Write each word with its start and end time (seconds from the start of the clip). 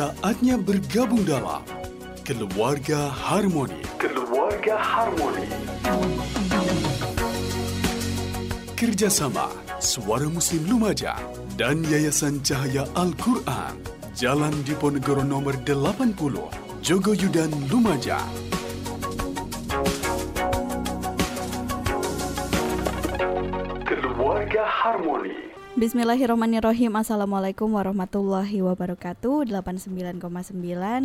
Saatnya 0.00 0.56
bergabung 0.56 1.28
dalam 1.28 1.60
Keluarga 2.24 3.12
Harmoni. 3.12 3.84
Keluarga 4.00 4.80
Harmoni. 4.80 5.44
Kerjasama 8.80 9.52
Suara 9.76 10.24
Muslim 10.24 10.72
Lumajang 10.72 11.20
dan 11.60 11.84
Yayasan 11.84 12.40
Cahaya 12.40 12.88
Al-Quran. 12.96 13.76
Jalan 14.16 14.56
Diponegoro 14.64 15.20
nomor 15.20 15.52
80, 15.68 16.16
Jogoyudan 16.80 17.52
Lumajang. 17.68 18.49
Bismillahirrahmanirrahim 25.80 26.92
Assalamualaikum 26.92 27.72
warahmatullahi 27.72 28.60
wabarakatuh 28.60 29.48
89,9 29.48 30.52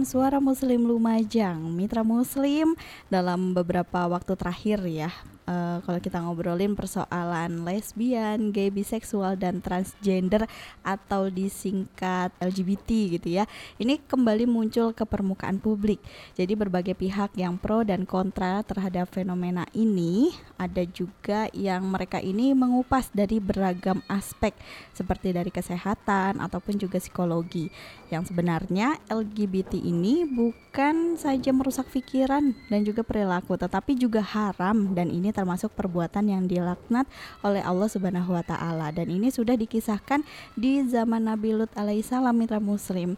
Suara 0.03 0.43
Muslim 0.43 0.83
Lumajang 0.83 1.63
Mitra 1.71 2.03
Muslim 2.03 2.75
dalam 3.07 3.55
beberapa 3.55 4.03
waktu 4.03 4.35
terakhir 4.35 4.83
ya 4.83 5.15
uh, 5.45 5.77
kalau 5.85 5.99
kita 6.01 6.17
ngobrolin 6.21 6.73
persoalan 6.73 7.63
lesbian, 7.63 8.49
gay, 8.51 8.69
biseksual 8.73 9.37
dan 9.37 9.61
transgender 9.61 10.49
atau 10.81 11.29
disingkat 11.29 12.33
LGBT 12.41 13.17
gitu 13.17 13.27
ya. 13.41 13.45
Ini 13.77 14.01
kembali 14.05 14.49
muncul 14.49 14.91
ke 14.91 15.05
permukaan 15.05 15.61
publik. 15.61 16.01
Jadi 16.35 16.53
berbagai 16.57 16.97
pihak 16.97 17.37
yang 17.37 17.57
pro 17.61 17.85
dan 17.85 18.03
kontra 18.03 18.61
terhadap 18.65 19.09
fenomena 19.13 19.65
ini, 19.71 20.33
ada 20.57 20.83
juga 20.85 21.47
yang 21.53 21.85
mereka 21.87 22.19
ini 22.19 22.51
mengupas 22.57 23.09
dari 23.13 23.37
beragam 23.39 24.01
aspek 24.09 24.53
seperti 24.93 25.31
dari 25.35 25.49
kesehatan 25.49 26.39
ataupun 26.39 26.77
juga 26.79 27.01
psikologi. 27.01 27.69
Yang 28.13 28.31
sebenarnya 28.33 29.01
LGBT 29.09 29.77
ini 29.79 30.23
bukan 30.29 31.17
saja 31.17 31.49
merusak 31.49 31.89
pikiran 31.89 32.53
dan 32.69 32.81
juga 32.85 33.01
perilaku, 33.01 33.57
tetapi 33.57 33.97
juga 33.97 34.21
haram 34.21 34.93
dan 34.93 35.09
ini 35.09 35.33
termasuk 35.33 35.73
perbuatan 35.73 36.29
yang 36.29 36.43
dilaknat 36.45 37.09
oleh 37.41 37.65
Allah 37.65 37.89
Subhanahu 37.89 38.35
wa 38.35 38.43
taala 38.45 38.93
dan 38.93 39.09
ini 39.09 39.33
sudah 39.33 39.57
dikisahkan 39.57 40.21
di 40.53 40.85
zaman 40.85 41.25
Nabi 41.25 41.57
Lut 41.57 41.71
alaihissalam 41.73 42.35
mitra 42.35 42.61
muslim. 42.61 43.17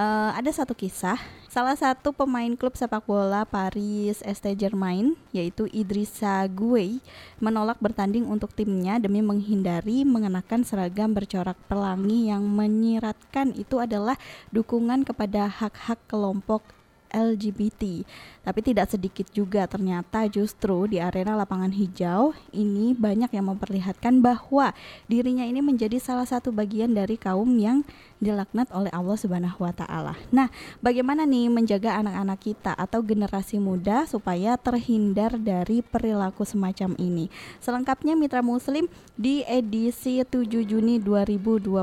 Uh, 0.00 0.32
ada 0.32 0.48
satu 0.48 0.72
kisah, 0.72 1.20
salah 1.52 1.76
satu 1.76 2.16
pemain 2.16 2.48
klub 2.56 2.72
sepak 2.72 3.04
bola 3.04 3.44
Paris 3.44 4.24
Saint-Germain 4.24 5.12
yaitu 5.28 5.68
Idrissa 5.76 6.48
Gueye 6.48 7.04
menolak 7.36 7.76
bertanding 7.84 8.24
untuk 8.24 8.48
timnya 8.56 8.96
demi 8.96 9.20
menghindari 9.20 10.08
mengenakan 10.08 10.64
seragam 10.64 11.12
bercorak 11.12 11.60
pelangi 11.68 12.32
yang 12.32 12.48
menyiratkan 12.48 13.52
itu 13.52 13.76
adalah 13.76 14.16
dukungan 14.48 15.04
kepada 15.04 15.52
hak-hak 15.52 16.00
kelompok 16.08 16.64
LGBT. 17.12 18.06
Tapi 18.40 18.60
tidak 18.64 18.88
sedikit 18.88 19.26
juga 19.34 19.66
ternyata 19.68 20.24
justru 20.30 20.88
di 20.88 21.02
arena 21.02 21.36
lapangan 21.36 21.74
hijau 21.74 22.32
ini 22.54 22.96
banyak 22.96 23.34
yang 23.34 23.52
memperlihatkan 23.52 24.24
bahwa 24.24 24.72
dirinya 25.10 25.44
ini 25.44 25.60
menjadi 25.60 26.00
salah 26.00 26.24
satu 26.24 26.54
bagian 26.54 26.96
dari 26.96 27.20
kaum 27.20 27.50
yang 27.60 27.84
dilaknat 28.20 28.68
oleh 28.70 28.92
Allah 28.92 29.16
Subhanahu 29.16 29.64
wa 29.64 29.72
taala. 29.72 30.14
Nah, 30.28 30.52
bagaimana 30.84 31.24
nih 31.24 31.48
menjaga 31.48 31.96
anak-anak 32.04 32.38
kita 32.38 32.72
atau 32.76 33.00
generasi 33.00 33.56
muda 33.56 34.04
supaya 34.04 34.60
terhindar 34.60 35.40
dari 35.40 35.80
perilaku 35.80 36.44
semacam 36.44 36.94
ini? 37.00 37.32
Selengkapnya 37.58 38.14
Mitra 38.14 38.44
Muslim 38.44 38.86
di 39.16 39.40
edisi 39.48 40.20
7 40.20 40.46
Juni 40.68 41.00
2022 41.00 41.80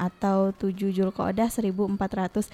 atau 0.00 0.38
7 0.56 0.72
Julqa'dah 0.72 1.48
1443 1.52 2.48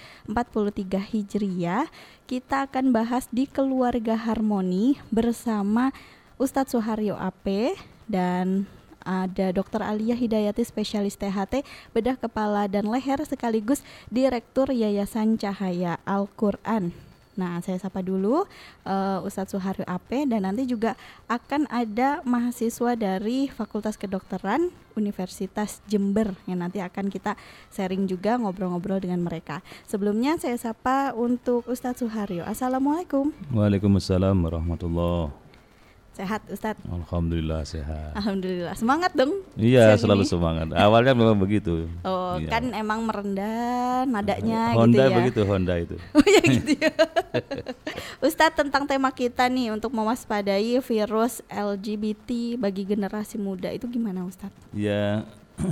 Hijriah, 0.99 1.87
kita 2.27 2.67
akan 2.67 2.91
bahas 2.91 3.31
di 3.31 3.47
Keluarga 3.47 4.19
Harmoni 4.19 4.99
bersama 5.15 5.95
Ustadz 6.43 6.75
Suharyo 6.75 7.15
AP 7.15 7.79
dan 8.11 8.67
ada 9.03 9.53
Dr. 9.53 9.83
Alia 9.85 10.17
Hidayati 10.17 10.63
spesialis 10.65 11.19
THT 11.19 11.67
bedah 11.93 12.17
kepala 12.17 12.67
dan 12.67 12.89
leher 12.89 13.21
sekaligus 13.27 13.85
Direktur 14.09 14.71
Yayasan 14.71 15.37
Cahaya 15.37 16.01
Al-Qur'an. 16.09 16.95
Nah, 17.33 17.65
saya 17.65 17.81
sapa 17.81 18.05
dulu 18.05 18.45
uh, 18.85 19.19
Ustadz 19.25 19.57
Suharyo 19.57 19.89
AP 19.89 20.29
dan 20.29 20.45
nanti 20.45 20.69
juga 20.69 21.01
akan 21.33 21.65
ada 21.73 22.21
mahasiswa 22.29 22.93
dari 22.93 23.49
Fakultas 23.49 23.97
Kedokteran 23.97 24.69
Universitas 24.93 25.81
Jember 25.89 26.37
yang 26.45 26.61
nanti 26.61 26.85
akan 26.85 27.09
kita 27.09 27.33
sharing 27.73 28.05
juga 28.05 28.37
ngobrol-ngobrol 28.37 29.01
dengan 29.01 29.25
mereka. 29.25 29.65
Sebelumnya 29.89 30.37
saya 30.37 30.61
sapa 30.61 31.17
untuk 31.17 31.65
Ustadz 31.65 32.05
Suharyo. 32.05 32.45
Assalamualaikum. 32.45 33.33
Waalaikumsalam 33.57 34.37
warahmatullahi 34.37 35.42
Sehat 36.13 36.45
Ustadz? 36.53 36.85
Alhamdulillah 36.85 37.65
sehat. 37.65 38.13
Alhamdulillah 38.13 38.77
semangat 38.77 39.17
dong. 39.17 39.33
Iya 39.57 39.97
selalu 39.97 40.29
ini. 40.29 40.33
semangat. 40.37 40.67
Awalnya 40.77 41.17
memang 41.17 41.41
begitu. 41.41 41.89
Oh 42.05 42.37
iya. 42.37 42.53
kan 42.53 42.69
emang 42.77 43.01
merendah 43.09 44.05
nadanya 44.05 44.77
Honda 44.77 45.09
gitu 45.09 45.09
ya. 45.09 45.17
begitu 45.17 45.41
Honda 45.49 45.75
itu. 45.81 45.97
oh 46.21 46.27
ya 46.29 46.43
gitu 46.45 46.73
ya. 46.77 46.93
Ustadz 48.29 48.61
tentang 48.61 48.85
tema 48.85 49.09
kita 49.09 49.49
nih 49.49 49.73
untuk 49.73 49.89
mewaspadai 49.97 50.85
virus 50.85 51.41
LGBT 51.49 52.61
bagi 52.61 52.85
generasi 52.85 53.41
muda 53.41 53.73
itu 53.73 53.89
gimana 53.89 54.29
Ustadz? 54.29 54.69
Ya 54.77 55.25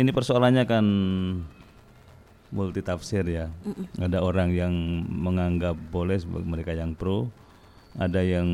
ini 0.00 0.12
persoalannya 0.12 0.68
kan 0.68 0.84
multi 2.52 2.84
tafsir 2.84 3.24
ya. 3.24 3.48
Mm 3.64 3.72
-mm. 3.72 4.04
Ada 4.04 4.20
orang 4.20 4.52
yang 4.52 4.74
menganggap 5.08 5.80
boleh 5.88 6.20
mereka 6.28 6.76
yang 6.76 6.92
pro, 6.92 7.32
ada 7.96 8.20
yang 8.20 8.44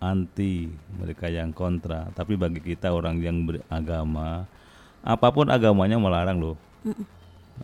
anti, 0.00 0.68
mereka 0.96 1.26
yang 1.30 1.52
kontra. 1.52 2.08
Tapi 2.12 2.36
bagi 2.36 2.60
kita 2.60 2.92
orang 2.92 3.20
yang 3.20 3.46
beragama, 3.46 4.44
apa 5.00 5.28
pun 5.30 5.48
agamanya 5.48 5.96
melarang 5.96 6.38
loh. 6.40 6.56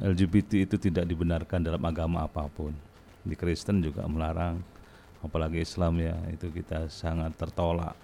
LGBT 0.00 0.64
itu 0.64 0.76
tidak 0.80 1.04
dibenarkan 1.04 1.60
dalam 1.60 1.82
agama 1.84 2.24
apa 2.24 2.48
pun. 2.48 2.72
Di 3.22 3.36
Kristen 3.36 3.84
juga 3.84 4.08
melarang, 4.08 4.58
apalagi 5.20 5.62
Islam 5.62 6.00
ya, 6.00 6.16
itu 6.32 6.48
kita 6.48 6.88
sangat 6.88 7.36
tertolak. 7.36 7.94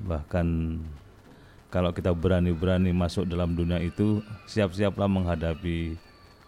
Bahkan 0.00 0.46
kalau 1.68 1.90
kita 1.90 2.14
berani-berani 2.14 2.94
masuk 2.94 3.26
dalam 3.26 3.52
dunia 3.58 3.82
itu, 3.82 4.22
siap-siaplah 4.46 5.10
menghadapi 5.10 5.98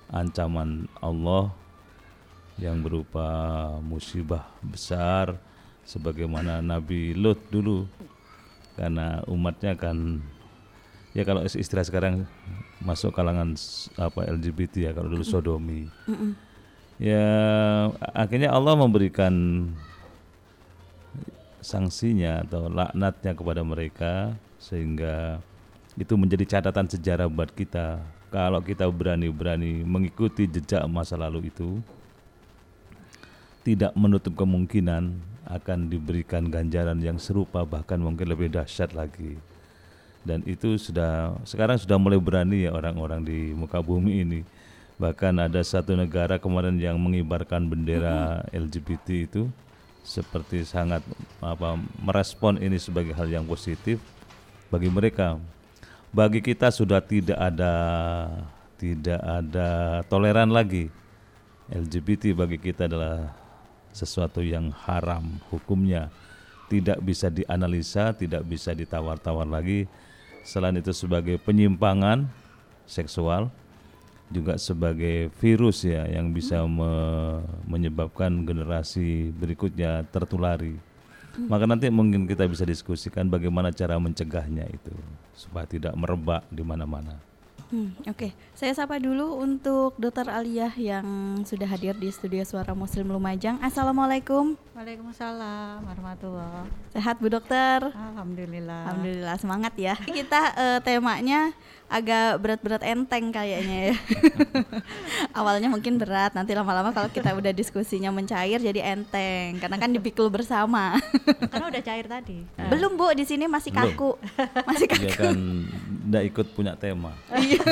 ancaman 0.07 0.87
Allah 1.03 1.51
yang 2.57 2.81
berupa 2.81 3.27
musibah 3.83 4.47
besar, 4.63 5.37
sebagaimana 5.87 6.61
Nabi 6.61 7.15
Lut 7.15 7.39
dulu. 7.49 7.87
Karena 8.77 9.25
umatnya 9.25 9.73
kan 9.73 10.21
ya 11.17 11.25
kalau 11.25 11.41
istilah 11.49 11.81
sekarang 11.81 12.29
masuk 12.85 13.17
kalangan 13.17 13.57
apa 13.97 14.29
LGBT 14.29 14.75
ya 14.83 14.91
kalau 14.93 15.09
dulu 15.09 15.25
sodomi. 15.25 15.89
Ya 17.01 17.25
akhirnya 18.13 18.53
Allah 18.53 18.77
memberikan 18.77 19.33
sanksinya 21.65 22.45
atau 22.45 22.69
laknatnya 22.69 23.33
kepada 23.33 23.65
mereka 23.65 24.37
sehingga 24.61 25.41
itu 25.97 26.13
menjadi 26.15 26.61
catatan 26.61 26.87
sejarah 26.93 27.33
buat 27.33 27.49
kita. 27.49 28.05
Kalau 28.29 28.61
kita 28.61 28.85
berani-berani 28.91 29.87
mengikuti 29.87 30.45
jejak 30.45 30.85
masa 30.85 31.17
lalu 31.17 31.49
itu 31.49 31.81
tidak 33.65 33.97
menutup 33.97 34.37
kemungkinan 34.37 35.17
akan 35.47 35.87
diberikan 35.87 36.51
ganjaran 36.51 36.99
yang 36.99 37.23
serupa 37.23 37.63
bahkan 37.63 38.03
mungkin 38.03 38.27
lebih 38.27 38.51
dahsyat 38.51 38.93
lagi. 38.93 39.39
Dan 40.27 40.43
itu 40.43 40.75
sudah 40.75 41.39
sekarang 41.47 41.79
sudah 41.79 42.03
mulai 42.03 42.19
berani 42.19 42.67
ya 42.67 42.75
orang-orang 42.75 43.23
di 43.23 43.55
muka 43.55 43.79
bumi 43.79 44.27
ini. 44.27 44.41
Bahkan 44.99 45.39
ada 45.39 45.63
satu 45.63 45.95
negara 45.95 46.43
kemarin 46.43 46.75
yang 46.83 46.99
mengibarkan 46.99 47.71
bendera 47.71 48.43
LGBT 48.51 49.29
itu 49.31 49.47
seperti 50.03 50.67
sangat 50.67 51.03
apa 51.39 51.79
merespon 52.03 52.59
ini 52.59 52.79
sebagai 52.79 53.15
hal 53.15 53.31
yang 53.31 53.47
positif 53.47 54.03
bagi 54.67 54.91
mereka. 54.91 55.39
Bagi 56.11 56.43
kita 56.43 56.75
sudah 56.75 56.99
tidak 56.99 57.39
ada 57.39 57.75
tidak 58.83 59.21
ada 59.23 60.03
toleran 60.11 60.51
lagi. 60.51 60.91
LGBT 61.71 62.35
bagi 62.35 62.59
kita 62.59 62.91
adalah 62.91 63.46
sesuatu 63.97 64.45
yang 64.45 64.69
haram 64.85 65.41
hukumnya 65.49 66.13
tidak 66.69 67.01
bisa 67.01 67.33
dianalisa, 67.33 68.13
tidak 68.13 68.45
bisa 68.45 68.77
ditawar-tawar 68.77 69.49
lagi. 69.49 69.89
Selain 70.45 70.77
itu 70.77 70.93
sebagai 70.93 71.41
penyimpangan 71.41 72.29
seksual 72.87 73.49
juga 74.31 74.59
sebagai 74.59 75.31
virus 75.39 75.87
ya 75.87 76.07
yang 76.07 76.35
bisa 76.35 76.63
me 76.67 76.93
menyebabkan 77.67 78.45
generasi 78.45 79.31
berikutnya 79.35 80.05
tertulari. 80.11 80.77
Maka 81.37 81.69
nanti 81.69 81.93
mungkin 81.93 82.25
kita 82.25 82.49
bisa 82.49 82.65
diskusikan 82.65 83.29
bagaimana 83.29 83.69
cara 83.69 84.01
mencegahnya 84.01 84.67
itu 84.73 84.95
supaya 85.37 85.69
tidak 85.69 85.93
merebak 85.93 86.43
di 86.49 86.65
mana-mana. 86.65 87.21
Hmm, 87.67 87.99
Oke, 88.07 88.31
saya 88.55 88.71
sapa 88.79 88.95
dulu 89.03 89.43
untuk 89.43 89.99
Dokter 89.99 90.31
Aliyah 90.31 90.71
yang 90.79 91.07
sudah 91.43 91.67
hadir 91.67 91.99
di 91.99 92.15
studio 92.15 92.47
Suara 92.47 92.79
Muslim 92.79 93.11
Lumajang. 93.11 93.59
Assalamualaikum. 93.59 94.55
Waalaikumsalam 94.79 95.83
warahmatullah. 95.83 96.71
Sehat 96.95 97.19
Bu 97.19 97.27
Dokter? 97.27 97.91
Alhamdulillah. 97.91 98.87
Alhamdulillah 98.87 99.37
semangat 99.43 99.75
ya. 99.75 99.99
Kita 99.99 100.55
eh, 100.55 100.79
temanya 100.87 101.51
agak 101.87 102.43
berat-berat 102.43 102.83
enteng 102.83 103.31
kayaknya 103.31 103.93
ya. 103.93 103.97
Awalnya 105.39 105.71
mungkin 105.71 106.03
berat, 106.03 106.35
nanti 106.35 106.51
lama-lama 106.51 106.91
kalau 106.91 107.07
kita 107.07 107.31
udah 107.31 107.55
diskusinya 107.55 108.11
mencair 108.11 108.59
jadi 108.59 108.95
enteng 108.95 109.63
karena 109.63 109.77
kan 109.79 109.91
dipikul 109.95 110.27
bersama. 110.27 110.99
Karena 111.53 111.67
udah 111.71 111.83
cair 111.83 112.07
tadi. 112.11 112.43
Belum 112.69 112.99
Bu, 112.99 113.15
di 113.15 113.23
sini 113.23 113.47
masih 113.47 113.71
Belum. 113.71 113.95
kaku. 113.95 114.11
Masih 114.69 114.87
kaku. 114.91 115.03
Dia 115.07 115.15
kan 115.15 115.39
tidak 116.07 116.25
ikut 116.35 116.47
punya 116.53 116.75
tema. 116.75 117.15
Iya. 117.33 117.63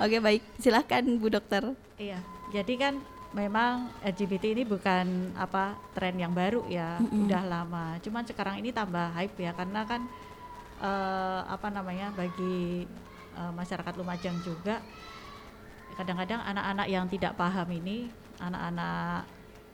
Oke, 0.00 0.16
baik. 0.20 0.42
Silahkan 0.60 1.02
Bu 1.16 1.32
Dokter. 1.32 1.72
Iya. 1.96 2.20
Jadi 2.52 2.74
kan 2.76 3.00
memang 3.32 3.90
LGBT 4.04 4.56
ini 4.56 4.62
bukan 4.64 5.36
apa 5.36 5.76
tren 5.92 6.16
yang 6.16 6.32
baru 6.32 6.64
ya, 6.68 7.00
udah 7.00 7.42
lama. 7.44 7.96
Cuman 8.00 8.24
sekarang 8.24 8.60
ini 8.60 8.72
tambah 8.72 9.12
hype 9.16 9.36
ya 9.40 9.52
karena 9.56 9.84
kan 9.84 10.04
eh, 10.80 11.40
apa 11.46 11.68
namanya 11.72 12.12
bagi 12.12 12.84
eh, 13.36 13.52
masyarakat 13.52 13.94
Lumajang 13.96 14.36
juga 14.44 14.80
kadang-kadang 15.96 16.44
anak-anak 16.44 16.86
yang 16.92 17.08
tidak 17.08 17.32
paham 17.40 17.68
ini, 17.72 18.12
anak-anak 18.36 19.24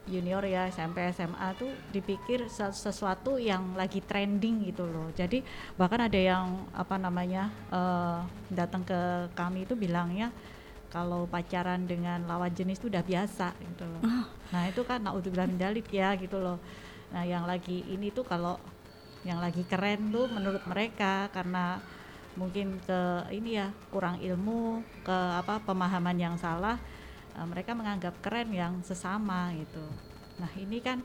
junior 0.02 0.43
ya 0.43 0.66
SMP 0.66 0.99
SMA 1.14 1.54
tuh 1.54 1.70
dipikir 1.94 2.50
ses- 2.50 2.75
sesuatu 2.75 3.38
yang 3.38 3.75
lagi 3.78 4.02
trending 4.02 4.66
gitu 4.66 4.82
loh. 4.87 5.10
Jadi 5.14 5.43
bahkan 5.78 6.06
ada 6.06 6.19
yang 6.19 6.66
apa 6.75 6.99
namanya 6.99 7.50
eh, 7.70 8.19
datang 8.50 8.82
ke 8.82 9.31
kami 9.34 9.66
itu 9.66 9.78
bilangnya 9.78 10.31
kalau 10.90 11.25
pacaran 11.25 11.88
dengan 11.88 12.20
lawan 12.28 12.52
jenis 12.52 12.82
itu 12.82 12.90
udah 12.90 13.02
biasa 13.02 13.54
gitu 13.58 13.84
loh. 13.87 14.02
Nah 14.52 14.69
itu 14.69 14.82
kan 14.84 15.00
naudzubillah 15.00 15.49
min 15.49 15.56
dzalik 15.56 15.88
ya 15.88 16.12
gitu 16.19 16.37
loh. 16.37 16.58
Nah 17.14 17.22
yang 17.25 17.49
lagi 17.49 17.87
ini 17.88 18.12
tuh 18.12 18.26
kalau 18.26 18.58
yang 19.22 19.38
lagi 19.38 19.62
keren 19.66 20.10
tuh 20.10 20.26
menurut 20.26 20.62
mereka 20.66 21.30
karena 21.30 21.78
mungkin 22.34 22.80
ke 22.82 23.28
ini 23.30 23.60
ya 23.60 23.69
kurang 23.92 24.19
ilmu 24.19 24.80
ke 25.04 25.19
apa 25.36 25.60
pemahaman 25.62 26.16
yang 26.16 26.34
salah 26.40 26.80
eh, 27.36 27.46
mereka 27.46 27.76
menganggap 27.76 28.19
keren 28.24 28.50
yang 28.50 28.80
sesama 28.82 29.52
gitu. 29.54 29.84
Nah 30.40 30.50
ini 30.58 30.82
kan 30.82 30.98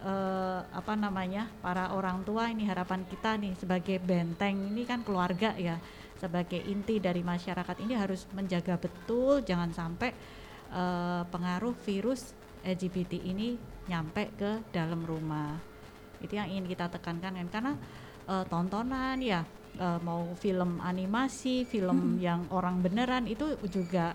eh, 0.00 0.60
apa 0.62 0.94
namanya 0.96 1.50
para 1.60 1.92
orang 1.92 2.24
tua 2.24 2.48
ini 2.48 2.64
harapan 2.64 3.04
kita 3.04 3.36
nih 3.36 3.52
sebagai 3.58 3.98
benteng 4.00 4.70
ini 4.72 4.88
kan 4.88 5.04
keluarga 5.04 5.52
ya 5.58 5.76
sebagai 6.20 6.60
inti 6.60 7.00
dari 7.00 7.24
masyarakat 7.24 7.80
ini 7.80 7.96
harus 7.96 8.28
menjaga 8.36 8.76
betul 8.80 9.44
jangan 9.44 9.74
sampai 9.74 10.10
eh, 10.72 11.22
pengaruh 11.28 11.76
virus 11.84 12.32
LGBT 12.64 13.20
ini 13.24 13.56
nyampe 13.88 14.32
ke 14.36 14.60
dalam 14.70 15.02
rumah 15.02 15.69
itu 16.20 16.36
yang 16.36 16.48
ingin 16.48 16.68
kita 16.68 16.88
tekankan 16.88 17.36
kan 17.36 17.48
karena 17.48 17.72
eh, 18.28 18.44
tontonan 18.48 19.18
ya 19.20 19.44
eh, 19.76 19.98
mau 20.00 20.32
film 20.36 20.80
animasi 20.80 21.64
film 21.64 22.16
yang 22.20 22.46
orang 22.52 22.80
beneran 22.80 23.24
itu 23.26 23.56
juga 23.68 24.14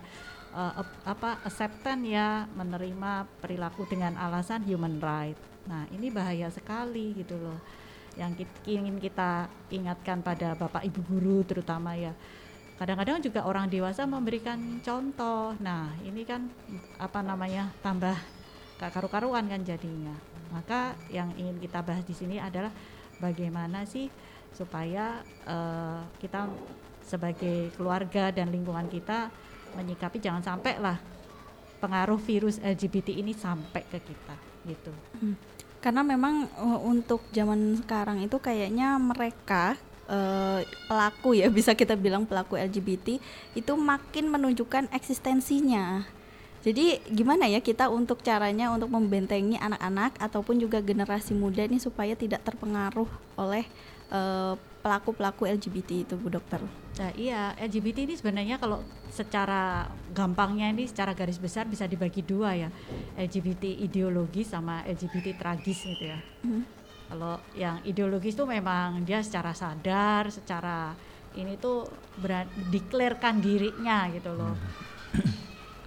ap- 0.56 1.04
apa 1.04 1.44
acceptance 1.44 2.08
ya 2.08 2.48
menerima 2.56 3.28
perilaku 3.44 3.84
dengan 3.92 4.16
alasan 4.16 4.64
human 4.64 5.04
right. 5.04 5.36
Nah 5.68 5.84
ini 5.92 6.08
bahaya 6.08 6.48
sekali 6.48 7.12
gitu 7.12 7.36
loh. 7.36 7.60
Yang 8.16 8.48
kit- 8.48 8.80
ingin 8.80 8.96
kita 8.96 9.52
ingatkan 9.68 10.24
pada 10.24 10.56
bapak 10.56 10.88
ibu 10.88 11.04
guru 11.04 11.44
terutama 11.44 12.00
ya. 12.00 12.16
Kadang-kadang 12.80 13.20
juga 13.20 13.44
orang 13.44 13.68
dewasa 13.68 14.08
memberikan 14.08 14.80
contoh. 14.80 15.56
Nah 15.60 15.92
ini 16.08 16.24
kan 16.24 16.48
apa 17.00 17.20
namanya 17.20 17.76
tambah 17.84 18.16
gak 18.80 18.92
karu-karuan 18.92 19.48
kan 19.48 19.64
jadinya 19.64 20.16
maka 20.56 20.96
yang 21.12 21.36
ingin 21.36 21.60
kita 21.60 21.84
bahas 21.84 22.08
di 22.08 22.16
sini 22.16 22.40
adalah 22.40 22.72
bagaimana 23.20 23.84
sih 23.84 24.08
supaya 24.56 25.20
eh, 25.44 26.00
kita 26.24 26.48
sebagai 27.04 27.76
keluarga 27.76 28.32
dan 28.32 28.50
lingkungan 28.50 28.88
kita 28.88 29.30
menyikapi 29.76 30.24
jangan 30.24 30.42
sampai 30.42 30.80
lah 30.80 30.98
pengaruh 31.84 32.18
virus 32.18 32.58
LGBT 32.64 33.14
ini 33.14 33.36
sampai 33.36 33.84
ke 33.86 34.00
kita 34.02 34.36
gitu 34.66 34.92
Karena 35.84 36.02
memang 36.02 36.50
uh, 36.58 36.82
untuk 36.82 37.22
zaman 37.30 37.78
sekarang 37.78 38.26
itu 38.26 38.42
kayaknya 38.42 38.98
mereka 38.98 39.78
uh, 40.10 40.66
pelaku 40.90 41.38
ya 41.38 41.46
bisa 41.62 41.78
kita 41.78 41.94
bilang 41.94 42.26
pelaku 42.26 42.58
LGBT 42.58 43.22
itu 43.54 43.74
makin 43.78 44.34
menunjukkan 44.34 44.90
eksistensinya. 44.90 46.10
Jadi 46.66 46.98
gimana 47.14 47.46
ya 47.46 47.62
kita 47.62 47.94
untuk 47.94 48.26
caranya 48.26 48.74
untuk 48.74 48.90
membentengi 48.90 49.54
anak-anak 49.62 50.18
ataupun 50.18 50.58
juga 50.58 50.82
generasi 50.82 51.38
muda 51.38 51.62
ini 51.62 51.78
supaya 51.78 52.18
tidak 52.18 52.42
terpengaruh 52.42 53.06
oleh 53.38 53.70
uh, 54.10 54.58
pelaku-pelaku 54.82 55.46
LGBT 55.46 56.10
itu 56.10 56.18
Bu 56.18 56.34
Dokter. 56.34 56.66
Nah 56.98 57.14
iya 57.14 57.54
LGBT 57.62 58.10
ini 58.10 58.18
sebenarnya 58.18 58.58
kalau 58.58 58.82
secara 59.14 59.86
gampangnya 60.10 60.74
ini 60.74 60.90
secara 60.90 61.14
garis 61.14 61.38
besar 61.38 61.70
bisa 61.70 61.86
dibagi 61.86 62.26
dua 62.26 62.58
ya 62.58 62.70
LGBT 63.14 63.86
ideologis 63.86 64.50
sama 64.50 64.82
LGBT 64.90 65.38
tragis 65.38 65.86
gitu 65.86 66.18
ya. 66.18 66.18
Kalau 67.06 67.38
yang 67.54 67.78
ideologis 67.86 68.34
tuh 68.34 68.50
memang 68.50 69.06
dia 69.06 69.22
secara 69.22 69.54
sadar, 69.54 70.34
secara 70.34 70.98
ini 71.38 71.62
tuh 71.62 71.86
declarekan 72.74 73.38
dirinya 73.38 74.10
gitu 74.10 74.34
loh. 74.34 74.58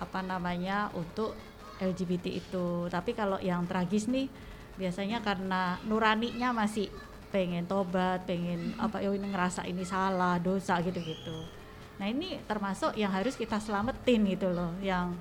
Apa 0.08 0.25
namanya 0.25 0.88
untuk 0.96 1.37
LGBT 1.78 2.40
itu. 2.40 2.88
Tapi 2.88 3.12
kalau 3.12 3.37
yang 3.38 3.69
tragis 3.69 4.08
nih 4.08 4.26
biasanya 4.81 5.20
karena 5.20 5.76
nuraninya 5.84 6.56
masih 6.56 6.88
pengen 7.28 7.69
tobat, 7.69 8.25
pengen 8.25 8.72
apa 8.81 9.05
ya 9.05 9.12
ini 9.12 9.28
ngerasa 9.28 9.69
ini 9.69 9.84
salah, 9.84 10.40
dosa 10.40 10.81
gitu-gitu. 10.81 11.44
Nah, 12.00 12.06
ini 12.08 12.40
termasuk 12.46 12.94
yang 12.96 13.12
harus 13.12 13.37
kita 13.37 13.58
selamatin 13.60 14.22
gitu 14.32 14.49
loh, 14.49 14.72
yang 14.81 15.12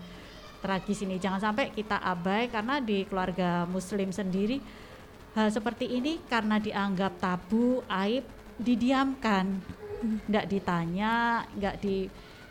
tragis 0.61 1.03
ini 1.03 1.19
jangan 1.19 1.51
sampai 1.51 1.73
kita 1.73 1.99
abai 1.99 2.47
karena 2.47 2.79
di 2.81 3.03
keluarga 3.05 3.65
muslim 3.69 4.09
sendiri 4.09 4.57
hal 5.37 5.53
seperti 5.53 5.85
ini 5.85 6.17
karena 6.25 6.57
dianggap 6.57 7.21
tabu, 7.21 7.85
aib, 7.85 8.25
didiamkan. 8.57 9.61
Nggak 10.29 10.45
ditanya, 10.49 11.45
nggak 11.57 11.77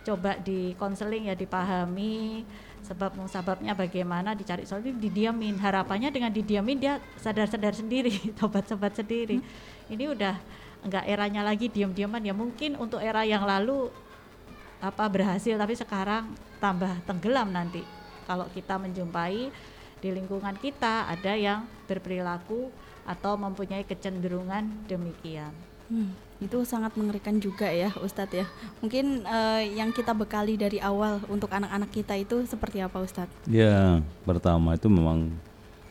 dicoba 0.06 0.38
di 0.38 0.70
konseling 0.78 1.26
ya 1.26 1.34
dipahami 1.34 2.46
sebab 2.86 3.18
musababnya 3.18 3.74
bagaimana 3.74 4.38
dicari. 4.38 4.62
Solusi 4.62 4.94
didiamin 4.94 5.58
harapannya 5.58 6.14
dengan 6.14 6.30
didiamin 6.30 6.78
dia 6.78 7.02
sadar-sadar 7.18 7.74
sendiri 7.74 8.14
tobat-tobat 8.38 8.94
sendiri. 8.94 9.42
Ini 9.90 10.04
udah 10.14 10.38
nggak 10.86 11.10
eranya 11.10 11.42
lagi 11.42 11.66
diam-diaman 11.66 12.22
ya 12.22 12.30
mungkin 12.30 12.78
untuk 12.78 13.02
era 13.02 13.26
yang 13.26 13.42
lalu 13.42 13.90
apa 14.78 15.10
berhasil 15.10 15.58
tapi 15.58 15.74
sekarang 15.74 16.30
tambah 16.62 17.02
tenggelam 17.02 17.50
nanti. 17.50 17.82
Kalau 18.30 18.46
kita 18.54 18.78
menjumpai 18.78 19.50
di 19.98 20.08
lingkungan 20.14 20.54
kita 20.62 21.10
ada 21.10 21.34
yang 21.34 21.66
berperilaku 21.90 22.70
atau 23.02 23.34
mempunyai 23.34 23.82
kecenderungan 23.82 24.86
demikian. 24.86 25.50
Hmm, 25.90 26.14
itu 26.36 26.60
sangat 26.68 26.92
mengerikan 27.00 27.40
juga 27.40 27.68
ya 27.72 27.88
Ustadz 27.96 28.36
ya. 28.36 28.46
Mungkin 28.84 29.24
eh, 29.24 29.62
yang 29.72 29.90
kita 29.92 30.12
bekali 30.12 30.60
dari 30.60 30.76
awal 30.82 31.24
untuk 31.32 31.48
anak-anak 31.48 31.88
kita 31.92 32.12
itu 32.16 32.44
seperti 32.44 32.84
apa 32.84 33.00
Ustadz? 33.00 33.48
Ya, 33.48 34.04
pertama 34.28 34.76
itu 34.76 34.92
memang 34.92 35.32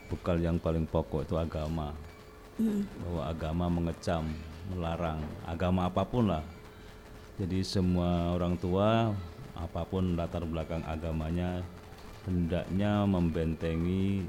bekal 0.09 0.37
yang 0.37 0.61
paling 0.61 0.85
pokok 0.85 1.25
itu 1.25 1.35
agama. 1.35 1.97
Hmm, 2.55 2.87
Bahwa 3.03 3.21
agama 3.27 3.65
mengecam, 3.67 4.23
melarang, 4.71 5.19
agama 5.43 5.89
apa 5.89 6.05
pun 6.05 6.29
lah. 6.29 6.45
Jadi 7.35 7.67
semua 7.67 8.31
orang 8.31 8.55
tua 8.55 9.11
apa 9.55 9.81
pun 9.87 10.15
latar 10.15 10.43
belakang 10.47 10.83
agamanya 10.87 11.63
hendaknya 12.27 13.07
membentengi 13.07 14.27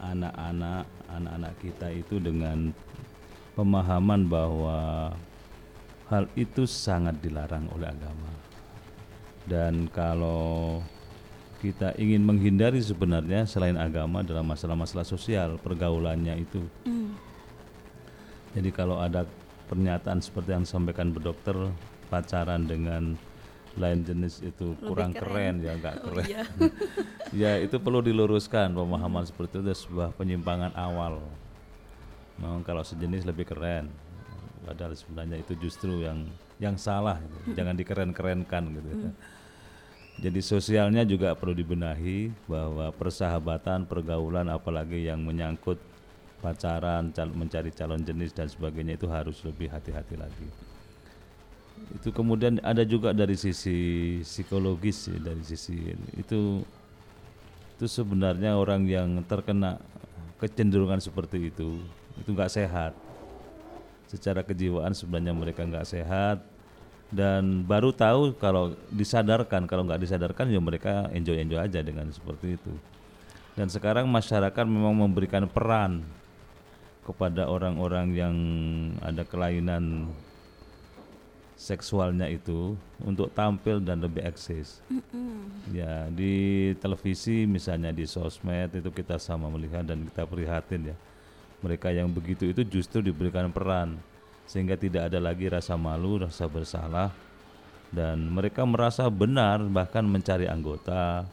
anak-anak 0.00 0.84
anak-anak 1.08 1.54
kita 1.64 1.88
itu 1.92 2.20
dengan 2.20 2.72
pemahaman 3.56 4.28
bahwa 4.28 5.12
hal 6.06 6.30
itu 6.38 6.64
sangat 6.64 7.18
dilarang 7.18 7.66
oleh 7.74 7.90
agama. 7.90 8.30
Dan 9.46 9.86
kalau 9.90 10.82
kita 11.58 11.94
ingin 11.98 12.22
menghindari 12.22 12.78
sebenarnya 12.78 13.46
selain 13.46 13.78
agama 13.78 14.22
dalam 14.22 14.46
masalah-masalah 14.46 15.06
sosial 15.06 15.58
pergaulannya 15.58 16.42
itu. 16.42 16.62
hmm, 16.86 17.10
Jadi 18.54 18.70
kalau 18.72 18.98
ada 18.98 19.26
pernyataan 19.66 20.22
seperti 20.22 20.54
yang 20.54 20.62
disampaikan 20.64 21.10
Bu 21.10 21.20
Dokter 21.20 21.54
pacaran 22.06 22.64
dengan 22.64 23.18
lain 23.76 24.00
jenis 24.06 24.40
itu 24.40 24.72
kurang 24.80 25.12
keren. 25.12 25.60
keren. 25.60 25.66
ya 25.68 25.72
nggak 25.76 25.94
Oh, 26.00 26.04
keren. 26.16 26.24
iya. 26.24 26.42
ya 27.44 27.52
itu 27.60 27.76
perlu 27.76 28.00
diluruskan 28.00 28.72
pemahaman 28.72 29.26
seperti 29.28 29.58
itu 29.58 29.60
adalah 29.60 29.78
sebuah 29.78 30.08
penyimpangan 30.16 30.72
awal. 30.72 31.20
Memang 32.40 32.64
kalau 32.64 32.80
sejenis 32.80 33.28
lebih 33.28 33.44
keren. 33.44 33.90
Padahal 34.64 34.96
sebenarnya 34.96 35.42
itu 35.42 35.52
justru 35.60 36.06
yang 36.06 36.24
yang 36.56 36.76
salah 36.80 37.20
gitu. 37.20 37.58
jangan 37.58 37.76
dikeren-kerenkan 37.76 38.62
gitu 38.72 38.88
ya. 38.88 39.12
jadi 40.24 40.40
sosialnya 40.40 41.02
juga 41.04 41.36
perlu 41.36 41.52
dibenahi 41.52 42.32
bahwa 42.48 42.88
persahabatan 42.96 43.84
pergaulan 43.84 44.48
apalagi 44.48 45.04
yang 45.04 45.20
menyangkut 45.20 45.76
pacaran 46.40 47.12
cal- 47.12 47.32
mencari 47.32 47.72
calon 47.72 48.00
jenis 48.00 48.32
dan 48.32 48.48
sebagainya 48.48 48.96
itu 48.96 49.08
harus 49.08 49.40
lebih 49.42 49.72
hati-hati 49.72 50.14
lagi. 50.14 50.48
Itu 51.92 52.08
kemudian 52.12 52.60
ada 52.64 52.84
juga 52.88 53.12
dari 53.12 53.36
sisi 53.36 54.20
psikologis 54.24 55.12
ya, 55.12 55.18
dari 55.20 55.44
sisi 55.44 55.76
itu 56.16 56.64
itu 57.76 57.84
sebenarnya 57.84 58.56
orang 58.56 58.88
yang 58.88 59.20
terkena 59.28 59.76
kecenderungan 60.40 60.96
seperti 60.96 61.52
itu 61.52 61.76
itu 62.16 62.28
nggak 62.32 62.48
sehat 62.48 62.96
secara 64.06 64.46
kejiwaan 64.46 64.94
sebenarnya 64.94 65.34
mereka 65.34 65.66
nggak 65.66 65.86
sehat 65.86 66.42
dan 67.10 67.62
baru 67.62 67.94
tahu 67.94 68.34
kalau 68.38 68.74
disadarkan 68.90 69.66
kalau 69.70 69.86
nggak 69.86 70.02
disadarkan 70.02 70.50
ya 70.50 70.58
mereka 70.58 71.06
enjoy 71.14 71.38
enjoy 71.38 71.62
aja 71.62 71.78
dengan 71.82 72.10
seperti 72.10 72.58
itu 72.58 72.72
dan 73.56 73.72
sekarang 73.72 74.04
masyarakat 74.10 74.64
memang 74.68 75.06
memberikan 75.06 75.46
peran 75.48 76.04
kepada 77.06 77.46
orang-orang 77.46 78.06
yang 78.12 78.36
ada 78.98 79.22
kelainan 79.22 80.10
seksualnya 81.56 82.28
itu 82.28 82.76
untuk 83.00 83.32
tampil 83.32 83.80
dan 83.80 84.04
lebih 84.04 84.20
eksis. 84.28 84.84
Ya 85.72 86.10
di 86.12 86.74
televisi 86.82 87.48
misalnya 87.48 87.96
di 87.96 88.04
sosmed 88.04 88.76
itu 88.76 88.92
kita 88.92 89.16
sama 89.16 89.48
melihat 89.48 89.88
dan 89.88 90.04
kita 90.04 90.28
prihatin 90.28 90.92
ya. 90.92 90.96
Mereka 91.64 91.92
yang 91.92 92.12
begitu 92.12 92.52
itu 92.52 92.62
justru 92.66 93.00
diberikan 93.00 93.48
peran 93.48 93.96
sehingga 94.46 94.78
tidak 94.78 95.10
ada 95.10 95.18
lagi 95.18 95.50
rasa 95.50 95.74
malu, 95.74 96.22
rasa 96.22 96.46
bersalah 96.46 97.10
dan 97.94 98.18
mereka 98.30 98.66
merasa 98.66 99.06
benar 99.06 99.62
bahkan 99.70 100.02
mencari 100.02 100.50
anggota, 100.50 101.26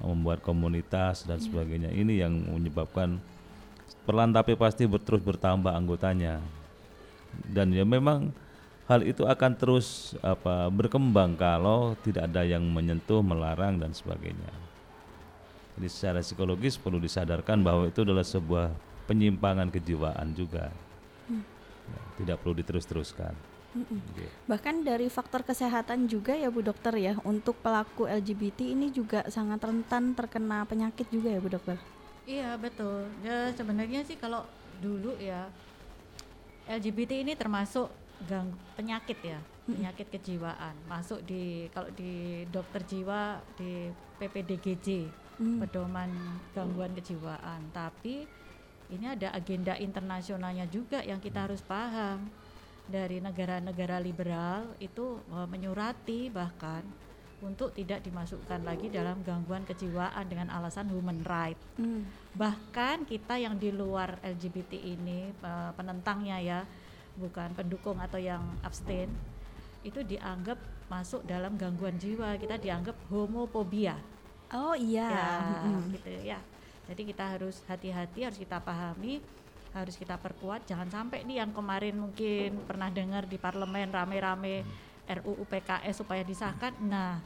membuat 0.00 0.40
komunitas 0.40 1.28
dan 1.28 1.40
sebagainya. 1.40 1.92
Ini 1.92 2.26
yang 2.26 2.32
menyebabkan 2.48 3.20
perlahan 4.08 4.32
tapi 4.32 4.56
pasti 4.56 4.88
terus 4.88 5.20
bertambah 5.20 5.72
anggotanya. 5.72 6.40
Dan 7.44 7.76
ya 7.76 7.84
memang 7.84 8.32
hal 8.88 9.04
itu 9.04 9.28
akan 9.28 9.52
terus 9.60 10.16
apa 10.24 10.72
berkembang 10.72 11.36
kalau 11.36 11.92
tidak 12.00 12.32
ada 12.32 12.42
yang 12.42 12.64
menyentuh, 12.64 13.20
melarang 13.20 13.76
dan 13.76 13.92
sebagainya. 13.92 14.52
Jadi 15.78 15.88
secara 15.92 16.18
psikologis 16.24 16.80
perlu 16.80 16.98
disadarkan 16.98 17.62
bahwa 17.62 17.86
itu 17.86 18.02
adalah 18.02 18.26
sebuah 18.26 18.74
penyimpangan 19.08 19.72
kejiwaan 19.72 20.36
juga. 20.36 20.68
Ya, 21.88 22.00
tidak 22.20 22.44
perlu 22.44 22.52
diterus-teruskan. 22.60 23.32
Gitu. 23.72 24.28
Bahkan 24.48 24.84
dari 24.84 25.08
faktor 25.08 25.44
kesehatan 25.44 26.08
juga 26.08 26.36
ya 26.36 26.52
Bu 26.52 26.60
Dokter 26.60 26.92
ya 26.96 27.16
untuk 27.24 27.56
pelaku 27.64 28.08
LGBT 28.08 28.64
ini 28.76 28.92
juga 28.92 29.24
sangat 29.28 29.60
rentan 29.64 30.12
terkena 30.12 30.68
penyakit 30.68 31.08
juga 31.08 31.32
ya 31.32 31.40
Bu 31.40 31.48
Dokter. 31.52 31.76
Iya 32.28 32.60
betul. 32.60 33.08
Ya 33.24 33.48
sebenarnya 33.56 34.04
sih 34.04 34.20
kalau 34.20 34.44
dulu 34.84 35.16
ya 35.16 35.48
LGBT 36.68 37.24
ini 37.24 37.32
termasuk 37.32 37.88
gang 38.28 38.52
penyakit 38.76 39.16
ya, 39.24 39.40
penyakit 39.64 40.12
kejiwaan. 40.12 40.76
Masuk 40.84 41.24
di 41.24 41.72
kalau 41.72 41.88
di 41.96 42.44
dokter 42.52 42.84
jiwa 42.84 43.40
di 43.56 43.88
PPDGJ, 44.20 45.08
Hmm. 45.38 45.62
pedoman 45.62 46.10
gangguan 46.50 46.90
kejiwaan. 46.98 47.70
Tapi 47.70 48.26
ini 48.88 49.06
ada 49.06 49.30
agenda 49.30 49.76
internasionalnya 49.76 50.64
juga 50.66 51.00
yang 51.00 51.18
kita 51.18 51.44
harus 51.44 51.60
paham. 51.60 52.28
Dari 52.84 53.20
negara-negara 53.20 54.00
liberal 54.00 54.64
itu 54.78 55.20
eh, 55.28 55.44
menyurati 55.44 56.28
bahkan 56.28 56.80
untuk 57.38 57.70
tidak 57.70 58.02
dimasukkan 58.02 58.66
lagi 58.66 58.90
dalam 58.90 59.22
gangguan 59.22 59.62
kejiwaan 59.62 60.26
dengan 60.26 60.50
alasan 60.50 60.90
human 60.90 61.22
right 61.22 61.54
Hmm. 61.78 62.02
bahkan 62.34 63.06
kita 63.06 63.38
yang 63.38 63.54
di 63.54 63.70
luar 63.70 64.18
LGBT 64.18 64.74
ini 64.74 65.30
eh, 65.30 65.70
penentangnya 65.72 66.40
ya 66.40 66.60
bukan 67.14 67.54
pendukung 67.54 68.02
atau 68.02 68.18
yang 68.18 68.42
abstain 68.60 69.06
itu 69.84 70.02
dianggap 70.02 70.58
masuk 70.88 71.22
dalam 71.22 71.54
gangguan 71.54 71.94
jiwa 71.94 72.34
kita 72.34 72.58
dianggap 72.58 72.98
homofobia 73.06 73.94
Oh 74.50 74.74
iya. 74.74 75.06
ya 75.06 75.30
Mm-mm. 75.38 75.94
gitu 75.94 76.10
ya 76.24 76.38
jadi 76.88 77.02
kita 77.04 77.24
harus 77.36 77.60
hati-hati 77.68 78.24
harus 78.24 78.40
kita 78.40 78.56
pahami 78.64 79.20
harus 79.76 79.94
kita 80.00 80.16
perkuat. 80.16 80.64
Jangan 80.64 80.88
sampai 80.88 81.28
nih 81.28 81.44
yang 81.44 81.52
kemarin 81.52 82.00
mungkin 82.00 82.64
pernah 82.64 82.88
dengar 82.88 83.28
di 83.28 83.36
parlemen 83.36 83.92
rame-rame 83.92 84.64
RUU 85.04 85.44
PKS 85.44 86.00
supaya 86.00 86.24
disahkan. 86.24 86.72
Nah 86.80 87.20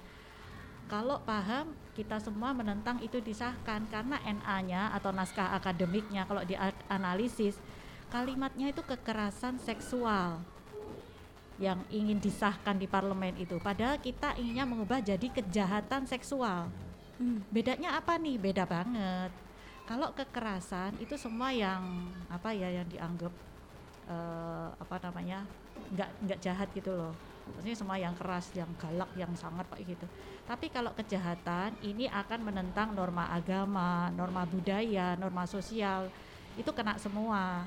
kalau 0.90 1.22
paham 1.22 1.72
kita 1.94 2.18
semua 2.18 2.50
menentang 2.50 2.98
itu 2.98 3.22
disahkan. 3.22 3.86
Karena 3.86 4.18
NA-nya 4.26 4.90
atau 4.92 5.14
naskah 5.14 5.54
akademiknya 5.54 6.26
kalau 6.26 6.42
dianalisis 6.42 7.54
kalimatnya 8.10 8.74
itu 8.74 8.82
kekerasan 8.84 9.56
seksual 9.62 10.42
yang 11.62 11.78
ingin 11.94 12.18
disahkan 12.18 12.74
di 12.74 12.90
parlemen 12.90 13.38
itu. 13.38 13.56
Padahal 13.62 14.02
kita 14.02 14.34
inginnya 14.34 14.66
mengubah 14.66 14.98
jadi 14.98 15.30
kejahatan 15.30 16.10
seksual. 16.10 16.68
Hmm. 17.22 17.44
bedanya 17.54 17.94
apa 18.02 18.18
nih? 18.18 18.34
Beda 18.34 18.66
banget 18.66 19.30
kalau 19.82 20.14
kekerasan 20.14 20.94
itu 21.02 21.18
semua 21.18 21.50
yang 21.50 22.06
apa 22.30 22.54
ya 22.54 22.70
yang 22.70 22.86
dianggap 22.86 23.34
eh, 24.06 24.68
apa 24.78 24.96
namanya 25.02 25.42
nggak 25.92 26.10
nggak 26.28 26.38
jahat 26.42 26.68
gitu 26.72 26.94
loh. 26.94 27.14
Maksudnya 27.42 27.74
semua 27.74 27.98
yang 27.98 28.14
keras 28.14 28.54
yang 28.54 28.70
galak 28.78 29.10
yang 29.18 29.32
sangat 29.34 29.66
pak 29.66 29.82
gitu. 29.82 30.06
Tapi 30.46 30.70
kalau 30.70 30.94
kejahatan 30.94 31.74
ini 31.82 32.06
akan 32.06 32.40
menentang 32.46 32.94
norma 32.94 33.34
agama 33.34 34.08
norma 34.14 34.46
budaya 34.46 35.18
norma 35.18 35.42
sosial. 35.50 36.06
Itu 36.54 36.70
kena 36.70 36.94
semua. 37.02 37.66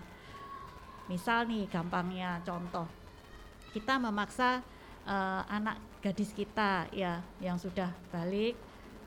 Misal 1.11 1.45
nih 1.51 1.67
gampangnya 1.67 2.39
contoh. 2.47 2.87
Kita 3.75 3.99
memaksa 3.99 4.63
eh, 5.03 5.43
anak 5.51 5.99
gadis 5.99 6.31
kita 6.31 6.87
ya 6.95 7.19
yang 7.43 7.59
sudah 7.59 7.91
balik 8.13 8.55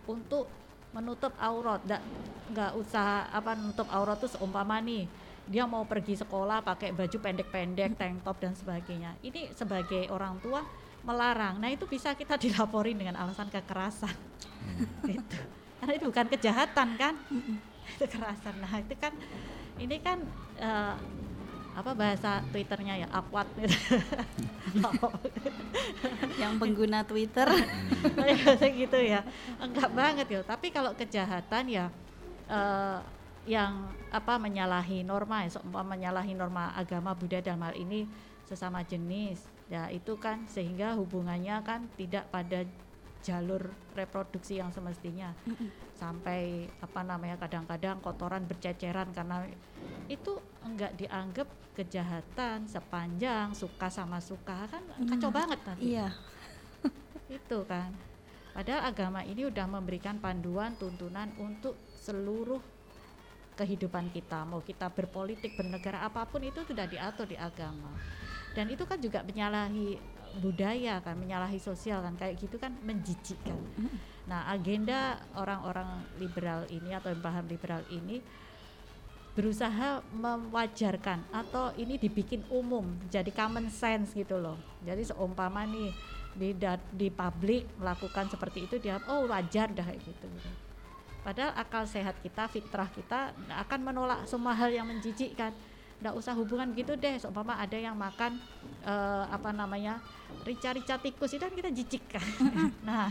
untuk 0.04 0.50
menutup 0.98 1.30
aurat. 1.38 1.78
Nggak 1.86 2.02
nggak 2.48 2.72
usah 2.74 3.30
apa 3.30 3.54
menutup 3.54 3.86
aurat 3.94 4.18
tuh 4.18 4.26
seumpama 4.26 4.82
nih. 4.82 5.06
Dia 5.48 5.64
mau 5.64 5.86
pergi 5.86 6.18
sekolah 6.18 6.60
pakai 6.60 6.92
baju 6.92 7.16
pendek-pendek 7.16 7.96
tank 7.96 8.26
top 8.26 8.36
dan 8.42 8.52
sebagainya. 8.58 9.14
Ini 9.22 9.54
sebagai 9.54 10.10
orang 10.10 10.36
tua 10.42 10.60
melarang. 11.06 11.62
Nah 11.62 11.70
itu 11.70 11.86
bisa 11.86 12.12
kita 12.18 12.34
dilaporin 12.42 12.98
dengan 12.98 13.14
alasan 13.16 13.46
kekerasan. 13.46 14.12
Itu 15.06 15.38
karena 15.78 15.92
itu 15.94 16.04
bukan 16.10 16.26
kejahatan 16.26 16.88
kan? 16.98 17.14
Itu 17.94 18.04
kekerasan. 18.04 18.58
Nah 18.58 18.72
itu 18.82 18.94
kan 18.98 19.14
ini 19.78 19.96
kan 20.02 20.18
eh, 20.58 20.94
apa 21.78 21.94
bahasa 21.94 22.42
twitternya 22.50 23.06
ya? 23.06 23.08
Awkward 23.14 23.49
gitu 23.58 23.78
Yang 26.42 26.54
pengguna 26.61 27.06
Twitter. 27.06 27.49
kayak 28.61 28.75
gitu 28.75 28.99
ya. 28.99 29.20
Enggak 29.62 29.90
banget 29.94 30.26
ya 30.28 30.40
tapi 30.42 30.75
kalau 30.75 30.92
kejahatan 30.99 31.64
ya 31.70 31.87
eh, 32.50 32.99
yang 33.49 33.88
apa 34.12 34.37
menyalahi 34.37 35.06
norma 35.08 35.49
ya 35.49 35.50
menyalahi 35.64 36.37
norma 36.37 36.76
agama 36.76 37.16
budaya 37.16 37.40
dalam 37.40 37.64
hal 37.64 37.76
ini 37.80 38.04
sesama 38.44 38.85
jenis 38.85 39.40
ya 39.73 39.88
itu 39.88 40.20
kan 40.20 40.44
sehingga 40.49 40.97
hubungannya 40.97 41.56
kan 41.64 41.88
tidak 41.97 42.28
pada 42.28 42.64
jalur 43.23 43.70
reproduksi 43.92 44.62
yang 44.62 44.70
semestinya. 44.70 45.35
Sampai 45.99 46.70
apa 46.78 47.02
namanya 47.02 47.37
kadang-kadang 47.40 47.99
kotoran 47.99 48.47
berceceran 48.47 49.11
karena 49.11 49.44
itu 50.06 50.38
enggak 50.75 50.92
dianggap 50.98 51.48
kejahatan 51.78 52.66
sepanjang 52.66 53.54
suka 53.54 53.87
sama 53.87 54.18
suka 54.18 54.66
kan 54.66 54.82
kacau 55.06 55.30
banget 55.30 55.58
nanti 55.62 55.94
Iya. 55.94 56.10
itu 57.38 57.58
kan. 57.68 57.94
Padahal 58.52 58.90
agama 58.90 59.22
ini 59.22 59.46
udah 59.46 59.66
memberikan 59.70 60.18
panduan 60.18 60.75
tuntunan 60.75 61.30
untuk 61.38 61.78
seluruh 61.94 62.58
kehidupan 63.54 64.10
kita 64.14 64.46
mau 64.46 64.62
kita 64.62 64.87
berpolitik 64.90 65.58
bernegara 65.58 66.06
apa 66.06 66.22
pun 66.26 66.42
itu 66.42 66.62
sudah 66.66 66.87
diatur 66.87 67.26
di 67.30 67.38
agama. 67.38 67.90
Dan 68.54 68.70
itu 68.70 68.82
kan 68.87 68.98
juga 68.98 69.22
menyalahi 69.22 69.98
budaya 70.42 70.98
kan 71.02 71.14
menyalahi 71.14 71.58
sosial 71.58 72.02
kan 72.02 72.14
kayak 72.18 72.38
gitu 72.38 72.58
kan 72.58 72.75
menjijikkan. 72.82 73.54
Nah 74.26 74.50
agenda 74.50 75.18
orang-orang 75.38 76.04
liberal 76.18 76.66
ini 76.70 76.94
atau 76.94 77.14
yang 77.14 77.22
paham 77.22 77.46
liberal 77.46 77.82
ini 77.90 78.18
berusaha 79.38 80.02
mewajarkan 80.11 81.23
atau 81.30 81.71
ini 81.78 81.95
dibikin 81.95 82.42
umum 82.50 82.90
jadi 83.07 83.30
common 83.30 83.71
sense 83.71 84.11
gitu 84.11 84.35
loh. 84.35 84.59
Jadi 84.83 85.07
seumpama 85.07 85.62
nih 85.62 85.95
di 86.35 86.50
di 86.90 87.07
publik 87.07 87.71
melakukan 87.78 88.26
seperti 88.26 88.66
itu 88.66 88.83
dia 88.83 88.99
oh 89.07 89.30
wajar 89.30 89.71
dah 89.71 89.87
gitu, 89.95 90.26
padahal 91.23 91.50
akal 91.54 91.83
sehat 91.87 92.18
kita 92.23 92.47
fitrah 92.50 92.87
kita 92.90 93.30
akan 93.62 93.80
menolak 93.87 94.26
semua 94.26 94.59
hal 94.59 94.75
yang 94.75 94.90
menjijikkan. 94.90 95.54
Nggak 96.02 96.14
usah 96.18 96.35
hubungan 96.35 96.75
gitu 96.75 96.99
deh 96.99 97.14
seumpama 97.23 97.59
ada 97.62 97.78
yang 97.78 97.95
makan 97.95 98.42
eh, 98.83 99.25
apa 99.30 99.54
namanya 99.54 100.02
rica-rica 100.42 100.99
tikus 100.99 101.35
itu 101.35 101.42
kan 101.42 101.54
kita 101.54 101.71
jijik 101.71 102.04
kan 102.11 102.26
nah. 102.90 103.11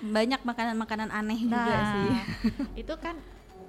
Banyak 0.00 0.40
makanan-makanan 0.48 1.12
aneh 1.12 1.44
juga 1.44 1.60
nah 1.60 1.92
sih. 1.92 2.08
itu 2.80 2.94
kan 2.96 3.20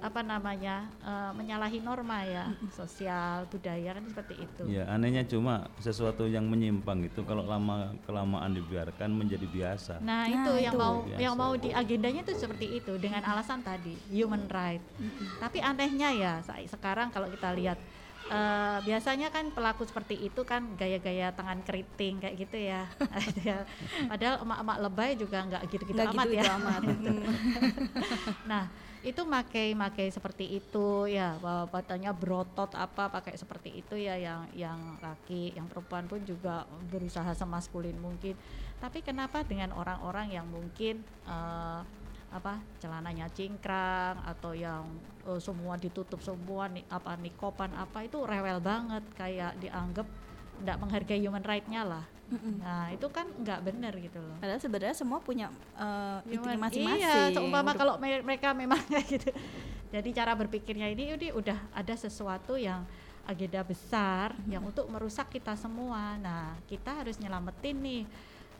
apa 0.06 0.22
namanya 0.22 0.86
eh, 1.02 1.32
menyalahi 1.34 1.82
norma 1.82 2.22
ya 2.22 2.44
sosial 2.70 3.50
budaya 3.50 3.98
kan 3.98 4.04
seperti 4.06 4.46
itu 4.46 4.62
Ya 4.66 4.86
anehnya 4.86 5.26
cuma 5.26 5.66
sesuatu 5.78 6.26
yang 6.26 6.46
menyimpang 6.46 7.02
itu 7.02 7.22
kalau 7.22 7.42
lama 7.42 7.94
kelamaan 8.02 8.54
dibiarkan 8.54 9.10
menjadi 9.10 9.46
biasa. 9.46 9.98
Nah, 9.98 10.26
Nah, 10.26 10.32
itu 10.32 10.52
yang 10.62 10.74
itu. 10.74 10.80
mau 10.80 10.94
Biasa. 11.02 11.20
yang 11.20 11.34
mau 11.34 11.52
di 11.54 11.70
agendanya 11.70 12.20
itu 12.22 12.32
seperti 12.34 12.66
itu 12.78 12.92
dengan 12.96 13.22
alasan 13.22 13.60
tadi 13.60 13.98
human 14.08 14.46
right. 14.48 14.82
Tapi 15.36 15.58
anehnya 15.60 16.10
ya 16.14 16.32
sekarang 16.66 17.10
kalau 17.10 17.26
kita 17.26 17.50
lihat 17.52 17.78
eh, 18.26 18.78
biasanya 18.82 19.30
kan 19.30 19.54
pelaku 19.54 19.86
seperti 19.86 20.18
itu 20.18 20.42
kan 20.42 20.74
gaya-gaya 20.74 21.30
tangan 21.30 21.62
keriting 21.62 22.18
kayak 22.18 22.36
gitu 22.38 22.58
ya. 22.58 22.86
Ya. 23.46 23.62
Padahal 24.10 24.42
emak-emak 24.42 24.78
lebay 24.82 25.10
juga 25.14 25.38
nggak 25.46 25.62
gitu-gitu 25.70 26.00
amat 26.02 26.26
gitu-gitu 26.26 26.42
ya. 26.42 26.54
amat. 26.58 26.80
Nah, 28.50 28.64
itu 29.02 29.22
makai-makai 29.24 30.08
seperti 30.08 30.62
itu 30.62 31.10
ya, 31.10 31.36
katanya 31.68 32.14
berotot 32.16 32.72
apa 32.72 33.12
pakai 33.12 33.36
seperti 33.36 33.82
itu 33.82 33.98
ya 33.98 34.16
yang 34.16 34.48
yang 34.56 34.80
laki, 35.02 35.52
yang 35.52 35.68
perempuan 35.68 36.08
pun 36.08 36.22
juga 36.24 36.64
berusaha 36.88 37.32
semaskulin 37.36 37.96
mungkin. 37.98 38.38
Tapi 38.80 39.00
kenapa 39.00 39.44
dengan 39.44 39.72
orang-orang 39.72 40.32
yang 40.32 40.46
mungkin 40.48 41.00
eh, 41.28 41.80
apa 42.32 42.58
celananya 42.82 43.30
cingkrang 43.32 44.18
atau 44.26 44.52
yang 44.52 44.84
eh, 45.24 45.40
semua 45.40 45.78
ditutup 45.78 46.20
semua 46.20 46.68
nih 46.68 46.84
apa 46.90 47.16
nikopan 47.16 47.72
apa 47.72 48.04
itu 48.04 48.20
rewel 48.22 48.60
banget 48.60 49.04
kayak 49.14 49.56
dianggap 49.62 50.06
tidak 50.60 50.76
menghargai 50.78 51.20
human 51.20 51.42
right-nya 51.42 51.82
lah. 51.82 52.04
Nah, 52.58 52.90
itu 52.90 53.06
kan 53.06 53.22
nggak 53.30 53.60
benar 53.62 53.94
gitu 53.94 54.18
loh. 54.18 54.34
Padahal 54.42 54.58
sebenarnya 54.58 54.96
semua 54.98 55.22
punya 55.22 55.46
eh, 55.78 56.18
itunya 56.26 56.58
Cuman, 56.58 56.66
masing-masing. 56.66 57.06
Iya, 57.06 57.30
seumpama 57.30 57.70
Udah- 57.70 57.78
kalau 57.78 57.94
me- 58.02 58.24
mereka 58.26 58.50
memang 58.50 58.82
gitu. 59.06 59.30
Jadi 59.94 60.08
cara 60.10 60.34
berpikirnya 60.34 60.90
ini 60.90 61.14
ini 61.14 61.30
udah 61.30 61.54
ada 61.70 61.94
sesuatu 61.94 62.58
yang 62.58 62.82
agenda 63.26 63.62
besar 63.62 64.34
yang 64.46 64.62
untuk 64.62 64.90
merusak 64.90 65.30
kita 65.30 65.54
semua. 65.54 66.18
Nah, 66.18 66.58
kita 66.66 66.98
harus 66.98 67.14
nyelamatin 67.16 67.78
nih 67.78 68.02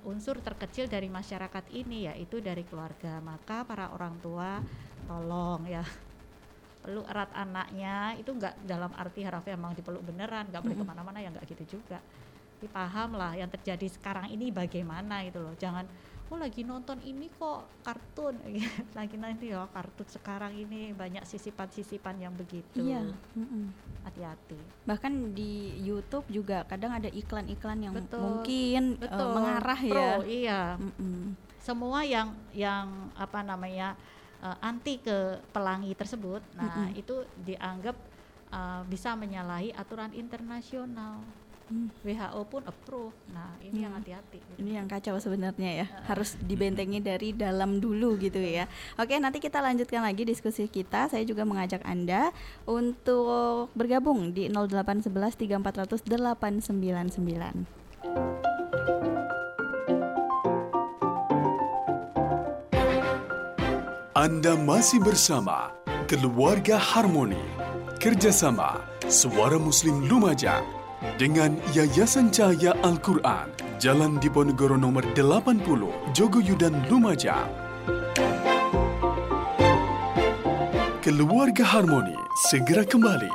unsur 0.06 0.38
terkecil 0.38 0.86
dari 0.86 1.10
masyarakat 1.10 1.66
ini 1.74 2.06
yaitu 2.06 2.38
dari 2.38 2.62
keluarga. 2.62 3.18
Maka 3.18 3.66
para 3.66 3.90
orang 3.90 4.14
tua 4.22 4.62
tolong 5.10 5.66
ya 5.66 5.82
peluk 6.86 7.06
erat 7.10 7.34
anaknya 7.34 8.14
itu 8.14 8.30
enggak 8.30 8.54
dalam 8.62 8.94
arti 8.94 9.26
harfiah 9.26 9.58
memang 9.58 9.74
dipeluk 9.74 10.06
beneran, 10.06 10.46
nggak 10.46 10.62
boleh 10.62 10.76
ke 10.78 10.86
mana-mana 10.86 11.18
ya 11.18 11.34
nggak 11.34 11.50
gitu 11.50 11.82
juga. 11.82 11.98
Tapi 12.56 12.70
paham 12.70 13.18
lah 13.18 13.34
yang 13.34 13.50
terjadi 13.50 13.90
sekarang 13.90 14.30
ini 14.30 14.54
bagaimana 14.54 15.26
gitu 15.26 15.42
loh. 15.42 15.54
Jangan 15.58 15.84
oh 16.26 16.38
lagi 16.38 16.66
nonton 16.66 16.98
ini 17.06 17.30
kok 17.30 17.70
kartun 17.86 18.34
lagi 18.98 19.14
nanti 19.14 19.54
ya 19.54 19.62
kartun 19.70 20.08
sekarang 20.10 20.58
ini 20.58 20.90
banyak 20.94 21.26
sisipan-sisipan 21.26 22.22
yang 22.22 22.34
begitu. 22.38 22.82
Iya. 22.82 23.02
Hati-hati. 24.06 24.86
Bahkan 24.86 25.34
di 25.34 25.74
YouTube 25.82 26.26
juga 26.30 26.62
kadang 26.70 26.94
ada 26.94 27.10
iklan-iklan 27.10 27.78
yang 27.82 27.94
Betul, 27.98 28.22
mungkin 28.22 28.82
eh, 28.98 29.02
Betul. 29.02 29.30
mengarah 29.34 29.80
Pro, 29.82 29.98
ya. 29.98 30.14
Iya. 30.22 30.62
Mm-mm. 30.78 31.18
Semua 31.58 32.06
yang 32.06 32.30
yang 32.54 33.10
apa 33.18 33.42
namanya 33.42 33.98
eh, 34.46 34.56
anti 34.62 35.02
ke 35.02 35.42
pelangi 35.50 35.90
tersebut, 35.92 36.38
nah 36.54 36.86
itu 36.94 37.26
dianggap 37.42 37.96
eh, 38.46 38.82
bisa 38.86 39.18
menyalahi 39.18 39.74
aturan 39.74 40.14
internasional. 40.14 41.18
Hmm. 41.66 41.90
WHO 42.06 42.46
pun 42.46 42.62
approve. 42.62 43.10
Nah, 43.34 43.58
ini 43.58 43.82
yang 43.82 43.90
Hmm. 43.90 43.98
hati-hati. 43.98 44.38
gitu. 44.38 44.62
Ini 44.62 44.78
yang 44.78 44.86
kacau 44.86 45.18
sebenarnya 45.18 45.82
ya. 45.82 45.86
Harus 46.06 46.38
dibentengi 46.38 47.02
dari 47.02 47.34
dalam 47.34 47.82
dulu 47.82 48.14
gitu 48.22 48.38
ya. 48.38 48.70
Oke, 48.94 49.18
nanti 49.18 49.42
kita 49.42 49.58
lanjutkan 49.58 50.06
lagi 50.06 50.22
diskusi 50.22 50.70
kita. 50.70 51.10
Saya 51.10 51.26
juga 51.26 51.42
mengajak 51.42 51.82
Anda 51.82 52.30
untuk 52.70 53.74
bergabung 53.74 54.30
di 54.30 54.46
0811 54.46 55.34
3400 55.34 56.06
899. 56.06 57.66
Anda 64.16 64.56
masih 64.56 65.04
bersama 65.04 65.76
Keluarga 66.08 66.80
Harmoni. 66.80 67.36
Kerjasama 68.00 68.80
Suara 69.12 69.60
Muslim 69.60 70.08
Lumajang 70.08 70.64
dengan 71.20 71.60
Yayasan 71.76 72.32
Cahaya 72.32 72.72
Al-Quran 72.80 73.52
Jalan 73.76 74.16
Diponegoro 74.16 74.80
nomor 74.80 75.04
80 75.12 76.16
Jogoyudan 76.16 76.72
Lumajang. 76.88 77.44
Keluarga 81.04 81.76
Harmoni 81.76 82.16
segera 82.48 82.88
kembali. 82.88 83.28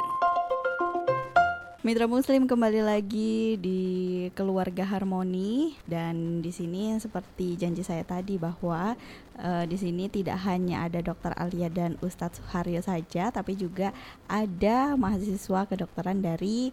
Mitra 1.86 2.10
Muslim 2.10 2.50
kembali 2.50 2.82
lagi 2.82 3.54
di 3.62 3.82
Keluarga 4.30 4.86
Harmoni 4.86 5.74
dan 5.90 6.46
di 6.46 6.54
sini 6.54 6.94
seperti 7.02 7.58
janji 7.58 7.82
saya 7.82 8.06
tadi 8.06 8.38
bahwa 8.38 8.94
eh, 9.42 9.66
di 9.66 9.74
sini 9.82 10.06
tidak 10.06 10.38
hanya 10.46 10.86
ada 10.86 11.02
Dokter 11.02 11.34
Alia 11.34 11.74
dan 11.74 11.98
Ustadz 12.06 12.38
Suharyo 12.38 12.86
saja, 12.86 13.34
tapi 13.34 13.58
juga 13.58 13.90
ada 14.30 14.94
mahasiswa 14.94 15.66
kedokteran 15.66 16.22
dari 16.22 16.70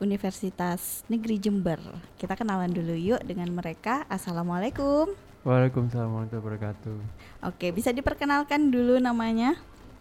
Universitas 0.00 1.04
Negeri 1.08 1.40
Jember. 1.40 1.80
Kita 2.20 2.36
kenalan 2.36 2.72
dulu 2.72 2.92
yuk 2.92 3.24
dengan 3.24 3.48
mereka. 3.52 4.04
Assalamualaikum. 4.12 5.12
Waalaikumsalam 5.40 6.08
warahmatullahi 6.08 6.44
wabarakatuh. 6.44 6.96
Oke, 7.48 7.72
bisa 7.72 7.96
diperkenalkan 7.96 8.68
dulu 8.68 9.00
namanya? 9.00 9.56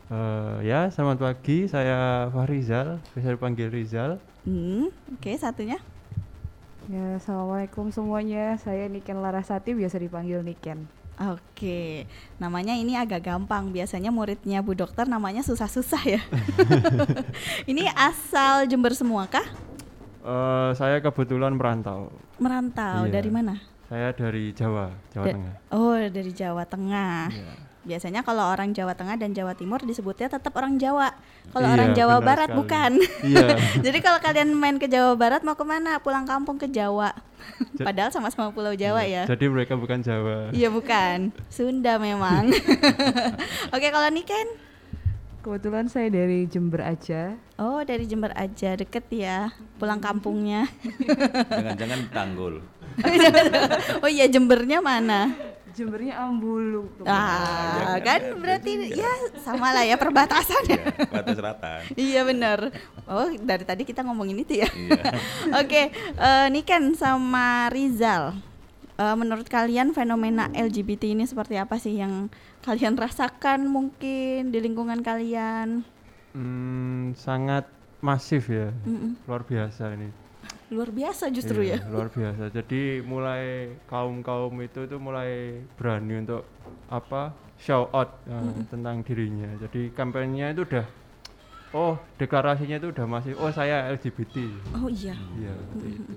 Eh, 0.09 0.65
ya, 0.65 0.89
selamat 0.89 1.21
pagi. 1.21 1.69
Saya 1.69 2.27
Fahrizal, 2.33 2.97
bisa 3.13 3.29
dipanggil 3.29 3.69
Rizal. 3.69 4.17
Hmm, 4.41 4.89
oke 5.13 5.31
satunya. 5.37 5.77
Ya, 6.89 7.21
assalamualaikum 7.21 7.93
semuanya. 7.93 8.57
Saya 8.57 8.89
Niken 8.89 9.21
Larasati, 9.21 9.77
biasa 9.77 10.01
dipanggil 10.01 10.41
Niken. 10.41 10.89
Oke, 11.19 12.07
namanya 12.39 12.73
ini 12.73 12.95
agak 12.95 13.27
gampang. 13.27 13.69
Biasanya 13.69 14.09
muridnya 14.09 14.63
Bu 14.63 14.73
Dokter 14.73 15.05
namanya 15.05 15.43
susah-susah 15.43 16.01
ya. 16.07 16.21
ini 17.71 17.85
asal 17.91 18.65
Jember 18.65 18.95
semua 18.95 19.27
kah? 19.27 19.43
Eh, 20.19 20.71
saya 20.73 20.97
kebetulan 20.97 21.53
merantau. 21.53 22.09
Merantau 22.39 23.05
Iya. 23.05 23.13
dari 23.19 23.29
mana? 23.29 23.59
Saya 23.85 24.09
dari 24.15 24.55
Jawa, 24.55 24.89
Jawa 25.11 25.25
Da- 25.27 25.33
Tengah. 25.35 25.53
Oh, 25.69 25.93
dari 25.93 26.31
Jawa 26.31 26.63
Tengah. 26.65 27.29
Iya. 27.29 27.53
Biasanya 27.81 28.21
kalau 28.21 28.43
orang 28.43 28.71
Jawa 28.71 28.91
Tengah 28.91 29.15
dan 29.15 29.31
Jawa 29.31 29.53
Timur 29.53 29.79
disebutnya 29.79 30.27
tetap 30.27 30.51
orang 30.53 30.75
Jawa. 30.75 31.15
Kalau 31.49 31.63
Iya, 31.63 31.73
orang 31.73 31.89
Jawa 31.93 32.15
Barat 32.19 32.47
sekali. 32.47 32.59
bukan. 32.59 32.91
Iya. 33.23 33.47
Jadi 33.85 33.97
kalau 33.99 34.19
kalian 34.19 34.49
main 34.51 34.75
ke 34.75 34.85
Jawa 34.85 35.15
Barat 35.15 35.41
mau 35.41 35.53
ke 35.53 35.63
mana? 35.63 35.97
Pulang 35.97 36.23
kampung 36.23 36.55
ke 36.55 36.67
Jawa. 36.67 37.15
Ja- 37.73 37.87
Padahal 37.87 38.11
sama-sama 38.11 38.51
Pulau 38.51 38.75
Jawa 38.75 39.01
ya. 39.01 39.23
Jadi 39.25 39.47
mereka 39.47 39.73
bukan 39.73 39.99
Jawa. 39.99 40.51
Iya 40.51 40.67
bukan, 40.67 41.31
Sunda 41.47 41.95
memang. 41.95 42.51
Oke 43.73 43.87
kalau 43.87 44.09
Niken, 44.09 44.47
Kebetulan 45.39 45.87
saya 45.87 46.11
dari 46.11 46.43
Jember 46.45 46.83
aja. 46.83 47.31
oh 47.55 47.79
dari 47.79 48.03
Jember 48.03 48.35
aja 48.35 48.75
deket 48.75 49.07
ya, 49.09 49.47
pulang 49.79 49.97
kampungnya. 49.97 50.67
Jangan-jangan 51.47 52.11
tanggul. 52.11 52.59
oh 54.03 54.09
iya 54.09 54.27
Jembernya 54.27 54.83
mana? 54.83 55.31
Jembernya 55.79 56.19
Ambulu. 56.19 56.91
Ah 57.07 57.95
jangan, 57.95 57.99
kan 58.03 58.19
ya, 58.19 58.33
berarti 58.35 58.71
juga. 58.75 58.99
ya 58.99 59.13
sama 59.39 59.71
lah 59.71 59.87
ya 59.87 59.95
perbatasan 59.95 60.63
ya. 60.67 60.75
Ya, 60.75 61.07
batas 61.07 61.35
selatan. 61.39 61.79
iya 62.11 62.21
benar. 62.27 62.59
Oh 63.07 63.31
dari 63.39 63.63
tadi 63.63 63.87
kita 63.87 64.03
ngomongin 64.03 64.43
itu 64.43 64.59
ya. 64.59 64.67
Iya. 64.67 65.03
Oke, 65.63 65.95
eh, 65.95 66.47
Niken 66.51 66.99
sama 66.99 67.71
Rizal. 67.71 68.35
Eh, 68.99 69.15
menurut 69.15 69.47
kalian 69.47 69.95
fenomena 69.95 70.51
LGBT 70.51 71.15
ini 71.15 71.23
seperti 71.23 71.55
apa 71.55 71.79
sih 71.79 71.95
yang 71.95 72.27
kalian 72.59 72.99
rasakan 72.99 73.71
mungkin 73.71 74.51
di 74.51 74.59
lingkungan 74.59 74.99
kalian? 74.99 75.87
Hmm, 76.35 77.15
sangat 77.15 77.71
masif 78.03 78.51
ya. 78.51 78.75
Mm-mm. 78.83 79.15
Luar 79.23 79.47
biasa 79.47 79.95
ini. 79.95 80.11
Luar 80.69 80.89
biasa 80.93 81.33
justru 81.33 81.65
Iya, 81.65 81.81
ya. 81.81 81.89
Luar 81.89 82.09
biasa. 82.13 82.53
Jadi 82.53 83.01
mulai 83.01 83.73
kaum-kaum 83.89 84.53
itu 84.61 84.85
tuh 84.85 84.99
mulai 85.01 85.61
berani 85.77 86.21
untuk 86.21 86.45
apa? 86.89 87.33
show 87.59 87.91
out 87.91 88.23
eh, 88.23 88.63
tentang 88.71 89.03
dirinya. 89.03 89.51
Jadi 89.59 89.91
kampanyenya 89.91 90.55
itu 90.55 90.63
udah 90.63 90.85
oh, 91.75 91.99
deklarasinya 92.15 92.79
itu 92.79 92.87
udah 92.95 93.05
masih 93.05 93.35
oh 93.35 93.51
saya 93.51 93.91
LGBT. 93.93 94.35
Oh 94.79 94.87
iya. 94.87 95.11
Iya, 95.35 95.53
seperti 95.59 95.87
itu. 95.99 96.13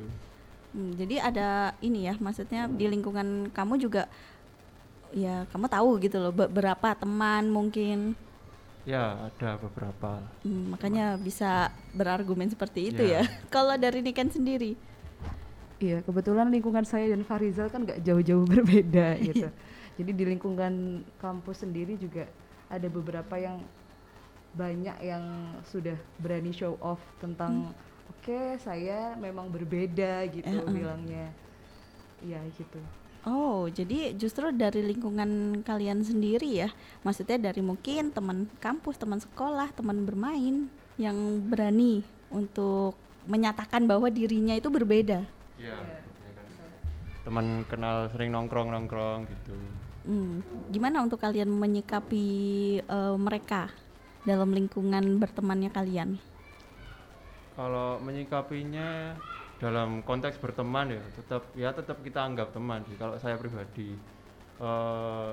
Hmm, 0.73 0.91
jadi 0.97 1.15
ada 1.21 1.49
ini 1.85 2.09
ya, 2.09 2.15
maksudnya 2.17 2.65
di 2.71 2.89
lingkungan 2.89 3.51
kamu 3.53 3.77
juga 3.77 4.09
ya 5.13 5.45
kamu 5.53 5.69
tahu 5.69 6.01
gitu 6.01 6.17
loh 6.17 6.33
be- 6.33 6.49
berapa 6.49 6.95
teman 6.97 7.51
mungkin. 7.51 8.15
Ya 8.83 9.31
ada 9.31 9.55
beberapa. 9.63 10.27
Hmm, 10.43 10.75
makanya 10.75 11.15
bisa 11.15 11.71
berargumen 11.95 12.51
seperti 12.51 12.91
itu 12.91 13.03
Ya. 13.07 13.23
ya. 13.23 13.31
Kalau 13.55 13.75
dari 13.79 14.03
Niken 14.03 14.31
sendiri, 14.31 14.75
Iya, 15.83 15.99
kebetulan 16.07 16.47
lingkungan 16.47 16.87
saya 16.87 17.11
dan 17.11 17.27
Farizal 17.27 17.67
kan 17.67 17.83
nggak 17.83 18.07
jauh-jauh 18.07 18.47
berbeda 18.55 19.19
gitu. 19.19 19.51
Jadi 19.99 20.11
di 20.15 20.25
lingkungan 20.31 21.03
kampus 21.19 21.67
sendiri 21.67 21.99
juga 21.99 22.31
ada 22.71 22.87
beberapa 22.87 23.35
yang 23.35 23.59
banyak 24.55 24.95
yang 25.03 25.25
sudah 25.67 25.99
berani 26.23 26.55
show 26.55 26.79
off 26.79 27.03
tentang 27.19 27.75
oke 28.07 28.63
saya 28.63 29.19
memang 29.19 29.51
berbeda 29.51 30.23
gitu 30.31 30.47
Eh, 30.47 30.63
eh. 30.63 30.71
bilangnya. 30.71 31.27
Iya 32.23 32.39
gitu. 32.55 32.79
Oh 33.27 33.71
jadi 33.71 34.15
justru 34.19 34.51
dari 34.51 34.83
lingkungan 34.83 35.63
kalian 35.63 36.03
sendiri 36.03 36.67
ya, 36.67 36.69
maksudnya 37.07 37.51
dari 37.51 37.63
mungkin 37.63 38.11
teman 38.11 38.51
kampus, 38.59 38.99
teman 38.99 39.23
sekolah, 39.23 39.71
teman 39.75 40.03
bermain 40.03 40.67
yang 41.01 41.17
berani 41.49 42.03
untuk 42.33 42.99
menyatakan 43.27 43.87
bahwa 43.87 44.11
dirinya 44.11 44.59
itu 44.59 44.69
berbeda. 44.69 45.23
Iya. 45.59 45.79
Teman 47.23 47.63
kenal 47.71 48.11
sering 48.11 48.35
nongkrong 48.35 48.75
nongkrong 48.75 49.31
gitu. 49.31 49.55
Hmm, 50.03 50.43
gimana 50.75 51.07
untuk 51.07 51.23
kalian 51.23 51.47
menyikapi 51.47 52.27
eh, 52.83 53.15
mereka 53.15 53.71
dalam 54.27 54.51
lingkungan 54.51 55.23
bertemannya 55.23 55.71
kalian? 55.71 56.19
Kalau 57.55 58.03
menyikapinya 58.03 59.15
dalam 59.63 60.03
konteks 60.03 60.43
berteman 60.43 60.91
ya 60.91 61.03
tetap 61.15 61.43
ya 61.55 61.71
tetap 61.71 62.03
kita 62.03 62.19
anggap 62.27 62.51
teman 62.51 62.83
sih 62.91 62.99
kalau 62.99 63.15
saya 63.23 63.39
pribadi. 63.39 63.95
Eh 64.59 65.33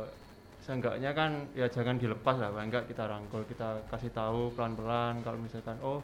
seenggaknya 0.60 1.15
kan 1.18 1.50
ya 1.58 1.65
jangan 1.72 1.98
dilepas 1.98 2.38
lah 2.38 2.54
paling 2.54 2.70
enggak 2.70 2.86
kita 2.92 3.08
rangkul 3.10 3.42
kita 3.50 3.80
kasih 3.89 4.12
tahu 4.13 4.54
pelan-pelan 4.54 5.24
kalau 5.24 5.39
misalkan 5.39 5.80
oh 5.82 6.04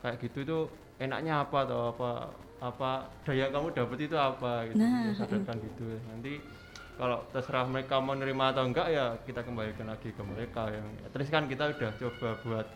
kayak 0.00 0.22
gitu 0.22 0.46
tuh 0.46 0.62
enaknya 1.02 1.42
apa 1.42 1.66
atau 1.66 1.92
apa 1.92 2.10
apa 2.64 2.90
daya 3.28 3.52
kamu 3.52 3.76
dapat 3.76 3.98
itu 4.08 4.16
apa? 4.16 4.64
Gitu 4.72 4.80
Nah, 4.80 5.04
ya, 5.04 5.12
sadarkan 5.12 5.56
gitu. 5.60 5.84
Nanti 6.08 6.40
kalau 6.96 7.20
terserah 7.28 7.68
mereka 7.68 8.00
mau 8.00 8.16
nerima 8.16 8.56
atau 8.56 8.64
enggak 8.64 8.88
ya 8.88 9.12
kita 9.28 9.44
kembalikan 9.44 9.92
lagi 9.92 10.08
ke 10.16 10.22
mereka 10.24 10.72
yang 10.72 10.86
terus 11.12 11.28
kan 11.28 11.44
kita 11.44 11.76
udah 11.76 11.92
coba 12.00 12.28
buat 12.40 12.66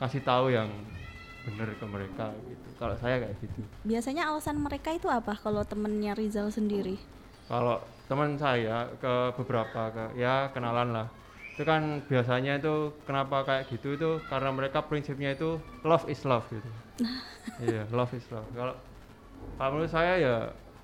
ngasih 0.00 0.22
tahu 0.24 0.56
yang 0.56 0.72
bener 1.48 1.68
ke 1.72 1.86
mereka 1.88 2.26
gitu. 2.44 2.68
Kalau 2.76 2.94
saya 3.00 3.16
kayak 3.24 3.36
gitu. 3.40 3.60
Biasanya 3.88 4.28
alasan 4.28 4.60
mereka 4.60 4.92
itu 4.92 5.08
apa 5.08 5.32
kalau 5.40 5.64
temennya 5.64 6.12
Rizal 6.12 6.52
sendiri? 6.52 7.00
kalau 7.48 7.80
teman 8.12 8.36
saya 8.36 8.92
ke 9.00 9.32
beberapa 9.40 9.88
ke 9.88 10.20
ya 10.20 10.52
kenalan 10.52 10.92
lah. 10.92 11.08
Itu 11.56 11.64
kan 11.64 12.04
biasanya 12.06 12.60
itu 12.60 12.92
kenapa 13.08 13.42
kayak 13.48 13.72
gitu 13.72 13.96
itu 13.96 14.10
karena 14.28 14.52
mereka 14.52 14.84
prinsipnya 14.84 15.32
itu 15.32 15.56
love 15.82 16.04
is 16.12 16.20
love 16.28 16.44
gitu. 16.52 16.70
Iya 17.58 17.88
love 17.90 18.12
is 18.14 18.22
love. 18.30 18.46
Kalau 18.54 18.76
kalau 19.58 19.70
menurut 19.74 19.90
saya 19.90 20.14
ya 20.20 20.34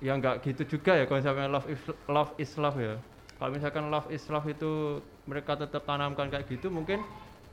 ya 0.03 0.11
nggak 0.19 0.43
gitu 0.43 0.75
juga 0.75 0.97
ya 0.97 1.05
konsepnya 1.07 1.47
love 1.47 1.69
is 1.71 1.79
love 2.09 2.31
is 2.41 2.51
love 2.57 2.75
ya. 2.81 2.97
Kalau 3.37 3.51
misalkan 3.53 3.87
love 3.93 4.09
is 4.11 4.25
love 4.27 4.43
itu 4.49 4.99
mereka 5.29 5.55
tetap 5.55 5.85
tanamkan 5.87 6.27
kayak 6.27 6.49
gitu 6.49 6.67
mungkin 6.67 6.99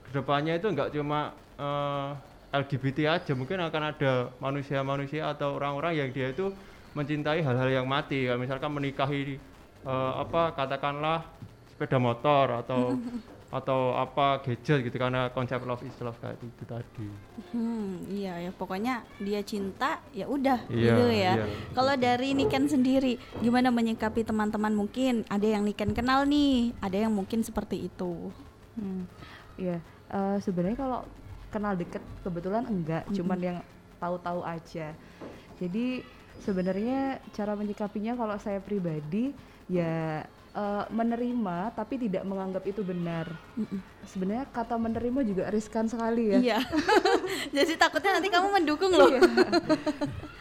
ke 0.03 0.11
depannya 0.11 0.59
itu 0.59 0.67
nggak 0.73 0.91
cuma 0.91 1.31
eh, 1.61 2.11
LGBT 2.53 3.09
aja 3.09 3.33
mungkin 3.33 3.59
akan 3.59 3.83
ada 3.97 4.13
manusia-manusia 4.37 5.33
atau 5.33 5.57
orang-orang 5.57 5.97
yang 5.97 6.09
dia 6.13 6.31
itu 6.31 6.53
mencintai 6.93 7.41
hal-hal 7.41 7.69
yang 7.73 7.87
mati 7.89 8.29
kayak 8.29 8.37
misalkan 8.37 8.69
menikahi 8.69 9.41
eh, 9.83 10.13
apa 10.21 10.53
katakanlah 10.53 11.25
sepeda 11.73 11.97
motor 11.97 12.61
atau 12.61 13.01
atau 13.53 13.93
apa 13.93 14.41
gadget 14.41 14.81
gitu 14.89 14.97
karena 14.97 15.29
konsep 15.29 15.61
love 15.69 15.85
is 15.85 15.97
love 16.01 16.17
kayak 16.21 16.41
itu 16.41 16.65
tadi 16.65 17.09
Hmm, 17.53 18.01
iya 18.09 18.49
ya 18.49 18.53
pokoknya 18.53 19.05
dia 19.21 19.41
cinta 19.45 20.01
ya 20.13 20.25
udah 20.25 20.69
Iya, 20.73 20.85
gitu 20.89 21.05
ya. 21.13 21.33
iya. 21.37 21.45
Kalau 21.73 21.93
dari 21.97 22.33
Niken 22.33 22.65
sendiri 22.69 23.17
gimana 23.41 23.69
menyikapi 23.69 24.25
teman-teman 24.25 24.73
mungkin 24.73 25.25
ada 25.29 25.45
yang 25.45 25.65
Niken 25.65 25.93
kenal 25.93 26.25
nih, 26.25 26.73
ada 26.81 26.97
yang 26.97 27.13
mungkin 27.13 27.45
seperti 27.45 27.89
itu. 27.89 28.33
Hmm, 28.77 29.05
Iya, 29.61 29.81
eh, 30.13 30.37
sebenarnya 30.41 30.77
kalau 30.81 31.01
kenal 31.53 31.77
deket 31.77 32.01
kebetulan 32.25 32.65
enggak, 32.65 33.05
cuman 33.13 33.39
yang 33.39 33.59
tahu-tahu 34.01 34.41
aja. 34.43 34.97
Jadi 35.61 36.03
sebenarnya 36.43 37.23
cara 37.31 37.55
menyikapinya 37.55 38.19
kalau 38.19 38.35
saya 38.41 38.59
pribadi 38.59 39.31
ya 39.71 40.27
eh, 40.53 40.85
menerima 40.91 41.71
tapi 41.77 42.01
tidak 42.01 42.27
menganggap 42.27 42.65
itu 42.67 42.83
benar. 42.83 43.31
Sebenarnya 44.09 44.49
kata 44.51 44.75
menerima 44.81 45.21
juga 45.23 45.45
riskan 45.53 45.87
sekali 45.87 46.35
ya. 46.35 46.39
Iya. 46.41 46.59
Jadi 47.63 47.79
takutnya 47.79 48.19
nanti 48.19 48.33
kamu 48.33 48.49
mendukung 48.51 48.91
loh. 48.91 49.13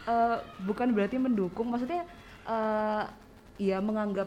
Eh, 0.02 0.38
bukan 0.66 0.90
berarti 0.90 1.14
mendukung, 1.14 1.70
maksudnya 1.70 2.02
eh, 2.42 3.04
ya 3.62 3.78
menganggap 3.78 4.26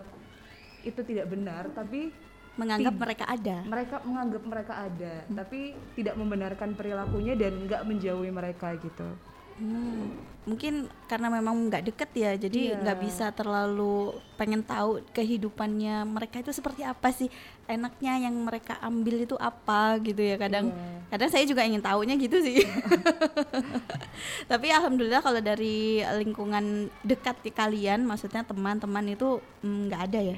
itu 0.87 1.01
tidak 1.03 1.27
benar, 1.33 1.67
tapi 1.75 2.15
Menganggap 2.55 2.93
Tid- 2.95 3.03
mereka 3.03 3.25
ada. 3.27 3.57
mereka 3.67 3.95
menganggap 4.01 4.43
mereka 4.47 4.73
ada, 4.79 5.13
tapi 5.27 5.59
tidak 5.93 6.15
membenarkan 6.15 6.71
perilakunya 6.71 7.35
dan 7.35 7.67
nggak 7.67 7.83
menjauhi 7.83 8.31
mereka 8.31 8.75
gitu. 8.79 9.07
Hmm, 9.55 10.11
mungkin 10.43 10.91
karena 11.07 11.31
memang 11.31 11.71
nggak 11.71 11.87
deket 11.87 12.11
ya, 12.11 12.35
jadi 12.35 12.75
Iya. 12.75 12.79
nggak 12.83 12.99
bisa 12.99 13.31
terlalu 13.31 14.11
pengen 14.35 14.59
tahu 14.59 14.99
kehidupannya 15.15 16.03
mereka 16.03 16.43
itu 16.43 16.51
seperti 16.51 16.83
apa 16.83 17.07
sih, 17.11 17.31
enaknya 17.63 18.27
yang 18.27 18.35
mereka 18.35 18.75
ambil 18.83 19.15
itu 19.15 19.39
apa 19.39 19.95
gitu 20.03 20.19
ya 20.19 20.35
kadang. 20.35 20.75
Iya. 20.75 21.07
Kadang 21.07 21.29
saya 21.31 21.47
juga 21.47 21.63
ingin 21.63 21.79
tahunya 21.79 22.19
gitu 22.19 22.35
sih. 22.43 22.67
Tapi 24.51 24.67
alhamdulillah 24.71 25.23
kalau 25.23 25.39
dari 25.39 26.03
lingkungan 26.03 26.91
dekat 27.01 27.39
di 27.39 27.51
kalian, 27.51 28.03
maksudnya 28.03 28.43
teman-teman 28.43 29.07
itu 29.07 29.39
mm, 29.63 29.79
nggak 29.87 30.01
ada 30.11 30.19
ya. 30.19 30.37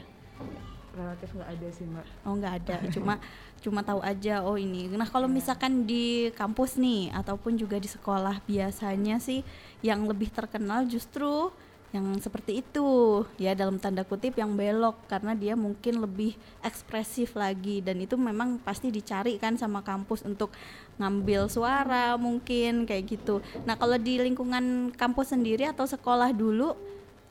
Relatif 0.98 1.30
nggak 1.38 1.50
ada 1.54 1.68
sih 1.70 1.86
mbak. 1.86 2.06
Oh 2.26 2.34
nggak 2.34 2.54
ada, 2.66 2.76
cuma 2.96 3.14
cuma 3.62 3.82
tahu 3.86 4.02
aja 4.02 4.42
oh 4.42 4.58
ini. 4.58 4.90
Nah 4.90 5.06
kalau 5.06 5.30
misalkan 5.30 5.86
di 5.86 6.34
kampus 6.34 6.82
nih 6.82 7.14
ataupun 7.14 7.54
juga 7.54 7.78
di 7.78 7.86
sekolah 7.86 8.42
biasanya 8.50 9.22
sih 9.22 9.46
yang 9.86 10.10
lebih 10.10 10.34
terkenal 10.34 10.90
justru 10.90 11.54
yang 11.96 12.20
seperti 12.20 12.60
itu 12.60 13.24
ya 13.40 13.56
dalam 13.56 13.80
tanda 13.80 14.04
kutip 14.04 14.36
yang 14.36 14.60
belok 14.60 15.08
karena 15.08 15.32
dia 15.32 15.56
mungkin 15.56 16.04
lebih 16.04 16.36
ekspresif 16.60 17.32
lagi 17.40 17.80
dan 17.80 17.96
itu 18.04 18.20
memang 18.20 18.60
pasti 18.60 18.92
dicari 18.92 19.40
kan 19.40 19.56
sama 19.56 19.80
kampus 19.80 20.28
untuk 20.28 20.52
ngambil 21.00 21.48
suara 21.48 22.20
mungkin 22.20 22.84
kayak 22.84 23.08
gitu. 23.08 23.40
Nah 23.64 23.80
kalau 23.80 23.96
di 23.96 24.20
lingkungan 24.20 24.92
kampus 25.00 25.32
sendiri 25.32 25.64
atau 25.72 25.88
sekolah 25.88 26.36
dulu 26.36 26.76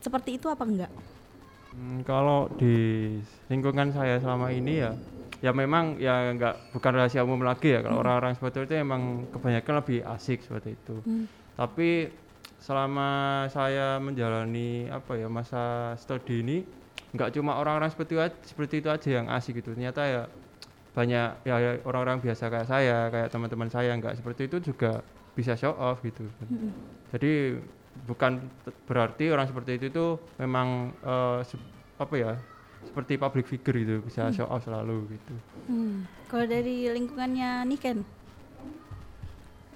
seperti 0.01 0.41
itu 0.41 0.49
apa 0.49 0.65
enggak? 0.65 0.91
Hmm, 1.77 2.01
kalau 2.09 2.49
di 2.57 2.65
lingkungan 3.51 3.93
saya 3.93 4.17
selama 4.17 4.49
ini 4.49 4.81
ya 4.81 4.91
ya 5.45 5.53
memang 5.53 6.01
ya 6.01 6.33
nggak 6.33 6.73
bukan 6.73 6.91
rahasia 6.97 7.21
umum 7.21 7.45
lagi 7.45 7.69
ya. 7.75 7.79
Kalau 7.85 8.01
orang-orang 8.01 8.33
seperti 8.33 8.65
itu 8.65 8.73
emang 8.81 9.29
kebanyakan 9.29 9.73
lebih 9.85 9.97
asik 10.15 10.39
seperti 10.45 10.69
itu. 10.79 10.97
Hmm. 11.05 11.25
tapi 11.57 12.13
selama 12.61 13.09
saya 13.49 13.97
menjalani 14.01 14.89
apa 14.93 15.17
ya 15.17 15.25
masa 15.29 15.93
studi 16.01 16.45
ini 16.45 16.57
nggak 17.13 17.33
cuma 17.37 17.57
orang-orang 17.61 17.89
seperti 17.93 18.13
itu 18.17 18.21
aja- 18.21 18.41
seperti 18.45 18.73
itu 18.81 18.89
aja 18.95 19.09
yang 19.21 19.27
asik 19.29 19.53
gitu. 19.61 19.73
Ternyata 19.77 20.01
ya 20.05 20.21
banyak 20.97 21.29
ya 21.49 21.55
ya 21.65 21.71
orang-orang 21.89 22.17
biasa 22.25 22.49
kayak 22.53 22.67
saya 22.69 22.97
kayak 23.13 23.29
teman-teman 23.33 23.69
saya 23.69 23.91
nggak 23.99 24.15
seperti 24.19 24.49
itu 24.49 24.57
juga 24.73 25.05
bisa 25.37 25.53
show 25.57 25.73
off 25.77 26.01
gitu. 26.05 26.25
Jadi 27.13 27.31
bukan 28.05 28.45
berarti 28.85 29.31
orang 29.31 29.47
seperti 29.47 29.79
itu 29.79 29.87
tuh 29.89 30.21
memang 30.37 30.93
se- 31.41 31.59
apa 31.97 32.13
ya 32.13 32.33
seperti 32.85 33.17
public 33.17 33.45
figure 33.45 33.77
gitu 33.81 33.95
bisa 34.05 34.29
show 34.29 34.45
off 34.47 34.63
selalu 34.63 35.17
gitu 35.17 35.35
Hmm. 35.67 36.07
Kalau 36.31 36.47
dari 36.47 36.87
lingkungannya 36.87 37.67
Niken? 37.67 37.99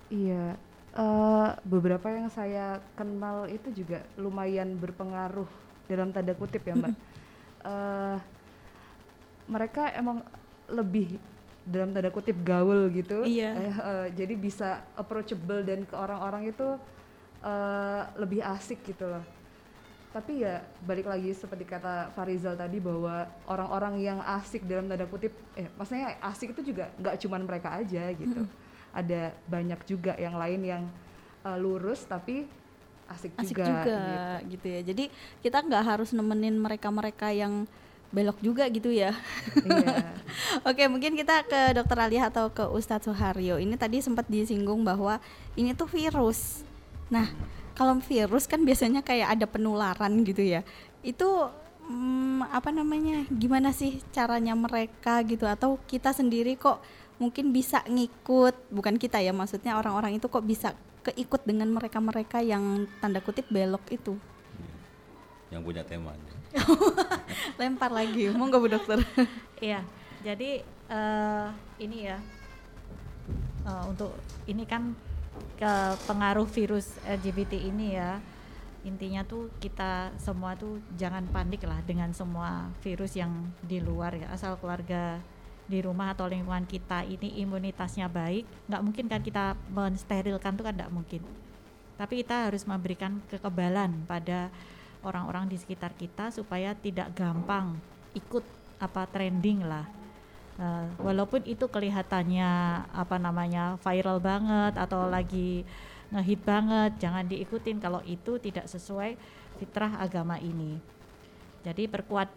Iya, 0.08 0.56
eh, 0.96 1.50
beberapa 1.68 2.08
yang 2.08 2.32
saya 2.32 2.80
kenal 2.96 3.48
itu 3.52 3.72
juga 3.76 4.04
lumayan 4.16 4.80
berpengaruh 4.80 5.48
dalam 5.88 6.16
tanda 6.16 6.32
kutip 6.36 6.64
ya 6.64 6.76
mbak. 6.76 6.96
Eh, 7.62 8.18
mereka 9.46 9.94
emang 9.94 10.26
lebih 10.66 11.22
dalam 11.62 11.94
tanda 11.94 12.10
kutip 12.10 12.34
gaul 12.42 12.90
gitu. 12.90 13.22
Iya. 13.22 13.54
Eh, 13.54 13.70
eh, 13.70 14.08
jadi 14.18 14.34
bisa 14.34 14.82
approachable 14.98 15.62
dan 15.62 15.86
ke 15.86 15.94
orang-orang 15.94 16.50
itu 16.50 16.82
eh, 17.44 18.02
lebih 18.18 18.42
asik 18.42 18.82
gitu 18.86 19.06
loh. 19.10 19.24
Tapi 20.12 20.44
ya 20.44 20.60
balik 20.84 21.08
lagi 21.08 21.32
seperti 21.32 21.64
kata 21.64 22.12
Farizal 22.12 22.60
tadi 22.60 22.84
bahwa 22.84 23.32
orang-orang 23.48 23.96
yang 24.04 24.20
asik 24.20 24.68
dalam 24.68 24.92
tanda 24.92 25.08
kutip, 25.08 25.32
eh 25.56 25.72
maksudnya 25.80 26.20
asik 26.20 26.52
itu 26.52 26.76
juga 26.76 26.92
nggak 27.00 27.16
cuman 27.24 27.42
mereka 27.48 27.80
aja 27.80 28.12
gitu. 28.12 28.44
Ada 28.92 29.32
banyak 29.48 29.80
juga 29.88 30.14
yang 30.20 30.36
lain 30.36 30.62
yang 30.68 30.84
eh, 31.48 31.58
lurus 31.58 32.04
tapi 32.04 32.44
asik, 33.12 33.32
asik 33.40 33.56
juga. 33.60 33.66
juga, 33.68 34.00
gitu. 34.48 34.52
gitu. 34.56 34.68
ya 34.72 34.82
jadi 34.88 35.04
kita 35.44 35.58
nggak 35.68 35.84
harus 35.84 36.16
nemenin 36.16 36.56
mereka-mereka 36.56 37.28
yang 37.36 37.68
belok 38.12 38.44
juga 38.44 38.68
gitu 38.68 38.92
ya. 38.92 39.16
Iya. 39.64 40.04
Oke, 40.68 40.84
mungkin 40.92 41.16
kita 41.16 41.48
ke 41.48 41.72
Dokter 41.72 41.96
Ali 41.96 42.20
atau 42.20 42.52
ke 42.52 42.68
Ustadz 42.68 43.08
Suharyo. 43.08 43.56
Ini 43.56 43.80
tadi 43.80 44.04
sempat 44.04 44.28
disinggung 44.28 44.84
bahwa 44.84 45.16
ini 45.56 45.72
tuh 45.72 45.88
virus. 45.88 46.68
Nah, 47.12 47.28
kalau 47.76 48.00
virus 48.00 48.48
kan 48.48 48.64
biasanya 48.64 49.04
kayak 49.04 49.36
ada 49.38 49.46
penularan 49.46 50.24
gitu 50.24 50.42
ya. 50.42 50.64
Itu 51.04 51.52
hmm, 51.86 52.48
apa 52.50 52.72
namanya? 52.72 53.28
Gimana 53.28 53.76
sih 53.76 54.00
caranya 54.16 54.56
mereka 54.56 55.20
gitu 55.28 55.44
atau 55.44 55.76
kita 55.86 56.16
sendiri 56.16 56.56
kok 56.56 56.80
mungkin 57.22 57.54
bisa 57.54 57.86
ngikut, 57.86 58.74
bukan 58.74 58.98
kita 58.98 59.22
ya, 59.22 59.30
maksudnya 59.30 59.78
orang-orang 59.78 60.18
itu 60.18 60.26
kok 60.26 60.42
bisa 60.42 60.74
keikut 61.06 61.46
dengan 61.46 61.70
mereka-mereka 61.70 62.42
yang 62.42 62.90
tanda 62.98 63.22
kutip 63.22 63.46
belok 63.52 63.86
itu. 63.94 64.18
yang 65.52 65.68
punya 65.68 65.84
temanya. 65.84 66.32
Lempar 67.60 67.92
lagi, 67.92 68.32
mau 68.32 68.48
nggak 68.48 68.62
Bu 68.64 68.70
Dokter? 68.72 69.00
Iya, 69.62 69.86
jadi 70.26 70.66
eh, 70.90 71.48
ini 71.78 72.10
ya 72.10 72.18
eh, 73.68 73.84
untuk 73.86 74.16
ini 74.50 74.66
kan 74.66 74.98
ke 75.62 75.74
pengaruh 76.10 76.50
virus 76.50 76.98
LGBT 77.06 77.54
ini 77.70 77.94
ya. 77.94 78.18
Intinya 78.82 79.22
tuh 79.22 79.54
kita 79.62 80.10
semua 80.18 80.58
tuh 80.58 80.82
jangan 80.98 81.22
panik 81.30 81.62
lah 81.70 81.78
dengan 81.86 82.10
semua 82.18 82.74
virus 82.82 83.14
yang 83.14 83.30
di 83.62 83.78
luar 83.78 84.18
ya. 84.18 84.34
Asal 84.34 84.58
keluarga 84.58 85.22
di 85.70 85.86
rumah 85.86 86.18
atau 86.18 86.26
lingkungan 86.26 86.66
kita 86.66 87.06
ini 87.06 87.38
imunitasnya 87.46 88.10
baik 88.10 88.44
nggak 88.68 88.82
mungkin 88.82 89.06
kan 89.06 89.22
kita 89.22 89.54
mensterilkan 89.70 90.58
tuh 90.58 90.66
kan 90.66 90.74
nggak 90.74 90.90
mungkin. 90.90 91.22
Tapi 91.94 92.26
kita 92.26 92.50
harus 92.50 92.66
memberikan 92.66 93.22
kekebalan 93.30 94.10
pada 94.10 94.50
orang-orang 95.06 95.46
di 95.46 95.62
sekitar 95.62 95.94
kita 95.94 96.34
supaya 96.34 96.74
tidak 96.74 97.14
gampang 97.14 97.78
ikut 98.18 98.42
apa 98.82 99.06
trending 99.06 99.62
lah 99.62 100.01
Eh, 100.60 100.88
walaupun 101.00 101.48
itu 101.48 101.64
kelihatannya 101.72 102.52
apa 102.92 103.16
namanya 103.16 103.80
viral 103.80 104.20
banget 104.20 104.76
atau 104.76 105.08
lagi 105.08 105.64
ngehit 106.12 106.44
banget 106.44 107.00
jangan 107.00 107.24
diikutin 107.24 107.80
kalau 107.80 108.04
itu 108.04 108.36
tidak 108.36 108.68
sesuai 108.68 109.16
fitrah 109.64 109.96
agama 110.04 110.36
ini. 110.44 110.76
Jadi 111.64 111.88
perkuat 111.88 112.28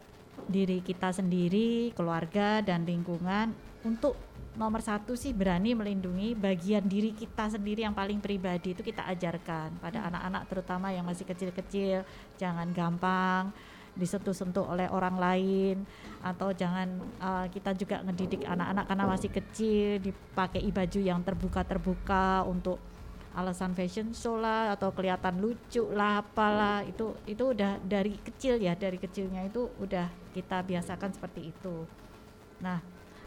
diri 0.46 0.78
kita 0.78 1.10
sendiri 1.10 1.90
keluarga 1.96 2.62
dan 2.62 2.86
lingkungan. 2.86 3.50
Untuk 3.82 4.14
nomor 4.54 4.78
satu 4.80 5.18
sih 5.18 5.34
berani 5.34 5.74
melindungi 5.74 6.38
bagian 6.38 6.86
diri 6.86 7.10
kita 7.10 7.50
sendiri 7.50 7.82
yang 7.82 7.92
paling 7.92 8.22
pribadi 8.22 8.72
itu 8.72 8.86
kita 8.86 9.02
ajarkan 9.10 9.82
pada 9.82 10.06
anak-anak 10.06 10.42
terutama 10.46 10.94
yang 10.94 11.02
masih 11.02 11.26
kecil-kecil. 11.26 12.06
Jangan 12.38 12.70
gampang 12.70 13.50
disentuh-sentuh 13.94 14.66
oleh 14.66 14.90
orang 14.90 15.16
lain 15.16 15.76
atau 16.20 16.50
jangan 16.50 16.98
uh, 17.22 17.46
kita 17.46 17.74
juga 17.78 18.02
ngedidik 18.02 18.42
anak-anak 18.42 18.84
karena 18.90 19.04
masih 19.06 19.30
kecil 19.30 19.88
dipakai 20.02 20.66
baju 20.66 21.00
yang 21.00 21.20
terbuka-terbuka 21.22 22.42
untuk 22.46 22.82
alasan 23.34 23.74
fashion 23.74 24.14
show 24.14 24.38
lah 24.38 24.74
atau 24.78 24.94
kelihatan 24.94 25.42
lucu 25.42 25.82
lah 25.90 26.22
apalah. 26.22 26.86
Itu 26.86 27.18
itu 27.26 27.54
udah 27.54 27.82
dari 27.82 28.14
kecil 28.18 28.62
ya 28.62 28.78
dari 28.78 28.98
kecilnya 28.98 29.46
itu 29.46 29.70
udah 29.82 30.06
kita 30.34 30.62
biasakan 30.62 31.10
seperti 31.14 31.50
itu. 31.50 31.86
Nah 32.62 32.78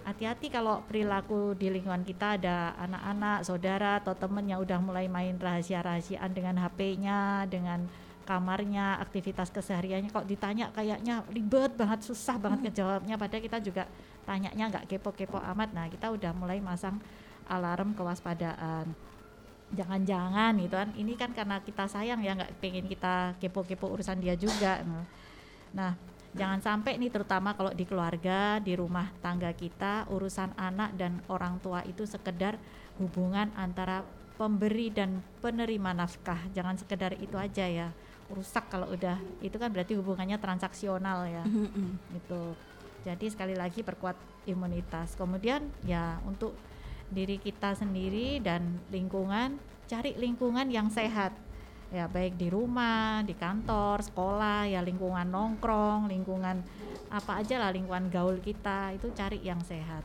hati-hati 0.07 0.47
kalau 0.47 0.79
perilaku 0.87 1.51
di 1.59 1.67
lingkungan 1.67 2.07
kita 2.07 2.39
ada 2.39 2.71
anak-anak 2.79 3.43
saudara 3.43 3.99
atau 3.99 4.15
temen 4.15 4.47
yang 4.47 4.63
udah 4.63 4.79
mulai 4.79 5.11
main 5.11 5.35
rahasia-rahasiaan 5.35 6.31
dengan 6.31 6.55
HP-nya 6.63 7.43
dengan 7.51 7.91
kamarnya, 8.27 8.99
aktivitas 8.99 9.47
kesehariannya 9.55 10.11
kok 10.11 10.27
ditanya 10.27 10.67
kayaknya 10.75 11.23
ribet 11.31 11.71
banget, 11.79 12.03
susah 12.03 12.35
banget 12.35 12.67
ngejawabnya 12.67 13.15
padahal 13.15 13.39
kita 13.39 13.57
juga 13.63 13.87
tanyanya 14.27 14.67
nggak 14.67 14.85
kepo-kepo 14.91 15.39
amat. 15.39 15.71
Nah, 15.71 15.87
kita 15.87 16.11
udah 16.11 16.35
mulai 16.35 16.59
masang 16.59 16.99
alarm 17.47 17.95
kewaspadaan. 17.95 18.91
Jangan-jangan 19.71 20.59
gitu 20.59 20.75
kan, 20.75 20.89
ini 20.99 21.15
kan 21.15 21.31
karena 21.31 21.63
kita 21.63 21.87
sayang 21.87 22.19
ya 22.19 22.35
nggak 22.35 22.59
pengen 22.59 22.91
kita 22.91 23.39
kepo-kepo 23.39 23.87
urusan 23.87 24.19
dia 24.19 24.35
juga. 24.35 24.83
Nah, 25.71 25.95
jangan 26.35 26.59
sampai 26.59 26.99
nih 26.99 27.11
terutama 27.11 27.55
kalau 27.55 27.71
di 27.71 27.87
keluarga, 27.87 28.59
di 28.59 28.75
rumah 28.75 29.07
tangga 29.23 29.55
kita, 29.55 30.11
urusan 30.11 30.51
anak 30.59 30.99
dan 30.99 31.23
orang 31.31 31.63
tua 31.63 31.79
itu 31.87 32.03
sekedar 32.03 32.59
hubungan 32.99 33.47
antara 33.55 34.03
pemberi 34.35 34.91
dan 34.91 35.23
penerima 35.39 35.95
nafkah. 35.95 36.39
Jangan 36.51 36.75
sekedar 36.75 37.15
itu 37.15 37.39
aja 37.39 37.63
ya 37.67 37.89
rusak 38.27 38.67
kalau 38.67 38.91
udah 38.91 39.15
itu 39.39 39.55
kan 39.55 39.71
berarti 39.71 39.95
hubungannya 39.95 40.35
transaksional 40.39 41.27
ya. 41.27 41.43
Itu 42.11 42.55
jadi 43.07 43.25
sekali 43.31 43.55
lagi 43.55 43.83
perkuat 43.87 44.19
imunitas. 44.47 45.15
Kemudian 45.15 45.71
ya 45.87 46.19
untuk 46.27 46.55
diri 47.07 47.39
kita 47.39 47.71
sendiri 47.71 48.43
dan 48.43 48.83
lingkungan 48.91 49.55
cari 49.87 50.15
lingkungan 50.19 50.67
yang 50.67 50.91
sehat. 50.91 51.31
Ya 51.87 52.03
baik 52.11 52.35
di 52.35 52.51
rumah 52.51 53.23
di 53.23 53.31
kantor 53.31 54.03
sekolah 54.03 54.67
ya 54.67 54.83
lingkungan 54.83 55.23
nongkrong 55.23 56.11
lingkungan 56.11 56.59
apa 57.07 57.39
aja 57.39 57.63
lah 57.63 57.71
lingkungan 57.71 58.11
gaul 58.11 58.43
kita 58.43 58.91
itu 58.91 59.07
cari 59.15 59.39
yang 59.39 59.63
sehat. 59.63 60.03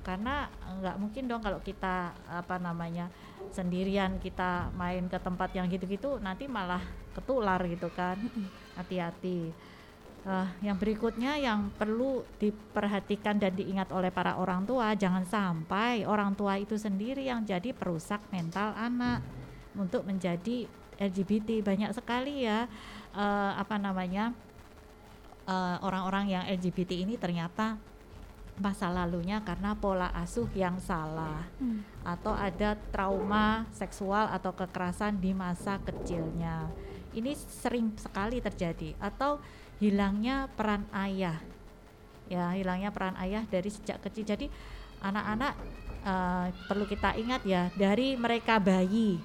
Karena 0.00 0.48
nggak 0.80 0.96
mungkin 0.96 1.28
dong 1.28 1.44
kalau 1.44 1.60
kita 1.60 2.16
apa 2.26 2.56
namanya 2.56 3.12
sendirian 3.52 4.16
kita 4.24 4.72
main 4.72 5.04
ke 5.12 5.20
tempat 5.20 5.52
yang 5.52 5.68
gitu-gitu 5.68 6.16
nanti 6.16 6.48
malah 6.48 6.80
ketular 7.14 7.60
gitu 7.68 7.88
kan. 7.92 8.18
Hati-hati. 8.78 9.52
Uh, 10.22 10.46
yang 10.62 10.78
berikutnya 10.78 11.34
yang 11.34 11.66
perlu 11.74 12.22
diperhatikan 12.38 13.42
dan 13.42 13.58
diingat 13.58 13.90
oleh 13.90 14.14
para 14.14 14.38
orang 14.38 14.62
tua 14.62 14.94
jangan 14.94 15.26
sampai 15.26 16.06
orang 16.06 16.38
tua 16.38 16.62
itu 16.62 16.78
sendiri 16.78 17.26
yang 17.26 17.42
jadi 17.42 17.74
perusak 17.74 18.22
mental 18.30 18.70
anak 18.78 19.18
untuk 19.74 20.06
menjadi 20.06 20.70
LGBT 21.02 21.66
banyak 21.66 21.90
sekali 21.90 22.46
ya 22.46 22.70
uh, 23.18 23.52
apa 23.58 23.82
namanya 23.82 24.30
eh, 25.50 25.76
orang-orang 25.82 26.30
uh, 26.30 26.32
yang 26.38 26.44
LGBT 26.54 27.02
ini 27.02 27.18
ternyata 27.18 27.74
masa 28.60 28.92
lalunya 28.92 29.40
karena 29.40 29.72
pola 29.72 30.12
asuh 30.12 30.46
yang 30.54 30.76
salah 30.78 31.48
hmm. 31.56 32.04
atau 32.04 32.36
ada 32.36 32.76
trauma 32.92 33.64
seksual 33.72 34.28
atau 34.28 34.52
kekerasan 34.52 35.16
di 35.18 35.32
masa 35.32 35.80
kecilnya 35.82 36.68
ini 37.12 37.36
sering 37.36 37.92
sekali 37.96 38.40
terjadi 38.40 38.96
atau 38.98 39.40
hilangnya 39.82 40.48
peran 40.52 40.86
ayah 40.94 41.38
ya 42.30 42.54
hilangnya 42.56 42.94
peran 42.94 43.18
ayah 43.20 43.44
dari 43.48 43.68
sejak 43.68 44.00
kecil 44.04 44.24
jadi 44.24 44.46
anak-anak 45.02 45.52
uh, 46.06 46.46
perlu 46.70 46.86
kita 46.86 47.18
ingat 47.18 47.42
ya 47.42 47.68
dari 47.74 48.14
mereka 48.14 48.62
bayi 48.62 49.18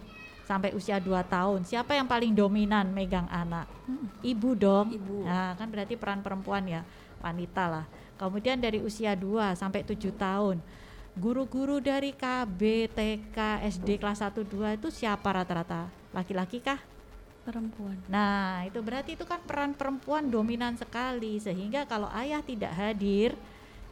sampai 0.47 0.71
usia 0.73 0.97
2 0.97 1.11
tahun 1.27 1.59
siapa 1.67 1.93
yang 1.93 2.07
paling 2.07 2.31
dominan 2.33 2.89
megang 2.91 3.27
anak 3.27 3.67
hmm. 3.85 4.23
ibu 4.23 4.55
dong 4.55 4.95
ibu. 4.95 5.27
nah 5.27 5.53
kan 5.59 5.67
berarti 5.67 5.99
peran 5.99 6.23
perempuan 6.23 6.63
ya 6.65 6.81
wanita 7.21 7.63
lah 7.67 7.85
kemudian 8.17 8.57
dari 8.57 8.81
usia 8.81 9.13
2 9.13 9.53
sampai 9.59 9.83
7 9.85 10.09
tahun 10.15 10.57
guru-guru 11.17 11.81
dari 11.81 12.13
KB, 12.13 12.61
TK, 12.93 13.37
SD 13.73 13.97
kelas 13.97 14.21
1 14.21 14.37
2 14.37 14.77
itu 14.77 14.87
siapa 14.93 15.33
rata-rata? 15.33 15.89
Laki-laki 16.13 16.61
kah? 16.61 16.77
Perempuan. 17.47 17.95
Nah, 18.11 18.67
itu 18.67 18.83
berarti 18.83 19.15
itu 19.15 19.23
kan 19.23 19.39
peran 19.47 19.71
perempuan 19.71 20.27
dominan 20.27 20.75
sekali 20.75 21.39
sehingga 21.39 21.87
kalau 21.87 22.11
ayah 22.11 22.43
tidak 22.43 22.75
hadir, 22.75 23.31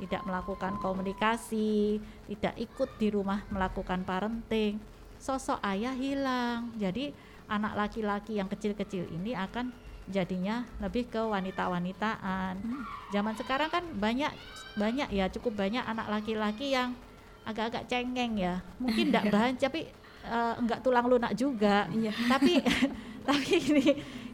tidak 0.04 0.28
melakukan 0.28 0.76
komunikasi, 0.84 2.04
tidak 2.28 2.56
ikut 2.60 2.90
di 3.00 3.08
rumah 3.16 3.48
melakukan 3.48 4.04
parenting, 4.04 4.76
sosok 5.16 5.64
ayah 5.64 5.96
hilang. 5.96 6.76
Jadi 6.76 7.16
anak 7.48 7.80
laki-laki 7.80 8.36
yang 8.36 8.52
kecil-kecil 8.52 9.08
ini 9.08 9.32
akan 9.32 9.72
jadinya 10.12 10.68
lebih 10.84 11.08
ke 11.08 11.18
wanita-wanitaan. 11.18 12.60
Hmm. 12.60 12.84
Zaman 13.16 13.34
sekarang 13.40 13.72
kan 13.72 13.84
banyak 13.96 14.30
banyak 14.76 15.10
ya 15.16 15.32
cukup 15.32 15.56
banyak 15.56 15.82
anak 15.82 16.12
laki-laki 16.12 16.76
yang 16.76 16.92
agak-agak 17.48 17.88
cengeng 17.88 18.36
ya. 18.36 18.60
Mungkin 18.78 19.08
tidak 19.10 19.32
bahan 19.32 19.56
tapi 19.58 19.90
uh, 20.26 20.54
enggak 20.60 20.82
tulang 20.82 21.06
lunak 21.06 21.34
juga. 21.38 21.86
Iya. 21.94 22.14
Tapi 22.34 22.60
tapi 23.26 23.58
ini 23.58 23.86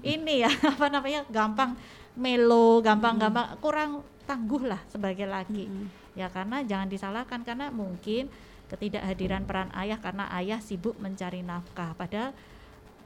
ini 0.04 0.43
ya 0.43 0.51
apa 0.75 0.91
namanya 0.91 1.23
gampang 1.32 1.73
melo 2.19 2.84
gampang-gampang 2.84 3.56
kurang 3.63 4.04
tangguh 4.27 4.67
lah 4.67 4.84
sebagai 4.91 5.25
laki 5.25 5.65
hmm. 5.65 5.88
ya 6.19 6.27
karena 6.27 6.62
jangan 6.67 6.91
disalahkan 6.91 7.41
karena 7.47 7.71
mungkin 7.71 8.27
ketidakhadiran 8.67 9.47
peran 9.47 9.71
ayah 9.80 9.99
karena 9.99 10.27
ayah 10.36 10.60
sibuk 10.60 10.99
mencari 10.99 11.39
nafkah 11.39 11.95
padahal 11.95 12.36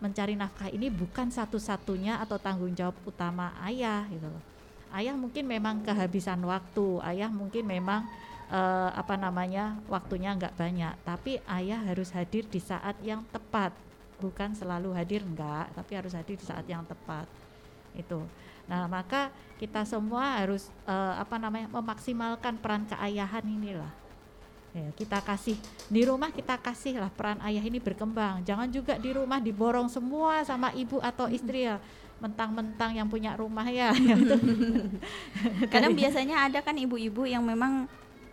mencari 0.01 0.35
nafkah 0.35 0.69
ini 0.73 0.91
bukan 0.91 1.31
satu-satunya 1.31 2.19
atau 2.19 2.41
tanggung 2.41 2.73
jawab 2.73 2.97
utama 3.05 3.53
ayah 3.63 4.09
gitu 4.09 4.27
loh 4.27 4.43
ayah 4.97 5.13
mungkin 5.13 5.45
memang 5.45 5.85
kehabisan 5.85 6.41
waktu 6.43 7.01
ayah 7.05 7.29
mungkin 7.29 7.65
memang 7.65 8.05
uh, 8.49 8.91
apa 8.93 9.15
namanya 9.17 9.79
waktunya 9.89 10.33
nggak 10.35 10.55
banyak 10.57 10.93
tapi 11.05 11.41
ayah 11.45 11.81
harus 11.85 12.09
hadir 12.13 12.45
di 12.45 12.61
saat 12.61 12.95
yang 13.01 13.25
tepat 13.33 13.73
bukan 14.19 14.55
selalu 14.55 14.95
hadir 14.95 15.21
enggak 15.21 15.69
tapi 15.75 15.91
harus 15.97 16.15
hadir 16.15 16.39
di 16.39 16.45
saat 16.45 16.63
yang 16.65 16.83
tepat 16.87 17.27
itu. 17.95 18.19
Nah, 18.65 18.89
maka 18.89 19.31
kita 19.55 19.87
semua 19.87 20.41
harus 20.41 20.67
eh, 20.83 21.15
apa 21.15 21.39
namanya 21.39 21.71
memaksimalkan 21.71 22.59
peran 22.59 22.83
keayahan 22.89 23.45
inilah. 23.45 23.91
Ya, 24.75 24.91
kita 24.91 25.23
kasih 25.23 25.55
di 25.87 26.03
rumah 26.03 26.35
kita 26.35 26.59
kasih 26.59 26.99
lah 26.99 27.07
peran 27.07 27.39
ayah 27.47 27.63
ini 27.63 27.79
berkembang. 27.79 28.43
Jangan 28.43 28.67
juga 28.67 28.99
di 28.99 29.15
rumah 29.15 29.39
diborong 29.39 29.87
semua 29.87 30.43
sama 30.43 30.75
ibu 30.75 30.99
atau 30.99 31.31
istri 31.31 31.63
ya. 31.63 31.79
Mentang-mentang 32.19 32.91
yang 32.91 33.07
punya 33.07 33.39
rumah 33.39 33.63
ya. 33.71 33.95
Kadang 35.73 35.95
biasanya 35.95 36.51
ada 36.51 36.59
kan 36.59 36.75
ibu-ibu 36.75 37.23
yang 37.23 37.43
memang 37.43 37.87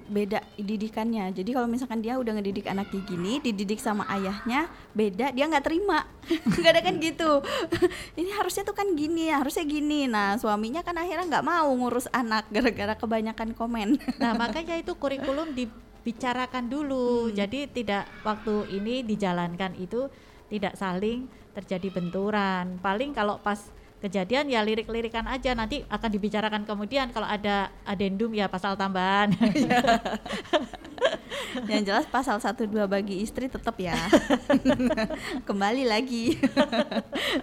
beda 0.08 0.42
didikannya. 0.58 1.30
Jadi 1.34 1.50
kalau 1.54 1.68
misalkan 1.70 2.02
dia 2.02 2.18
udah 2.18 2.38
ngedidik 2.38 2.66
anaknya 2.66 3.02
gini, 3.06 3.38
dididik 3.42 3.78
sama 3.78 4.06
ayahnya 4.10 4.70
beda, 4.96 5.30
dia 5.34 5.44
nggak 5.46 5.64
terima. 5.66 6.06
Gak 6.54 6.70
ada 6.78 6.80
kan 6.86 7.02
gitu. 7.02 7.42
Ini 8.20 8.30
harusnya 8.38 8.62
tuh 8.62 8.78
kan 8.78 8.86
gini, 8.94 9.26
harusnya 9.34 9.66
gini. 9.66 10.06
Nah 10.06 10.38
suaminya 10.38 10.86
kan 10.86 10.94
akhirnya 10.94 11.26
nggak 11.26 11.46
mau 11.46 11.66
ngurus 11.74 12.06
anak 12.14 12.46
gara-gara 12.50 12.94
kebanyakan 12.94 13.52
komen. 13.58 13.98
Nah, 14.22 14.38
makanya 14.38 14.78
itu 14.78 14.94
kurikulum 14.94 15.50
dibicarakan 15.50 16.70
dulu. 16.70 17.26
Jadi 17.34 17.66
tidak 17.66 18.06
waktu 18.22 18.70
ini 18.70 19.02
dijalankan 19.02 19.74
itu 19.74 20.06
tidak 20.46 20.78
saling 20.78 21.26
terjadi 21.58 21.90
benturan. 21.90 22.78
Paling 22.78 23.10
kalau 23.10 23.42
pas 23.42 23.58
kejadian 24.02 24.50
ya 24.50 24.66
lirik-lirikan 24.66 25.30
aja 25.30 25.54
nanti 25.54 25.86
akan 25.86 26.10
dibicarakan 26.10 26.66
kemudian 26.66 27.14
kalau 27.14 27.30
ada 27.30 27.70
adendum 27.86 28.34
ya 28.34 28.50
pasal 28.50 28.74
tambahan. 28.74 29.30
yang 31.70 31.82
jelas 31.84 32.06
pasal 32.08 32.38
12 32.40 32.68
bagi 32.88 33.22
istri 33.22 33.46
tetap 33.48 33.76
ya. 33.78 33.96
Kembali 35.48 35.84
lagi. 35.86 36.38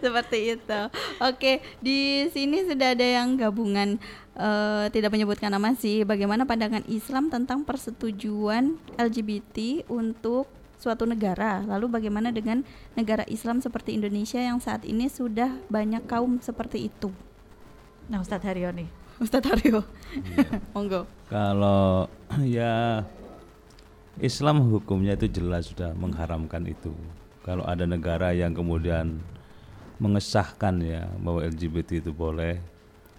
Seperti 0.04 0.58
itu. 0.58 0.82
Oke, 1.22 1.64
di 1.80 2.28
sini 2.34 2.66
sudah 2.66 2.94
ada 2.96 3.06
yang 3.06 3.38
gabungan 3.38 3.98
eh, 4.36 4.86
tidak 4.92 5.14
menyebutkan 5.14 5.52
nama 5.54 5.74
sih. 5.76 6.04
Bagaimana 6.04 6.44
pandangan 6.46 6.86
Islam 6.90 7.30
tentang 7.30 7.64
persetujuan 7.64 8.78
LGBT 8.98 9.88
untuk 9.90 10.50
suatu 10.80 11.04
negara? 11.04 11.62
Lalu 11.68 12.00
bagaimana 12.00 12.32
dengan 12.32 12.64
negara 12.96 13.28
Islam 13.28 13.60
seperti 13.60 14.00
Indonesia 14.00 14.40
yang 14.40 14.64
saat 14.64 14.88
ini 14.88 15.12
sudah 15.12 15.52
banyak 15.68 16.08
kaum 16.08 16.40
seperti 16.40 16.88
itu? 16.88 17.12
nah, 18.10 18.26
Ustadz 18.26 18.44
Haryo 18.44 18.74
nih. 18.74 18.90
Ustadz 19.22 19.54
Aryo. 19.54 19.86
Monggo. 20.74 21.06
Kalau 21.30 22.10
ya 22.44 23.06
Islam 24.20 24.66
hukumnya 24.74 25.16
itu 25.16 25.30
jelas 25.30 25.70
sudah 25.70 25.94
mengharamkan 25.94 26.66
itu. 26.66 26.92
Kalau 27.46 27.64
ada 27.64 27.86
negara 27.86 28.34
yang 28.36 28.52
kemudian 28.52 29.22
mengesahkan 30.02 30.80
ya 30.82 31.08
bahwa 31.22 31.44
LGBT 31.44 32.04
itu 32.04 32.12
boleh, 32.12 32.60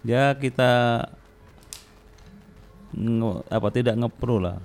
ya 0.01 0.33
kita 0.33 1.05
nge- 2.95 3.43
apa 3.47 3.67
tidak 3.71 3.95
ngepro 3.95 4.37
lah 4.43 4.57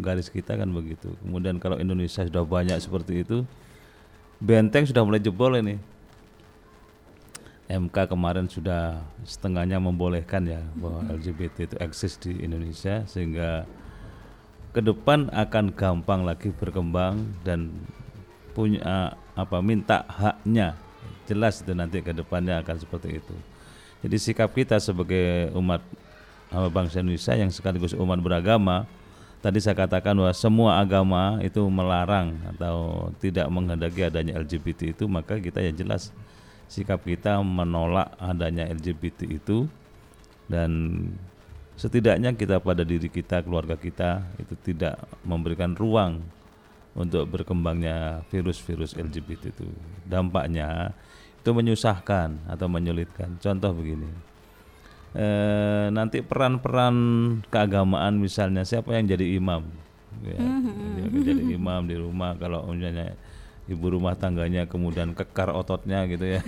garis 0.00 0.32
kita 0.32 0.56
kan 0.56 0.68
begitu. 0.72 1.12
Kemudian 1.20 1.60
kalau 1.60 1.76
Indonesia 1.76 2.24
sudah 2.24 2.44
banyak 2.44 2.78
seperti 2.80 3.24
itu, 3.24 3.44
benteng 4.40 4.88
sudah 4.88 5.04
mulai 5.04 5.20
jebol 5.20 5.56
ini. 5.58 5.76
MK 7.68 8.08
kemarin 8.08 8.48
sudah 8.48 9.04
setengahnya 9.28 9.76
membolehkan 9.76 10.40
ya 10.48 10.64
bahwa 10.72 11.04
LGBT 11.12 11.68
itu 11.68 11.76
eksis 11.76 12.16
di 12.16 12.32
Indonesia 12.40 13.04
sehingga 13.04 13.68
ke 14.72 14.80
depan 14.80 15.28
akan 15.28 15.76
gampang 15.76 16.24
lagi 16.24 16.48
berkembang 16.48 17.28
dan 17.44 17.68
punya 18.56 19.12
apa 19.36 19.60
minta 19.60 20.08
haknya 20.08 20.80
jelas 21.28 21.60
itu 21.60 21.76
nanti 21.76 22.00
ke 22.00 22.16
depannya 22.16 22.64
akan 22.64 22.76
seperti 22.80 23.20
itu. 23.20 23.36
Jadi 24.00 24.16
sikap 24.16 24.48
kita 24.56 24.80
sebagai 24.80 25.52
umat 25.52 25.84
uh, 26.52 26.68
bangsa 26.68 27.00
Indonesia 27.00 27.34
yang 27.34 27.50
sekaligus 27.52 27.96
umat 27.96 28.20
beragama 28.20 28.84
tadi 29.38 29.62
saya 29.62 29.78
katakan 29.78 30.18
bahwa 30.18 30.34
semua 30.34 30.82
agama 30.82 31.38
itu 31.42 31.62
melarang 31.70 32.34
atau 32.54 33.08
tidak 33.22 33.46
menghendaki 33.46 34.02
adanya 34.02 34.38
LGBT 34.42 34.98
itu 34.98 35.04
maka 35.06 35.38
kita 35.38 35.62
ya 35.62 35.70
jelas 35.70 36.10
sikap 36.68 37.00
kita 37.02 37.40
menolak 37.40 38.14
adanya 38.20 38.68
LGBT 38.68 39.24
itu. 39.26 39.66
Dan 40.48 41.04
setidaknya 41.76 42.32
kita 42.36 42.60
pada 42.60 42.84
diri 42.84 43.08
kita 43.08 43.44
keluarga 43.44 43.76
kita 43.76 44.24
itu 44.40 44.54
tidak 44.64 44.96
memberikan 45.24 45.76
ruang 45.76 46.24
untuk 46.96 47.28
berkembangnya 47.28 48.24
virus-virus 48.32 48.96
LGBT 48.96 49.52
itu. 49.52 49.68
Dampaknya 50.08 50.96
itu 51.40 51.50
menyusahkan 51.52 52.48
atau 52.48 52.66
menyulitkan. 52.68 53.36
Contoh 53.40 53.72
begini 53.76 54.08
eh, 55.14 55.86
nanti 55.88 56.20
peran-peran 56.20 56.96
keagamaan 57.48 58.18
misalnya 58.18 58.64
siapa 58.64 58.92
yang 58.92 59.08
jadi 59.08 59.36
imam? 59.38 59.62
Ya, 60.18 60.34
jadi- 61.06 61.22
jadi 61.30 61.42
imam 61.54 61.86
di 61.86 61.94
rumah 61.94 62.34
kalau 62.34 62.66
misalnya 62.68 63.14
ibu 63.68 63.86
rumah 63.92 64.16
tangganya 64.16 64.64
kemudian 64.64 65.12
kekar 65.12 65.52
ototnya 65.52 66.08
gitu 66.08 66.24
ya. 66.26 66.40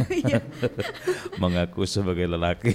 Mengaku 1.41 1.85
sebagai 1.85 2.27
lelaki. 2.27 2.75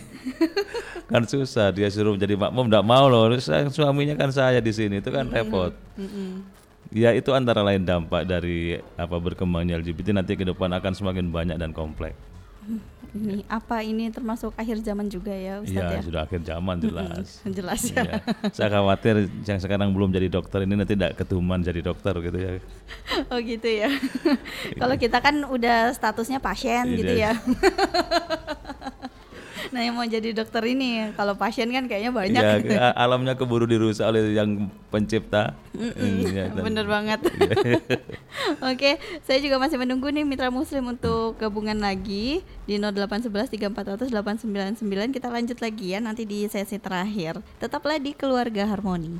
Kan 1.12 1.26
susah 1.30 1.70
dia 1.70 1.86
suruh 1.90 2.18
jadi 2.18 2.34
makmum 2.34 2.66
tidak 2.66 2.86
mau 2.86 3.06
loh 3.06 3.30
suaminya 3.70 4.18
kan 4.18 4.34
saya 4.34 4.58
di 4.58 4.74
sini 4.74 5.06
itu 5.06 5.14
kan 5.14 5.30
repot. 5.30 5.70
ya 6.90 7.14
itu 7.14 7.30
antara 7.30 7.62
lain 7.62 7.86
dampak 7.86 8.26
dari 8.26 8.82
apa 8.98 9.14
berkembangnya 9.22 9.78
LGBT 9.78 10.18
nanti 10.18 10.34
ke 10.34 10.42
depan 10.42 10.74
akan 10.74 10.98
semakin 10.98 11.30
banyak 11.30 11.62
dan 11.62 11.78
kompleks 11.78 12.18
Ini 13.16 13.48
apa 13.48 13.80
ini 13.80 14.12
termasuk 14.12 14.52
akhir 14.54 14.84
zaman 14.84 15.08
juga 15.08 15.32
ya 15.32 15.64
Ustadz 15.64 15.72
ya 15.88 15.96
ya? 15.96 16.02
sudah 16.04 16.22
akhir 16.28 16.44
zaman 16.44 16.76
jelas 16.84 17.40
Jelas 17.58 17.82
ya. 17.88 18.04
Iya. 18.04 18.16
Saya 18.52 18.70
khawatir 18.70 19.16
yang 19.48 19.56
sekarang 19.58 19.96
belum 19.96 20.12
jadi 20.12 20.28
dokter 20.28 20.68
ini 20.68 20.76
nanti 20.76 21.00
tidak 21.00 21.16
ketuman 21.16 21.64
jadi 21.64 21.80
dokter 21.80 22.12
gitu 22.20 22.36
ya. 22.36 22.52
Oh 23.32 23.40
gitu 23.40 23.66
ya. 23.66 23.88
Kalau 24.82 25.00
kita 25.00 25.24
kan 25.24 25.48
udah 25.48 25.96
statusnya 25.96 26.44
pasien 26.44 26.92
Iya. 26.92 26.98
gitu 27.00 27.14
ya. 27.16 27.32
Nah 29.74 29.82
yang 29.82 29.96
mau 29.98 30.06
jadi 30.06 30.34
dokter 30.36 30.62
ini 30.68 31.14
kalau 31.16 31.34
pasien 31.38 31.70
kan 31.72 31.86
kayaknya 31.88 32.12
banyak. 32.12 32.42
Ya, 32.42 32.54
gitu. 32.60 32.74
alamnya 32.76 33.34
keburu 33.34 33.66
dirusak 33.66 34.06
oleh 34.10 34.36
yang 34.36 34.70
pencipta. 34.90 35.56
Iya, 35.76 36.52
dan- 36.54 36.66
Bener 36.66 36.86
banget. 36.86 37.20
Oke, 38.72 38.98
saya 39.24 39.40
juga 39.40 39.58
masih 39.58 39.80
menunggu 39.80 40.12
nih 40.12 40.26
mitra 40.28 40.50
muslim 40.50 40.94
untuk 40.96 41.38
gabungan 41.40 41.78
lagi 41.78 42.46
di 42.66 42.76
0811 42.78 43.50
3400 43.74 44.12
899. 44.12 45.16
Kita 45.16 45.28
lanjut 45.32 45.58
lagi 45.62 45.86
ya 45.96 46.00
nanti 46.02 46.24
di 46.28 46.46
sesi 46.50 46.78
terakhir. 46.78 47.40
Tetaplah 47.62 47.98
di 48.02 48.12
keluarga 48.14 48.68
harmoni. 48.68 49.20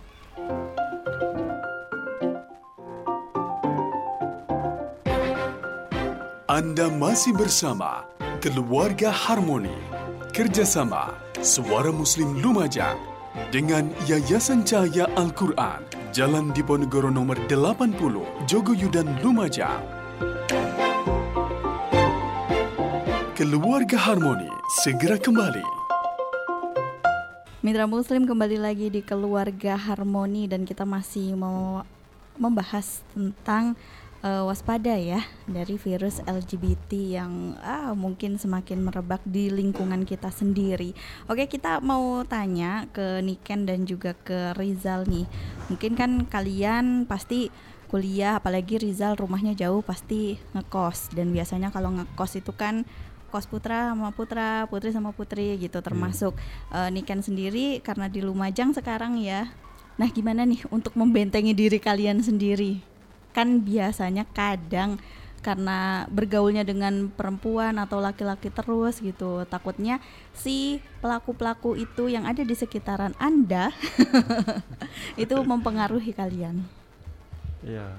Anda 6.46 6.88
masih 6.88 7.36
bersama 7.36 8.08
Keluarga 8.40 9.10
Harmoni 9.12 9.95
Kerjasama 10.36 11.16
Suara 11.40 11.96
Muslim 11.96 12.44
Lumajang 12.44 13.00
dengan 13.56 13.88
Yayasan 14.04 14.68
Cahaya 14.68 15.08
Al-Quran 15.16 15.80
Jalan 16.12 16.52
Diponegoro 16.52 17.08
nomor 17.08 17.40
80 17.48 17.96
Jogoyudan 18.44 19.08
Lumajang. 19.24 19.80
Keluarga 23.32 23.96
Harmoni 23.96 24.52
segera 24.84 25.16
kembali. 25.16 25.64
Mitra 27.64 27.88
Muslim 27.88 28.28
kembali 28.28 28.60
lagi 28.60 28.92
di 28.92 29.08
keluarga 29.08 29.80
harmoni 29.80 30.52
dan 30.52 30.68
kita 30.68 30.84
masih 30.84 31.32
mau 31.40 31.88
membahas 32.36 33.08
tentang 33.16 33.80
eh, 34.26 34.44
waspada 34.44 34.98
ya 34.98 35.22
dari 35.46 35.78
virus 35.78 36.26
LGBT 36.26 37.22
yang 37.22 37.54
ah, 37.62 37.94
mungkin 37.94 38.42
semakin 38.42 38.82
merebak 38.82 39.22
di 39.24 39.54
lingkungan 39.54 40.02
kita 40.04 40.34
sendiri. 40.34 40.98
Oke 41.30 41.46
kita 41.46 41.78
mau 41.86 42.26
tanya 42.26 42.90
ke 42.90 43.22
Niken 43.22 43.70
dan 43.70 43.86
juga 43.86 44.18
ke 44.18 44.58
Rizal 44.58 45.06
nih. 45.06 45.30
Mungkin 45.70 45.94
kan 45.94 46.12
kalian 46.26 47.06
pasti 47.06 47.54
kuliah 47.86 48.42
apalagi 48.42 48.82
Rizal 48.82 49.14
rumahnya 49.14 49.54
jauh 49.54 49.86
pasti 49.86 50.42
ngekos 50.58 51.14
dan 51.14 51.30
biasanya 51.30 51.70
kalau 51.70 51.94
ngekos 51.94 52.42
itu 52.42 52.50
kan 52.58 52.84
kos 53.30 53.52
putra 53.52 53.92
sama 53.92 54.16
putra, 54.16 54.64
putri 54.72 54.96
sama 54.96 55.12
putri 55.12 55.60
gitu 55.62 55.78
termasuk 55.86 56.34
eh, 56.74 56.90
Niken 56.90 57.22
sendiri 57.22 57.78
karena 57.86 58.10
di 58.10 58.26
Lumajang 58.26 58.74
sekarang 58.74 59.22
ya. 59.22 59.54
Nah, 59.96 60.12
gimana 60.12 60.44
nih 60.44 60.60
untuk 60.76 60.92
membentengi 61.00 61.56
diri 61.56 61.80
kalian 61.80 62.20
sendiri? 62.20 62.95
Kan 63.36 63.68
biasanya 63.68 64.24
kadang 64.32 64.96
karena 65.46 66.10
bergaulnya 66.10 66.66
dengan 66.66 67.14
perempuan 67.14 67.78
atau 67.78 68.02
laki-laki 68.02 68.50
terus 68.50 68.98
gitu, 68.98 69.46
takutnya 69.46 70.02
si 70.34 70.82
pelaku-pelaku 71.06 71.78
itu 71.78 72.10
yang 72.10 72.26
ada 72.26 72.42
di 72.42 72.56
sekitaran 72.58 73.14
Anda 73.22 73.70
itu 75.22 75.38
mempengaruhi 75.38 76.18
kalian. 76.18 76.66
Iya. 77.62 77.94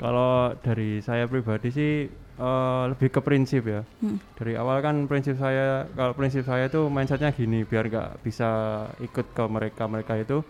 Kalau 0.00 0.56
dari 0.64 1.04
saya 1.04 1.28
pribadi 1.28 1.68
sih 1.68 2.08
eh, 2.40 2.84
lebih 2.88 3.12
ke 3.12 3.20
prinsip 3.20 3.68
ya. 3.68 3.84
Hmm. 4.00 4.16
Dari 4.40 4.56
awal 4.56 4.80
kan 4.80 5.04
prinsip 5.04 5.36
saya 5.36 5.84
kalau 5.92 6.16
prinsip 6.16 6.48
saya 6.48 6.72
itu 6.72 6.88
mindsetnya 6.88 7.36
gini 7.36 7.68
biar 7.68 7.92
nggak 7.92 8.24
bisa 8.24 8.48
ikut 9.04 9.36
ke 9.36 9.44
mereka 9.44 9.84
mereka 9.84 10.16
itu 10.16 10.40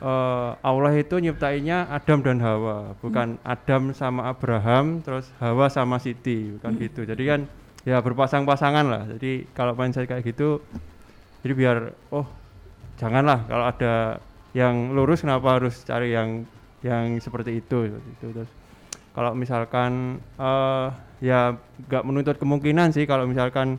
eh, 0.00 0.50
Allah 0.60 0.92
itu 0.96 1.20
nyiptainnya 1.20 1.88
Adam 1.92 2.24
dan 2.24 2.40
Hawa, 2.40 2.96
bukan 3.04 3.36
Adam 3.44 3.92
sama 3.92 4.32
Abraham, 4.32 5.04
terus 5.04 5.28
Hawa 5.38 5.68
sama 5.68 6.00
Siti, 6.00 6.56
bukan 6.56 6.72
gitu. 6.80 7.04
Jadi 7.04 7.22
kan 7.28 7.40
ya 7.84 8.00
berpasang-pasangan 8.00 8.86
lah. 8.88 9.02
Jadi 9.16 9.48
kalau 9.52 9.76
mindset 9.76 10.08
kayak 10.08 10.24
gitu, 10.24 10.60
jadi 11.44 11.52
biar 11.56 11.76
oh 12.12 12.26
janganlah 13.00 13.44
kalau 13.48 13.64
ada 13.68 13.94
yang 14.52 14.92
lurus 14.92 15.22
kenapa 15.22 15.60
harus 15.60 15.80
cari 15.86 16.12
yang 16.12 16.44
yang 16.80 17.20
seperti 17.20 17.60
itu, 17.60 17.92
itu. 17.92 18.26
Terus 18.32 18.50
kalau 19.12 19.36
misalkan 19.36 20.22
eh 20.40 20.88
ya 21.20 21.52
nggak 21.88 22.04
menuntut 22.08 22.36
kemungkinan 22.40 22.96
sih 22.96 23.04
kalau 23.04 23.28
misalkan 23.28 23.76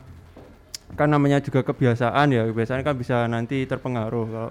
kan 0.94 1.08
namanya 1.08 1.40
juga 1.40 1.64
kebiasaan 1.64 2.30
ya 2.30 2.46
kebiasaan 2.46 2.84
kan 2.84 2.94
bisa 2.94 3.24
nanti 3.26 3.64
terpengaruh 3.64 4.26
kalau 4.28 4.50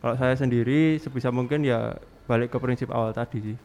kalau 0.00 0.14
saya 0.14 0.34
sendiri 0.34 0.96
sebisa 0.96 1.28
mungkin 1.28 1.60
ya 1.60 1.96
balik 2.24 2.50
ke 2.50 2.58
prinsip 2.58 2.88
awal 2.88 3.12
tadi 3.12 3.40
sih 3.42 3.58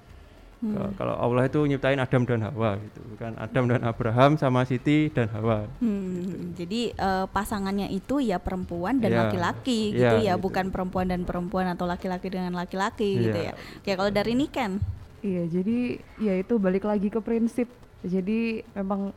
Kalau- 0.55 0.93
kalau 0.97 1.15
Allah 1.15 1.45
itu 1.45 1.61
nyiptain 1.61 1.99
Adam 1.99 2.23
dan 2.23 2.41
Hawa 2.41 2.79
gitu 2.79 2.97
bukan 3.05 3.37
Adam 3.37 3.65
dan 3.67 3.81
Abraham 3.83 4.33
sama 4.33 4.63
Siti 4.63 5.11
dan 5.11 5.29
Hawa 5.29 5.67
Hmm, 5.77 6.55
jadi 6.55 6.89
eh, 6.89 7.25
pasangannya 7.27 7.91
itu 7.91 8.17
ya 8.17 8.39
perempuan 8.39 8.97
dan 8.97 9.13
Iya. 9.13 9.19
laki-laki 9.21 9.93
Iya, 9.93 9.93
gitu 9.93 10.15
ya, 10.23 10.33
gitu. 10.33 10.41
bukan 10.41 10.65
perempuan 10.69 11.05
dan 11.05 11.21
perempuan 11.21 11.67
atau 11.67 11.85
laki-laki 11.85 12.27
dengan 12.29 12.55
laki-laki 12.55 13.19
gitu 13.21 13.35
Iya. 13.37 13.51
ya. 13.51 13.53
Ya 13.83 13.93
kalau 13.93 14.09
dari 14.09 14.33
ini 14.33 14.47
kan, 14.47 14.79
Iya, 15.21 15.43
jadi 15.51 15.77
ya 16.17 16.33
itu 16.35 16.53
balik 16.55 16.85
lagi 16.85 17.09
ke 17.09 17.19
prinsip. 17.19 17.65
Jadi 18.01 18.61
memang 18.71 19.09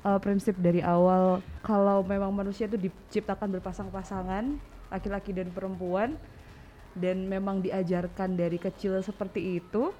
uh, 0.00 0.18
prinsip 0.18 0.54
dari 0.54 0.80
awal 0.80 1.40
kalau 1.60 2.00
memang 2.02 2.30
manusia 2.30 2.64
itu 2.64 2.78
diciptakan 2.78 3.50
berpasang-pasangan, 3.50 4.56
laki-laki 4.88 5.32
dan 5.32 5.48
perempuan 5.50 6.14
dan 6.96 7.28
memang 7.28 7.60
diajarkan 7.60 8.34
dari 8.34 8.56
kecil 8.56 8.98
seperti 9.04 9.60
itu. 9.60 9.92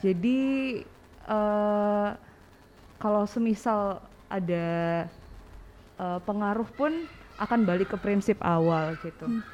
Jadi 0.00 0.80
uh, 1.28 2.16
kalau 2.96 3.24
semisal 3.28 4.00
ada 4.32 4.66
uh, 6.00 6.18
pengaruh 6.24 6.68
pun 6.74 7.04
akan 7.36 7.60
balik 7.68 7.92
ke 7.92 7.96
prinsip 8.00 8.40
awal 8.40 8.96
gitu. 9.04 9.44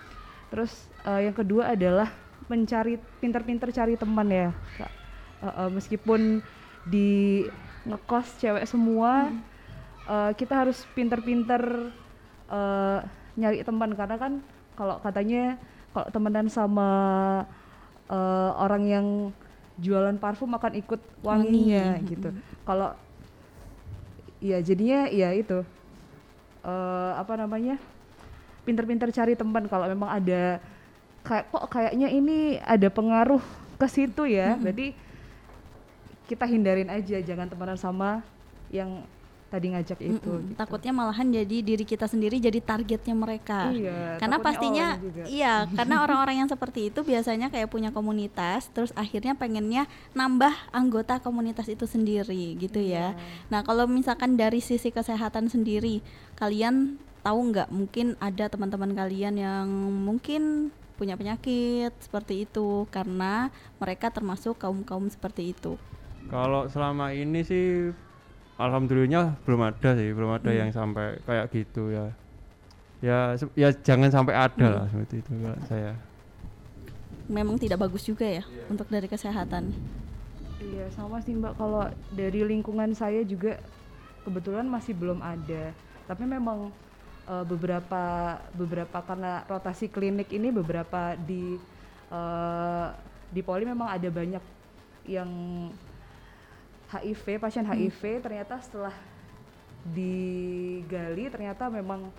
Terus 0.50 0.72
uh, 1.06 1.20
yang 1.20 1.34
kedua 1.34 1.74
adalah 1.74 2.10
mencari 2.46 2.98
pinter-pinter 3.22 3.70
cari 3.70 3.94
teman 3.94 4.28
ya. 4.30 4.50
Kak. 4.78 4.92
Uh, 5.40 5.46
uh, 5.46 5.68
meskipun 5.70 6.42
di 6.86 7.46
ngekos 7.86 8.40
cewek 8.42 8.66
semua, 8.68 9.32
uh, 10.04 10.30
kita 10.36 10.66
harus 10.66 10.84
pinter-pinter 10.92 11.94
uh, 12.50 13.00
nyari 13.38 13.62
teman 13.64 13.94
karena 13.94 14.16
kan 14.18 14.32
kalau 14.74 14.98
katanya 15.00 15.56
kalau 15.90 16.08
temenan 16.14 16.46
sama 16.46 16.90
uh, 18.06 18.50
orang 18.58 18.82
yang 18.86 19.06
jualan 19.80 20.14
parfum 20.20 20.52
akan 20.54 20.76
ikut 20.76 21.00
wanginya 21.24 21.98
Wangi, 21.98 22.10
gitu. 22.14 22.28
Kalau 22.68 22.94
ya 24.40 24.60
jadinya 24.60 25.08
ya 25.08 25.32
itu 25.36 25.64
eh 26.60 27.12
apa 27.16 27.32
namanya 27.40 27.80
pinter-pinter 28.68 29.08
cari 29.08 29.32
teman 29.32 29.64
kalau 29.68 29.88
memang 29.88 30.12
ada 30.12 30.60
kayak 31.24 31.48
kok 31.48 31.64
kayaknya 31.72 32.08
ini 32.12 32.60
ada 32.60 32.88
pengaruh 32.92 33.42
ke 33.80 33.86
situ 33.88 34.28
ya. 34.28 34.60
Berarti 34.60 34.92
kita 36.28 36.46
hindarin 36.46 36.92
aja 36.92 37.18
jangan 37.24 37.50
temenan 37.50 37.80
sama 37.80 38.22
yang 38.70 39.02
tadi 39.50 39.66
ngajak 39.74 39.98
itu 39.98 40.14
mm-mm, 40.14 40.54
gitu. 40.54 40.56
takutnya 40.56 40.94
malahan 40.94 41.26
jadi 41.26 41.56
diri 41.66 41.82
kita 41.82 42.06
sendiri 42.06 42.38
jadi 42.38 42.62
targetnya 42.62 43.18
mereka. 43.18 43.74
Iya, 43.74 44.16
karena 44.22 44.38
pastinya 44.38 44.86
iya 45.26 45.66
karena 45.74 46.06
orang-orang 46.06 46.46
yang 46.46 46.50
seperti 46.50 46.94
itu 46.94 47.02
biasanya 47.02 47.50
kayak 47.50 47.66
punya 47.66 47.90
komunitas 47.90 48.70
terus 48.70 48.94
akhirnya 48.94 49.34
pengennya 49.34 49.90
nambah 50.14 50.54
anggota 50.70 51.18
komunitas 51.18 51.66
itu 51.66 51.84
sendiri 51.84 52.54
gitu 52.56 52.78
ya 52.78 53.18
nah 53.50 53.66
kalau 53.66 53.90
misalkan 53.90 54.38
dari 54.38 54.62
sisi 54.62 54.94
kesehatan 54.94 55.50
sendiri 55.50 55.98
kalian 56.38 56.96
tahu 57.20 57.52
nggak 57.52 57.68
mungkin 57.68 58.16
ada 58.22 58.48
teman-teman 58.48 58.94
kalian 58.96 59.34
yang 59.36 59.66
mungkin 59.92 60.72
punya 60.96 61.16
penyakit 61.16 61.92
seperti 62.00 62.44
itu 62.44 62.84
karena 62.92 63.48
mereka 63.80 64.12
termasuk 64.12 64.60
kaum 64.60 64.84
kaum 64.84 65.08
seperti 65.08 65.56
itu 65.56 65.80
kalau 66.28 66.68
selama 66.68 67.16
ini 67.16 67.40
sih 67.40 67.92
alhamdulillah 68.60 69.40
belum 69.48 69.60
ada 69.64 69.96
sih 69.96 70.12
belum 70.12 70.36
ada 70.36 70.50
yang 70.52 70.70
sampai 70.70 71.16
kayak 71.24 71.48
gitu 71.50 71.88
ya. 71.88 72.06
Ya 73.00 73.32
ya 73.56 73.72
jangan 73.80 74.12
sampai 74.12 74.36
ada 74.36 74.66
lah 74.68 74.84
seperti 74.92 75.24
itu 75.24 75.32
kalau 75.40 75.60
saya. 75.64 75.96
Memang 77.30 77.56
tidak 77.56 77.80
bagus 77.80 78.04
juga 78.04 78.28
ya 78.28 78.44
untuk 78.68 78.84
dari 78.92 79.08
kesehatan. 79.08 79.72
Iya 80.60 80.92
sama 80.92 81.24
sih 81.24 81.32
mbak. 81.32 81.56
Kalau 81.56 81.88
dari 82.12 82.44
lingkungan 82.44 82.92
saya 82.92 83.24
juga 83.24 83.56
kebetulan 84.28 84.68
masih 84.68 84.92
belum 84.92 85.24
ada. 85.24 85.72
Tapi 86.04 86.28
memang 86.28 86.68
eh, 87.24 87.44
beberapa 87.48 88.36
beberapa 88.52 88.98
karena 89.00 89.48
rotasi 89.48 89.88
klinik 89.88 90.28
ini 90.36 90.52
beberapa 90.52 91.16
di 91.16 91.56
eh, 92.12 92.88
di 93.32 93.40
Poli 93.40 93.64
memang 93.64 93.88
ada 93.88 94.08
banyak 94.12 94.44
yang 95.08 95.30
HIV 96.90 97.38
pasien 97.38 97.62
HIV 97.62 98.18
ternyata 98.18 98.58
setelah 98.58 98.94
digali 99.94 101.30
ternyata 101.30 101.70
memang 101.70 102.10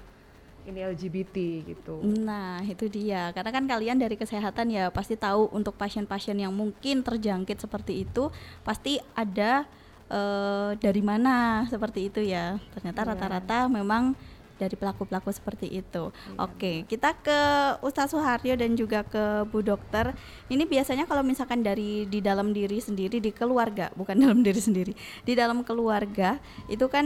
ini 0.61 0.79
LGBT 0.85 1.35
gitu. 1.73 2.05
Nah, 2.05 2.61
itu 2.61 2.85
dia. 2.85 3.33
Karena 3.33 3.49
kan 3.49 3.65
kalian 3.65 3.97
dari 3.97 4.13
kesehatan 4.13 4.69
ya 4.69 4.93
pasti 4.93 5.17
tahu 5.17 5.49
untuk 5.49 5.73
pasien-pasien 5.73 6.37
yang 6.37 6.53
mungkin 6.53 7.01
terjangkit 7.01 7.57
seperti 7.65 8.05
itu 8.05 8.29
pasti 8.61 9.01
ada 9.17 9.65
eh, 10.11 10.71
dari 10.77 11.01
mana 11.01 11.65
seperti 11.65 12.13
itu 12.13 12.21
ya. 12.21 12.61
Ternyata 12.77 13.01
Iya. 13.01 13.09
rata-rata 13.15 13.59
memang 13.73 14.13
dari 14.61 14.77
pelaku-pelaku 14.77 15.33
seperti 15.33 15.81
itu. 15.81 16.13
Oke, 16.37 16.85
kita 16.85 17.17
ke 17.17 17.39
Ustadz 17.81 18.13
Suharyo 18.13 18.53
dan 18.53 18.77
juga 18.77 19.01
ke 19.01 19.49
Bu 19.49 19.65
Dokter. 19.65 20.13
Ini 20.53 20.69
biasanya 20.69 21.09
kalau 21.09 21.25
misalkan 21.25 21.65
dari 21.65 22.05
di 22.05 22.21
dalam 22.21 22.53
diri 22.53 22.77
sendiri 22.77 23.17
di 23.17 23.33
keluarga, 23.33 23.89
bukan 23.97 24.13
dalam 24.23 24.45
diri 24.45 24.61
sendiri, 24.61 24.93
di 25.25 25.33
dalam 25.33 25.65
keluarga 25.65 26.37
itu 26.69 26.85
kan 26.85 27.05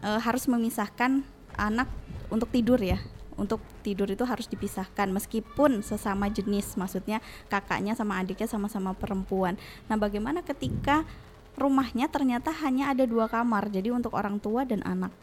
eh, 0.00 0.20
harus 0.24 0.48
memisahkan 0.48 1.20
anak 1.60 1.92
untuk 2.32 2.48
tidur 2.48 2.80
ya. 2.80 2.96
Untuk 3.38 3.62
tidur 3.86 4.10
itu 4.10 4.26
harus 4.26 4.50
dipisahkan 4.50 5.14
meskipun 5.14 5.86
sesama 5.86 6.26
jenis, 6.26 6.74
maksudnya 6.74 7.22
kakaknya 7.46 7.94
sama 7.94 8.18
adiknya 8.18 8.50
sama-sama 8.50 8.98
perempuan. 8.98 9.54
Nah, 9.86 9.94
bagaimana 9.94 10.42
ketika 10.42 11.06
rumahnya 11.54 12.10
ternyata 12.10 12.50
hanya 12.66 12.90
ada 12.90 13.06
dua 13.06 13.30
kamar, 13.30 13.70
jadi 13.70 13.94
untuk 13.94 14.18
orang 14.18 14.42
tua 14.42 14.66
dan 14.66 14.82
anak? 14.82 15.14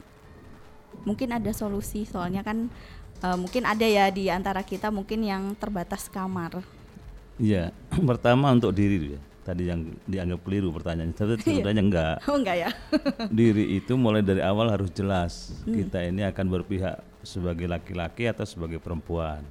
Mungkin 1.04 1.36
ada 1.36 1.52
solusi, 1.52 2.08
soalnya 2.08 2.46
kan 2.46 2.72
eh, 3.20 3.38
mungkin 3.38 3.68
ada 3.68 3.84
ya 3.84 4.08
di 4.08 4.32
antara 4.32 4.64
kita 4.64 4.88
mungkin 4.94 5.28
yang 5.28 5.52
terbatas 5.60 6.08
kamar. 6.08 6.64
Iya, 7.36 7.76
pertama 8.10 8.56
untuk 8.56 8.72
diri 8.72 9.20
ya. 9.20 9.22
Tadi 9.46 9.70
yang 9.70 9.86
dianggap 10.10 10.42
keliru 10.42 10.74
pertanyaannya, 10.74 11.14
tapi 11.14 11.38
sebenarnya 11.46 11.84
enggak. 11.86 12.16
Oh 12.32 12.38
enggak 12.40 12.58
ya? 12.58 12.70
Diri 13.44 13.78
itu 13.78 13.94
mulai 13.94 14.26
dari 14.26 14.42
awal 14.42 14.74
harus 14.74 14.90
jelas. 14.90 15.54
Kita 15.62 16.02
ini 16.02 16.26
akan 16.26 16.46
berpihak 16.50 16.98
sebagai 17.22 17.70
laki-laki 17.70 18.26
atau 18.26 18.42
sebagai 18.42 18.82
perempuan. 18.82 19.46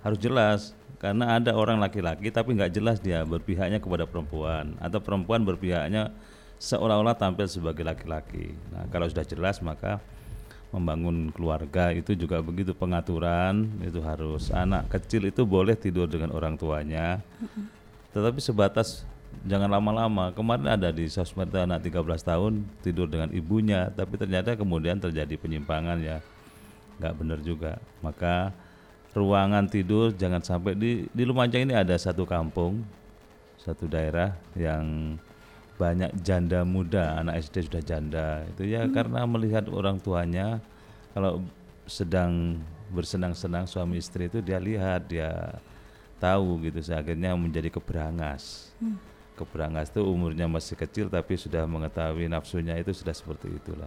Harus 0.00 0.16
jelas 0.16 0.60
karena 0.96 1.36
ada 1.36 1.54
orang 1.54 1.78
laki-laki 1.78 2.32
tapi 2.32 2.58
nggak 2.58 2.74
jelas 2.74 2.98
dia 2.98 3.22
berpihaknya 3.22 3.78
kepada 3.78 4.02
perempuan 4.02 4.74
atau 4.82 4.98
perempuan 4.98 5.46
berpihaknya 5.46 6.10
seolah-olah 6.58 7.14
tampil 7.14 7.46
sebagai 7.46 7.86
laki-laki. 7.86 8.50
Nah, 8.74 8.90
kalau 8.90 9.06
sudah 9.06 9.22
jelas 9.22 9.62
maka 9.62 10.02
membangun 10.68 11.32
keluarga 11.32 11.90
itu 11.92 12.12
juga 12.12 12.40
begitu. 12.44 12.76
Pengaturan 12.76 13.68
itu 13.80 14.00
harus. 14.04 14.52
Anak 14.52 14.92
kecil 14.92 15.28
itu 15.28 15.44
boleh 15.48 15.74
tidur 15.74 16.08
dengan 16.08 16.32
orang 16.36 16.54
tuanya. 16.60 17.24
Tetapi 18.12 18.40
sebatas 18.40 19.04
jangan 19.44 19.68
lama-lama. 19.68 20.32
Kemarin 20.32 20.68
ada 20.68 20.92
di 20.92 21.08
sosmed 21.08 21.52
anak 21.52 21.84
13 21.84 22.04
tahun 22.20 22.52
tidur 22.84 23.08
dengan 23.08 23.32
ibunya 23.32 23.88
tapi 23.92 24.20
ternyata 24.20 24.56
kemudian 24.56 25.00
terjadi 25.00 25.34
penyimpangan 25.40 25.98
ya. 26.00 26.18
Nggak 27.00 27.14
benar 27.16 27.38
juga. 27.40 27.72
Maka 28.04 28.52
ruangan 29.16 29.66
tidur 29.66 30.12
jangan 30.14 30.44
sampai 30.44 30.76
di 30.76 31.08
di 31.10 31.22
Lumajang 31.24 31.66
ini 31.66 31.74
ada 31.74 31.96
satu 31.98 32.22
kampung 32.22 32.84
satu 33.58 33.90
daerah 33.90 34.38
yang 34.54 35.18
banyak 35.78 36.10
janda 36.26 36.66
muda 36.66 37.22
anak 37.22 37.38
SD 37.46 37.70
sudah 37.70 37.82
janda 37.86 38.42
itu 38.50 38.66
ya 38.66 38.84
karena 38.90 39.22
melihat 39.30 39.70
orang 39.70 40.02
tuanya 40.02 40.58
kalau 41.14 41.40
sedang 41.86 42.58
bersenang-senang 42.90 43.64
suami 43.70 44.02
istri 44.02 44.26
itu 44.26 44.42
dia 44.42 44.58
lihat 44.58 45.06
dia 45.06 45.62
tahu 46.18 46.66
gitu 46.66 46.82
akhirnya 46.90 47.38
menjadi 47.38 47.70
keberangas 47.70 48.74
keberangas 49.38 49.94
itu 49.94 50.02
umurnya 50.02 50.50
masih 50.50 50.74
kecil 50.74 51.06
tapi 51.06 51.38
sudah 51.38 51.62
mengetahui 51.70 52.26
nafsunya 52.26 52.74
itu 52.74 52.90
sudah 52.90 53.14
seperti 53.14 53.54
itulah. 53.54 53.86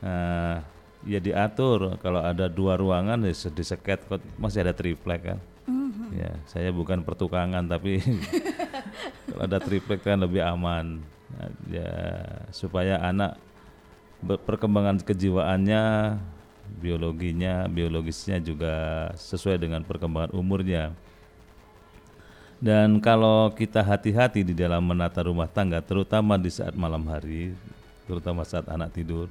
Nah, 0.00 0.64
ya 1.04 1.20
diatur 1.20 2.00
kalau 2.00 2.24
ada 2.24 2.48
dua 2.48 2.80
ruangan 2.80 3.20
ya 3.28 3.52
diseket 3.52 4.08
masih 4.40 4.64
ada 4.64 4.72
triplek 4.72 5.20
kan. 5.20 5.38
Mhm. 5.68 6.16
Ya, 6.16 6.32
saya 6.48 6.72
bukan 6.72 7.04
pertukangan 7.04 7.68
tapi 7.68 8.00
ada 9.38 9.62
triplek 9.62 10.04
kan 10.04 10.18
lebih 10.20 10.42
aman. 10.42 11.02
Ya 11.70 11.92
supaya 12.50 12.98
anak 13.00 13.38
perkembangan 14.26 15.00
kejiwaannya, 15.04 16.16
biologinya, 16.82 17.70
biologisnya 17.70 18.42
juga 18.42 19.08
sesuai 19.14 19.56
dengan 19.62 19.86
perkembangan 19.86 20.34
umurnya. 20.34 20.92
Dan 22.58 22.98
kalau 22.98 23.54
kita 23.54 23.86
hati-hati 23.86 24.42
di 24.42 24.50
dalam 24.50 24.82
menata 24.82 25.22
rumah 25.22 25.46
tangga, 25.46 25.78
terutama 25.78 26.34
di 26.34 26.50
saat 26.50 26.74
malam 26.74 27.06
hari, 27.06 27.54
terutama 28.02 28.42
saat 28.42 28.66
anak 28.66 28.90
tidur, 28.98 29.30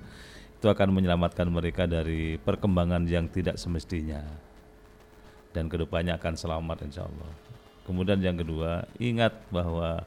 itu 0.57 0.65
akan 0.65 0.95
menyelamatkan 0.95 1.43
mereka 1.51 1.83
dari 1.83 2.39
perkembangan 2.39 3.03
yang 3.03 3.27
tidak 3.27 3.59
semestinya. 3.59 4.23
Dan 5.51 5.67
ke 5.67 5.75
depannya 5.75 6.15
akan 6.15 6.33
selamat 6.39 6.87
insya 6.87 7.03
Allah. 7.03 7.46
Kemudian 7.88 8.19
yang 8.19 8.35
kedua, 8.35 8.83
ingat 8.99 9.31
bahwa 9.47 10.03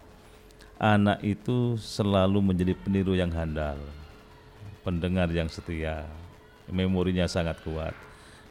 anak 0.76 1.24
itu 1.24 1.80
selalu 1.80 2.52
menjadi 2.52 2.76
peniru 2.76 3.16
yang 3.16 3.32
handal, 3.32 3.80
pendengar 4.84 5.32
yang 5.32 5.48
setia, 5.48 6.04
memorinya 6.68 7.24
sangat 7.24 7.56
kuat. 7.64 7.96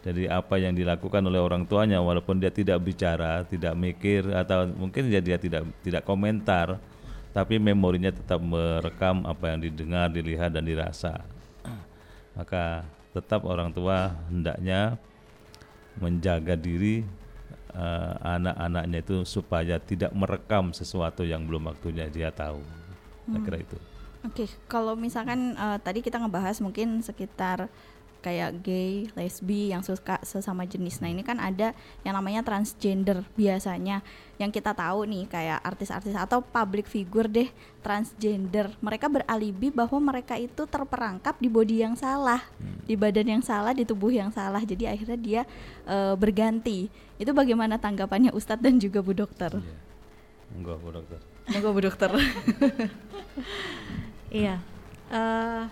Jadi 0.01 0.25
apa 0.25 0.57
yang 0.57 0.73
dilakukan 0.73 1.21
oleh 1.21 1.37
orang 1.37 1.67
tuanya 1.69 2.01
walaupun 2.01 2.41
dia 2.41 2.49
tidak 2.49 2.81
bicara, 2.81 3.45
tidak 3.45 3.77
mikir 3.77 4.25
atau 4.33 4.65
mungkin 4.65 5.13
dia, 5.13 5.21
dia 5.21 5.37
tidak 5.37 5.67
tidak 5.85 6.01
komentar, 6.07 6.81
tapi 7.29 7.61
memorinya 7.61 8.09
tetap 8.09 8.41
merekam 8.41 9.27
apa 9.29 9.53
yang 9.53 9.59
didengar, 9.61 10.09
dilihat 10.09 10.55
dan 10.55 10.65
dirasa. 10.65 11.21
Maka 12.33 12.81
tetap 13.13 13.45
orang 13.45 13.69
tua 13.75 14.15
hendaknya 14.31 14.97
menjaga 15.99 16.55
diri 16.55 17.03
eh, 17.73 18.13
anak-anaknya 18.23 18.99
itu 19.01 19.17
supaya 19.25 19.77
tidak 19.81 20.11
merekam 20.13 20.71
sesuatu 20.73 21.25
yang 21.25 21.45
belum 21.45 21.69
waktunya 21.69 22.09
dia 22.09 22.29
tahu. 22.33 22.61
Saya 23.29 23.41
kira 23.45 23.57
itu. 23.61 23.77
Oke, 24.25 24.51
kalau 24.67 24.99
misalkan 24.99 25.55
eh, 25.55 25.77
tadi 25.79 26.03
kita 26.03 26.19
ngebahas 26.19 26.59
mungkin 26.59 26.99
sekitar 26.99 27.71
kayak 28.19 28.63
gay, 28.63 29.07
lesbi 29.15 29.71
yang 29.71 29.83
suka 29.83 30.19
sesama 30.27 30.67
jenis. 30.67 30.99
Nah, 30.99 31.07
ini 31.07 31.23
kan 31.23 31.39
ada 31.39 31.71
yang 32.03 32.15
namanya 32.15 32.43
transgender 32.43 33.23
biasanya. 33.39 34.03
Yang 34.39 34.59
kita 34.59 34.71
tahu 34.71 35.07
nih 35.07 35.27
kayak 35.27 35.59
artis-artis 35.63 36.15
atau 36.15 36.39
public 36.39 36.87
figure 36.87 37.27
deh 37.27 37.49
transgender. 37.79 38.71
Mereka 38.79 39.07
beralibi 39.07 39.71
bahwa 39.71 39.99
mereka 39.99 40.35
itu 40.39 40.67
terperangkap 40.67 41.35
di 41.39 41.47
body 41.51 41.83
yang 41.83 41.95
salah, 41.95 42.43
di 42.87 42.95
badan 42.95 43.39
yang 43.39 43.43
salah, 43.43 43.71
di 43.75 43.83
tubuh 43.83 44.11
yang 44.11 44.31
salah. 44.31 44.63
Jadi 44.63 44.87
akhirnya 44.87 45.19
dia 45.19 45.41
eh, 45.87 46.15
berganti. 46.15 46.87
Itu 47.19 47.35
bagaimana 47.35 47.75
tanggapannya 47.75 48.31
Ustadz 48.31 48.63
dan 48.63 48.79
juga 48.79 49.03
Bu 49.03 49.11
Dokter? 49.11 49.51
Iya. 49.59 49.77
Enggak, 50.55 50.77
Bu 50.81 50.89
Dokter. 50.91 51.19
Monggo 51.49 51.69
Bu 51.73 51.81
Dokter. 51.81 52.11
Iya. 54.29 54.61
eh, 55.09 55.63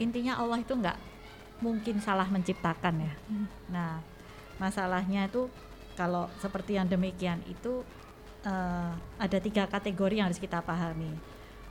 intinya 0.00 0.40
Allah 0.40 0.58
itu 0.64 0.72
nggak 0.72 0.98
mungkin 1.60 2.00
salah 2.00 2.26
menciptakan 2.26 3.04
ya. 3.04 3.14
Nah, 3.68 4.00
masalahnya 4.56 5.28
itu 5.28 5.46
kalau 5.94 6.26
seperti 6.40 6.80
yang 6.80 6.88
demikian 6.88 7.44
itu 7.44 7.84
eh, 8.48 8.92
ada 9.20 9.38
tiga 9.38 9.68
kategori 9.68 10.14
yang 10.16 10.32
harus 10.32 10.40
kita 10.40 10.64
pahami 10.64 11.12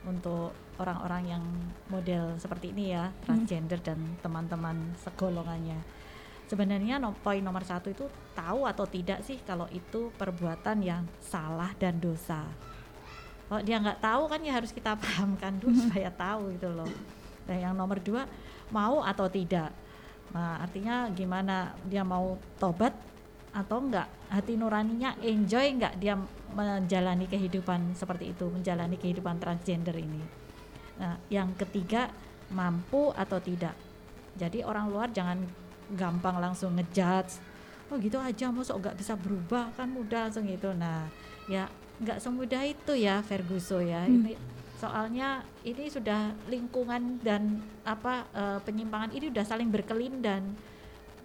untuk 0.08 0.56
orang-orang 0.80 1.36
yang 1.36 1.44
model 1.92 2.40
seperti 2.40 2.72
ini 2.72 2.96
ya 2.96 3.12
transgender 3.26 3.84
dan 3.84 4.00
teman-teman 4.24 4.96
segolongannya. 5.04 5.82
Sebenarnya 6.50 6.98
no, 6.98 7.14
poin 7.20 7.44
nomor 7.44 7.62
satu 7.62 7.94
itu 7.94 8.10
tahu 8.34 8.66
atau 8.66 8.86
tidak 8.90 9.22
sih 9.22 9.38
kalau 9.44 9.70
itu 9.70 10.10
perbuatan 10.18 10.82
yang 10.82 11.04
salah 11.22 11.76
dan 11.78 12.00
dosa. 12.02 12.48
Kalau 13.50 13.62
dia 13.62 13.78
nggak 13.82 14.02
tahu 14.02 14.24
kan 14.30 14.42
ya 14.42 14.54
harus 14.58 14.72
kita 14.74 14.94
pahamkan 15.04 15.58
dulu 15.58 15.76
supaya 15.78 16.10
tahu 16.14 16.54
gitu 16.58 16.70
loh. 16.74 16.90
Dan 17.48 17.58
yang 17.64 17.74
nomor 17.76 18.02
dua 18.02 18.28
mau 18.74 19.04
atau 19.04 19.30
tidak. 19.30 19.72
Nah 20.30 20.62
artinya 20.62 21.10
gimana 21.14 21.74
dia 21.90 22.06
mau 22.06 22.38
tobat 22.62 22.94
atau 23.50 23.82
enggak 23.82 24.06
hati 24.30 24.54
nuraninya 24.62 25.18
enjoy 25.26 25.74
enggak 25.74 25.98
dia 25.98 26.14
menjalani 26.54 27.26
kehidupan 27.26 27.98
seperti 27.98 28.38
itu 28.38 28.46
menjalani 28.46 28.94
kehidupan 29.02 29.42
transgender 29.42 29.98
ini. 29.98 30.22
Nah 31.02 31.18
yang 31.34 31.58
ketiga 31.58 32.14
mampu 32.54 33.10
atau 33.18 33.42
tidak. 33.42 33.74
Jadi 34.38 34.62
orang 34.62 34.94
luar 34.94 35.10
jangan 35.10 35.42
gampang 35.98 36.38
langsung 36.38 36.78
ngejudge. 36.78 37.42
Oh 37.90 37.98
gitu 37.98 38.22
aja 38.22 38.54
masuk 38.54 38.86
nggak 38.86 39.02
bisa 39.02 39.18
berubah 39.18 39.74
kan 39.74 39.90
mudah 39.90 40.30
langsung 40.30 40.46
gitu. 40.46 40.70
Nah 40.78 41.10
ya 41.50 41.66
nggak 42.00 42.22
semudah 42.22 42.62
itu 42.70 42.94
ya 42.94 43.26
Ferguso 43.26 43.82
ya. 43.82 44.06
Ini 44.06 44.38
soalnya 44.80 45.44
ini 45.68 45.92
sudah 45.92 46.32
lingkungan 46.48 47.20
dan 47.20 47.60
apa 47.84 48.24
eh, 48.32 48.60
penyimpangan 48.64 49.12
ini 49.12 49.28
sudah 49.28 49.46
saling 49.46 49.68
berkelindan 49.68 50.56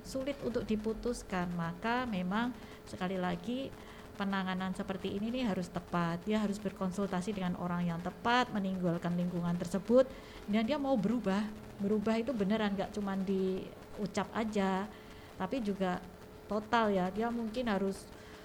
sulit 0.02 0.34
untuk 0.42 0.66
diputuskan. 0.66 1.48
Maka 1.54 2.04
memang 2.04 2.50
sekali 2.84 3.14
lagi 3.14 3.70
penanganan 4.18 4.74
seperti 4.74 5.14
ini 5.14 5.30
nih 5.30 5.46
harus 5.46 5.70
tepat. 5.70 6.18
Dia 6.26 6.42
harus 6.42 6.58
berkonsultasi 6.58 7.34
dengan 7.38 7.54
orang 7.62 7.86
yang 7.86 8.00
tepat 8.02 8.50
meninggalkan 8.50 9.14
lingkungan 9.14 9.54
tersebut 9.54 10.10
dan 10.50 10.66
dia 10.66 10.76
mau 10.76 10.98
berubah. 10.98 11.46
Berubah 11.78 12.18
itu 12.18 12.34
beneran 12.34 12.74
nggak 12.74 12.90
cuma 12.90 13.14
diucap 13.14 14.26
aja 14.34 14.90
tapi 15.38 15.62
juga 15.62 16.02
total 16.50 16.90
ya. 16.90 17.06
Dia 17.14 17.30
mungkin 17.30 17.70
harus 17.70 18.02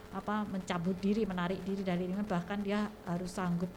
apa 0.09 0.41
mencabut 0.49 0.97
diri 0.97 1.21
menarik 1.21 1.61
diri 1.61 1.85
dari 1.85 2.09
lingkungan 2.09 2.25
bahkan 2.25 2.57
dia 2.65 2.89
harus 3.05 3.29
sanggup 3.29 3.69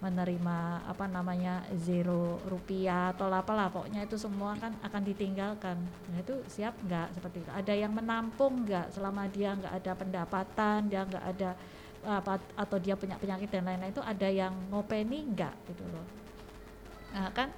menerima 0.00 0.88
apa 0.88 1.04
namanya 1.04 1.60
zero 1.76 2.40
rupiah 2.48 3.12
atau 3.12 3.28
apalah 3.28 3.68
pokoknya 3.68 4.08
itu 4.08 4.16
semua 4.16 4.56
kan 4.56 4.72
akan 4.80 5.02
ditinggalkan. 5.04 5.76
Nah 6.08 6.18
itu 6.20 6.40
siap 6.48 6.72
nggak? 6.80 7.12
Seperti 7.12 7.44
itu. 7.44 7.50
Ada 7.52 7.76
yang 7.76 7.92
menampung 7.92 8.64
nggak 8.64 8.96
selama 8.96 9.28
dia 9.28 9.52
nggak 9.52 9.74
ada 9.76 9.92
pendapatan 9.92 10.88
dia 10.88 11.04
nggak 11.04 11.24
ada 11.36 11.50
apa 12.00 12.40
atau 12.56 12.80
dia 12.80 12.96
punya 12.96 13.20
penyakit 13.20 13.52
dan 13.52 13.68
lain-lain 13.68 13.92
itu 13.92 14.00
ada 14.00 14.28
yang 14.28 14.56
ngopeni 14.72 15.36
nggak? 15.36 15.54
Gitu 15.68 15.84
loh. 15.92 16.06
Nah 17.12 17.28
kan 17.36 17.52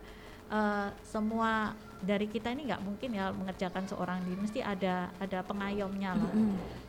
eh, 0.53 0.89
semua 1.03 1.73
dari 2.03 2.27
kita 2.27 2.51
ini 2.51 2.67
nggak 2.67 2.83
mungkin 2.83 3.15
ya 3.15 3.31
mengerjakan 3.31 3.87
seorang 3.87 4.27
diri 4.27 4.35
mesti 4.43 4.59
ada 4.59 5.07
ada 5.23 5.39
pengayomnya 5.47 6.19
lah 6.19 6.35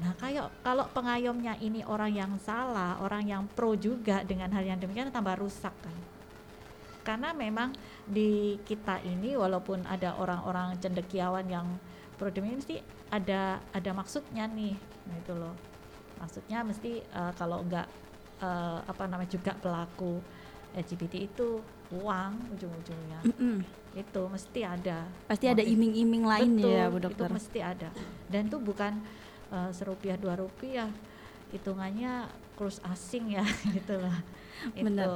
Nah, 0.03 0.11
kayak 0.17 0.49
kalau 0.65 0.89
pengayomnya 0.89 1.55
ini 1.61 1.85
orang 1.85 2.11
yang 2.11 2.33
salah, 2.41 2.97
orang 2.99 3.23
yang 3.29 3.45
pro 3.45 3.77
juga 3.77 4.25
dengan 4.25 4.49
hal 4.51 4.65
yang 4.65 4.81
demikian 4.81 5.13
tambah 5.13 5.37
rusak 5.37 5.71
kan. 5.79 5.95
Karena 7.05 7.31
memang 7.31 7.71
di 8.03 8.57
kita 8.67 8.99
ini 9.05 9.37
walaupun 9.37 9.85
ada 9.87 10.17
orang-orang 10.17 10.75
cendekiawan 10.81 11.45
yang 11.47 11.67
pro 12.19 12.33
demikian 12.33 12.59
mesti 12.59 12.81
ada 13.13 13.61
ada 13.71 13.91
maksudnya 13.93 14.49
nih. 14.49 14.75
Nah, 15.07 15.15
itu 15.15 15.33
loh. 15.37 15.55
Maksudnya 16.19 16.65
mesti 16.65 16.99
eh, 16.99 17.33
kalau 17.37 17.63
enggak 17.63 17.87
eh, 18.41 18.79
apa 18.83 19.03
namanya 19.07 19.29
juga 19.29 19.55
pelaku 19.55 20.19
LGBT 20.73 21.13
itu 21.31 21.61
uang 22.01 22.31
ujung-ujungnya. 22.57 23.19
Mm-mm. 23.29 23.55
Itu 23.93 24.21
mesti 24.25 24.61
ada. 24.65 25.05
Pasti 25.29 25.45
ada 25.45 25.61
iming-iming 25.61 26.25
lain 26.25 26.51
Betul, 26.57 26.73
ya 26.73 26.85
Bu 26.89 26.97
Itu 26.97 27.05
Dokter. 27.09 27.29
mesti 27.29 27.59
ada. 27.61 27.89
Dan 28.29 28.49
itu 28.49 28.57
bukan 28.57 28.93
eh, 29.53 29.69
serupiah 29.69 30.17
dua 30.17 30.33
rupiah, 30.39 30.89
hitungannya 31.53 32.25
kurs 32.57 32.81
asing 32.89 33.37
ya 33.37 33.45
gitu 33.77 34.01
lah. 34.01 34.17
Itu. 34.73 35.13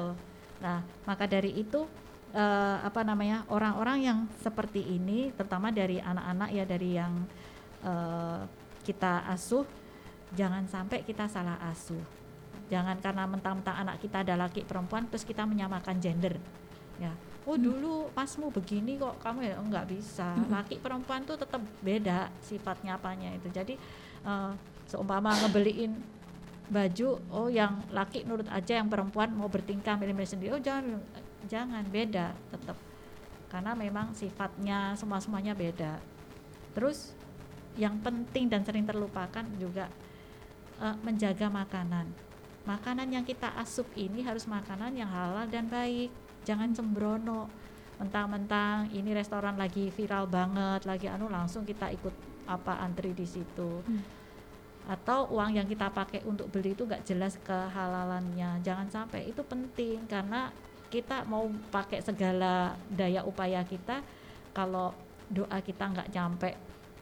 Nah 0.62 0.86
maka 1.10 1.26
dari 1.26 1.58
itu 1.58 1.90
eh, 2.38 2.78
apa 2.86 3.02
namanya 3.02 3.46
orang-orang 3.50 3.98
yang 4.06 4.20
seperti 4.42 4.86
ini, 4.86 5.34
terutama 5.34 5.74
dari 5.74 5.98
anak-anak 5.98 6.50
ya 6.54 6.64
dari 6.70 6.90
yang 6.94 7.14
eh, 7.82 8.42
kita 8.86 9.26
asuh, 9.34 9.66
jangan 10.38 10.70
sampai 10.70 11.02
kita 11.02 11.26
salah 11.26 11.58
asuh. 11.68 12.18
Jangan 12.68 13.00
karena 13.00 13.24
mentang-mentang 13.24 13.80
anak 13.80 14.04
kita 14.04 14.28
ada 14.28 14.36
laki 14.36 14.68
perempuan 14.68 15.08
terus 15.08 15.24
kita 15.24 15.48
menyamakan 15.48 16.04
gender. 16.04 16.36
Ya, 16.98 17.14
oh 17.46 17.56
dulu 17.56 18.10
pasmu 18.12 18.50
begini 18.50 18.98
kok 18.98 19.22
kamu 19.22 19.54
ya 19.54 19.56
enggak 19.62 19.86
bisa. 19.90 20.34
Laki 20.50 20.82
perempuan 20.82 21.24
tuh 21.24 21.38
tetap 21.38 21.62
beda 21.82 22.34
sifatnya 22.42 22.98
apanya 22.98 23.32
itu. 23.34 23.48
Jadi 23.54 23.78
eh, 24.26 24.52
seumpama 24.90 25.34
ngebeliin 25.46 25.94
baju, 26.68 27.10
oh 27.32 27.48
yang 27.48 27.80
laki 27.96 28.28
nurut 28.28 28.50
aja, 28.52 28.82
yang 28.82 28.92
perempuan 28.92 29.32
mau 29.32 29.48
bertingkah 29.48 29.96
milih-milih 29.96 30.28
sendiri. 30.28 30.52
Oh 30.52 30.62
jangan, 30.62 31.00
jangan 31.48 31.84
beda 31.88 32.36
tetap. 32.52 32.78
Karena 33.48 33.72
memang 33.72 34.12
sifatnya 34.12 34.98
semua 35.00 35.24
semuanya 35.24 35.56
beda. 35.56 36.02
Terus 36.76 37.16
yang 37.80 37.96
penting 38.02 38.50
dan 38.52 38.66
sering 38.66 38.84
terlupakan 38.84 39.46
juga 39.62 39.88
eh, 40.82 40.98
menjaga 41.06 41.48
makanan 41.48 42.28
makanan 42.68 43.08
yang 43.08 43.24
kita 43.24 43.48
asup 43.56 43.88
ini 43.96 44.28
harus 44.28 44.44
makanan 44.44 44.92
yang 44.92 45.08
halal 45.08 45.48
dan 45.48 45.72
baik 45.72 46.12
jangan 46.48 46.72
sembrono 46.72 47.52
mentang-mentang 48.00 48.88
ini 48.96 49.12
restoran 49.12 49.60
lagi 49.60 49.92
viral 49.92 50.32
banget 50.32 50.88
lagi 50.88 51.12
anu 51.12 51.28
langsung 51.28 51.68
kita 51.68 51.92
ikut 51.92 52.16
apa 52.48 52.80
antri 52.80 53.12
di 53.12 53.28
situ. 53.28 53.84
Hmm. 53.84 54.16
atau 54.88 55.28
uang 55.36 55.52
yang 55.52 55.68
kita 55.68 55.92
pakai 55.92 56.24
untuk 56.24 56.48
beli 56.48 56.72
itu 56.72 56.88
nggak 56.88 57.04
jelas 57.04 57.36
kehalalannya. 57.44 58.64
Jangan 58.64 58.88
sampai 58.88 59.28
itu 59.28 59.44
penting 59.44 60.08
karena 60.08 60.48
kita 60.88 61.28
mau 61.28 61.52
pakai 61.68 62.00
segala 62.00 62.72
daya 62.88 63.20
upaya 63.28 63.68
kita 63.68 64.00
kalau 64.56 64.96
doa 65.28 65.60
kita 65.60 65.92
nggak 65.92 66.08
nyampe 66.16 66.56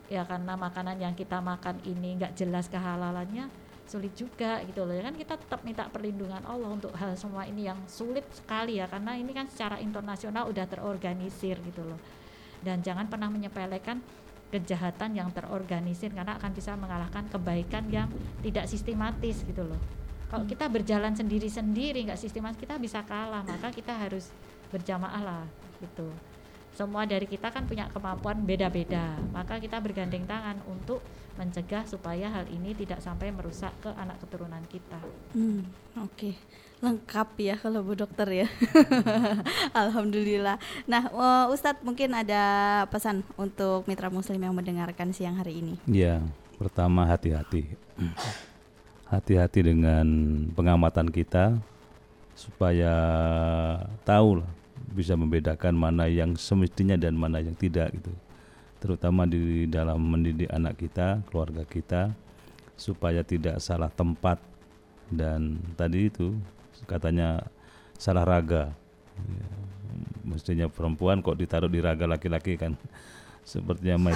ya 0.09 0.25
karena 0.25 0.57
makanan 0.57 0.97
yang 0.97 1.13
kita 1.13 1.37
makan 1.37 1.77
ini 1.85 2.17
nggak 2.17 2.33
jelas 2.33 2.65
kehalalannya 2.73 3.49
sulit 3.86 4.13
juga 4.17 4.61
gitu 4.65 4.83
loh. 4.83 4.93
Ya 4.93 5.05
kan 5.05 5.15
kita 5.15 5.38
tetap 5.38 5.61
minta 5.61 5.86
perlindungan 5.88 6.41
Allah 6.45 6.69
untuk 6.73 6.91
hal 6.97 7.13
semua 7.15 7.45
ini 7.45 7.69
yang 7.69 7.77
sulit 7.86 8.25
sekali 8.33 8.81
ya 8.81 8.89
karena 8.89 9.13
ini 9.15 9.31
kan 9.31 9.45
secara 9.47 9.77
internasional 9.77 10.49
udah 10.49 10.65
terorganisir 10.65 11.61
gitu 11.61 11.86
loh. 11.86 11.99
Dan 12.65 12.81
jangan 12.81 13.05
pernah 13.05 13.29
menyepelekan 13.29 14.01
kejahatan 14.49 15.17
yang 15.17 15.29
terorganisir 15.33 16.13
karena 16.13 16.38
akan 16.38 16.51
bisa 16.53 16.73
mengalahkan 16.77 17.25
kebaikan 17.29 17.86
yang 17.89 18.07
tidak 18.41 18.65
sistematis 18.69 19.41
gitu 19.45 19.65
loh. 19.65 19.81
Kalau 20.29 20.45
kita 20.49 20.65
berjalan 20.65 21.13
sendiri-sendiri 21.13 22.09
nggak 22.09 22.19
sistematis 22.19 22.57
kita 22.57 22.81
bisa 22.81 23.05
kalah 23.05 23.45
maka 23.45 23.69
kita 23.69 23.93
harus 23.93 24.33
berjamaah 24.73 25.21
lah 25.21 25.45
gitu. 25.81 26.09
Semua 26.75 27.07
dari 27.07 27.23
kita 27.23 27.53
kan 27.53 27.63
punya 27.63 27.88
kemampuan 27.93 28.41
beda-beda 28.43 29.15
maka 29.31 29.61
kita 29.61 29.77
bergandeng 29.77 30.25
tangan 30.25 30.59
untuk 30.65 30.99
mencegah 31.36 31.83
supaya 31.83 32.31
hal 32.31 32.47
ini 32.47 32.71
tidak 32.71 33.03
sampai 33.03 33.31
merusak 33.31 33.71
ke 33.83 33.91
anak 33.95 34.19
keturunan 34.23 34.63
kita 34.71 34.99
Hmm, 35.36 35.67
oke. 35.99 36.31
Lengkap 36.79 37.29
ya 37.39 37.55
kalau 37.59 37.83
Bu 37.83 37.95
Dokter 37.95 38.45
ya. 38.45 38.47
Alhamdulillah. 39.83 40.59
Nah, 40.88 41.03
eh, 41.11 41.45
Ustadz 41.51 41.83
mungkin 41.83 42.15
ada 42.15 42.43
pesan 42.88 43.23
untuk 43.36 43.83
mitra 43.88 44.07
muslim 44.07 44.39
yang 44.39 44.55
mendengarkan 44.55 45.11
siang 45.11 45.36
hari 45.36 45.59
ini. 45.59 45.75
Ya, 45.88 46.23
pertama 46.55 47.03
hati-hati. 47.07 47.75
Hati-hati 49.11 49.59
dengan 49.75 50.07
pengamatan 50.55 51.11
kita 51.11 51.59
supaya 52.36 52.95
tahu 54.03 54.43
lah, 54.43 54.51
bisa 54.91 55.15
membedakan 55.15 55.75
mana 55.75 56.07
yang 56.07 56.36
semestinya 56.36 56.99
dan 56.99 57.15
mana 57.15 57.39
yang 57.39 57.55
tidak 57.55 57.91
gitu. 57.95 58.11
Terutama 58.86 59.25
di 59.25 59.65
dalam 59.65 59.97
mendidik 59.97 60.45
anak 60.53 60.77
kita, 60.77 61.25
keluarga 61.33 61.65
kita 61.65 62.13
supaya 62.77 63.25
tidak 63.25 63.57
salah 63.57 63.89
tempat 63.89 64.38
dan 65.09 65.57
tadi 65.73 66.13
itu 66.13 66.38
katanya 66.86 67.49
salah 67.97 68.21
raga. 68.21 68.77
Ya, 69.17 69.47
mestinya 70.21 70.69
perempuan 70.69 71.25
kok 71.25 71.33
ditaruh 71.33 71.65
di 71.65 71.81
raga 71.81 72.05
laki-laki 72.05 72.61
kan 72.61 72.77
sepertinya 73.41 74.09
ma 74.09 74.11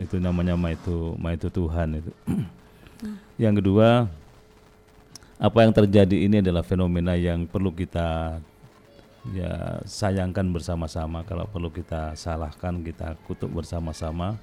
itu 0.00 0.16
namanya 0.16 0.56
ma 0.56 0.72
itu 0.72 1.12
ma 1.20 1.36
itu 1.36 1.52
Tuhan 1.52 2.00
itu. 2.00 2.12
yang 3.44 3.60
kedua, 3.60 4.08
apa 5.36 5.58
yang 5.68 5.72
terjadi 5.76 6.16
ini 6.16 6.40
adalah 6.40 6.64
fenomena 6.64 7.12
yang 7.12 7.44
perlu 7.44 7.76
kita 7.76 8.40
ya 9.32 9.80
sayangkan 9.88 10.52
bersama-sama. 10.52 11.24
Kalau 11.24 11.48
perlu 11.48 11.72
kita 11.72 12.12
salahkan, 12.18 12.84
kita 12.84 13.16
kutuk 13.24 13.48
bersama-sama 13.48 14.36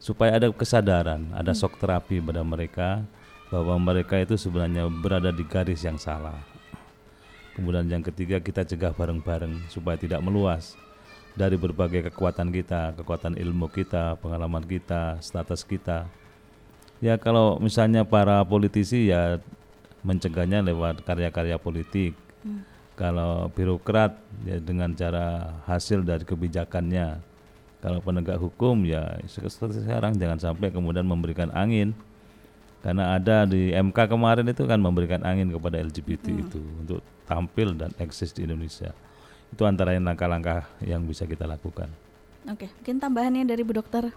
supaya 0.00 0.40
ada 0.40 0.48
kesadaran, 0.48 1.28
ada 1.36 1.52
shock 1.52 1.76
terapi 1.76 2.24
pada 2.24 2.40
mereka 2.40 3.04
bahwa 3.52 3.76
mereka 3.76 4.16
itu 4.16 4.40
sebenarnya 4.40 4.88
berada 4.88 5.28
di 5.28 5.44
garis 5.44 5.84
yang 5.84 6.00
salah. 6.00 6.40
Kemudian 7.52 7.84
yang 7.90 8.00
ketiga 8.00 8.40
kita 8.40 8.64
cegah 8.64 8.96
bareng-bareng 8.96 9.68
supaya 9.68 10.00
tidak 10.00 10.24
meluas 10.24 10.78
dari 11.36 11.60
berbagai 11.60 12.08
kekuatan 12.08 12.48
kita, 12.48 12.96
kekuatan 12.96 13.36
ilmu 13.36 13.68
kita, 13.68 14.16
pengalaman 14.22 14.64
kita, 14.64 15.20
status 15.20 15.66
kita. 15.66 16.08
Ya 17.04 17.20
kalau 17.20 17.60
misalnya 17.60 18.06
para 18.06 18.40
politisi 18.46 19.12
ya 19.12 19.42
mencegahnya 20.00 20.64
lewat 20.64 21.04
karya-karya 21.04 21.60
politik. 21.60 22.16
Kalau 23.00 23.48
birokrat 23.56 24.12
ya 24.44 24.60
dengan 24.60 24.92
cara 24.92 25.56
hasil 25.64 26.04
dari 26.04 26.28
kebijakannya. 26.28 27.32
Kalau 27.80 28.04
penegak 28.04 28.36
hukum 28.36 28.84
ya 28.84 29.16
seperti 29.24 29.80
sekarang 29.80 30.20
jangan 30.20 30.36
sampai 30.36 30.68
kemudian 30.68 31.08
memberikan 31.08 31.48
angin 31.56 31.96
karena 32.84 33.16
ada 33.16 33.44
di 33.44 33.72
MK 33.72 33.96
kemarin 34.04 34.44
itu 34.48 34.68
kan 34.68 34.76
memberikan 34.80 35.24
angin 35.24 35.52
kepada 35.52 35.80
LGBT 35.80 36.44
itu 36.44 36.60
untuk 36.60 37.00
tampil 37.28 37.76
dan 37.76 37.92
eksis 38.00 38.36
di 38.36 38.48
Indonesia. 38.48 38.92
Itu 39.48 39.68
antara 39.68 39.96
langkah-langkah 39.96 40.64
yang 40.84 41.04
bisa 41.04 41.28
kita 41.28 41.44
lakukan. 41.44 41.88
Oke, 42.48 42.72
mungkin 42.80 42.96
tambahannya 42.96 43.44
dari 43.44 43.60
Bu 43.60 43.76
Dokter. 43.76 44.08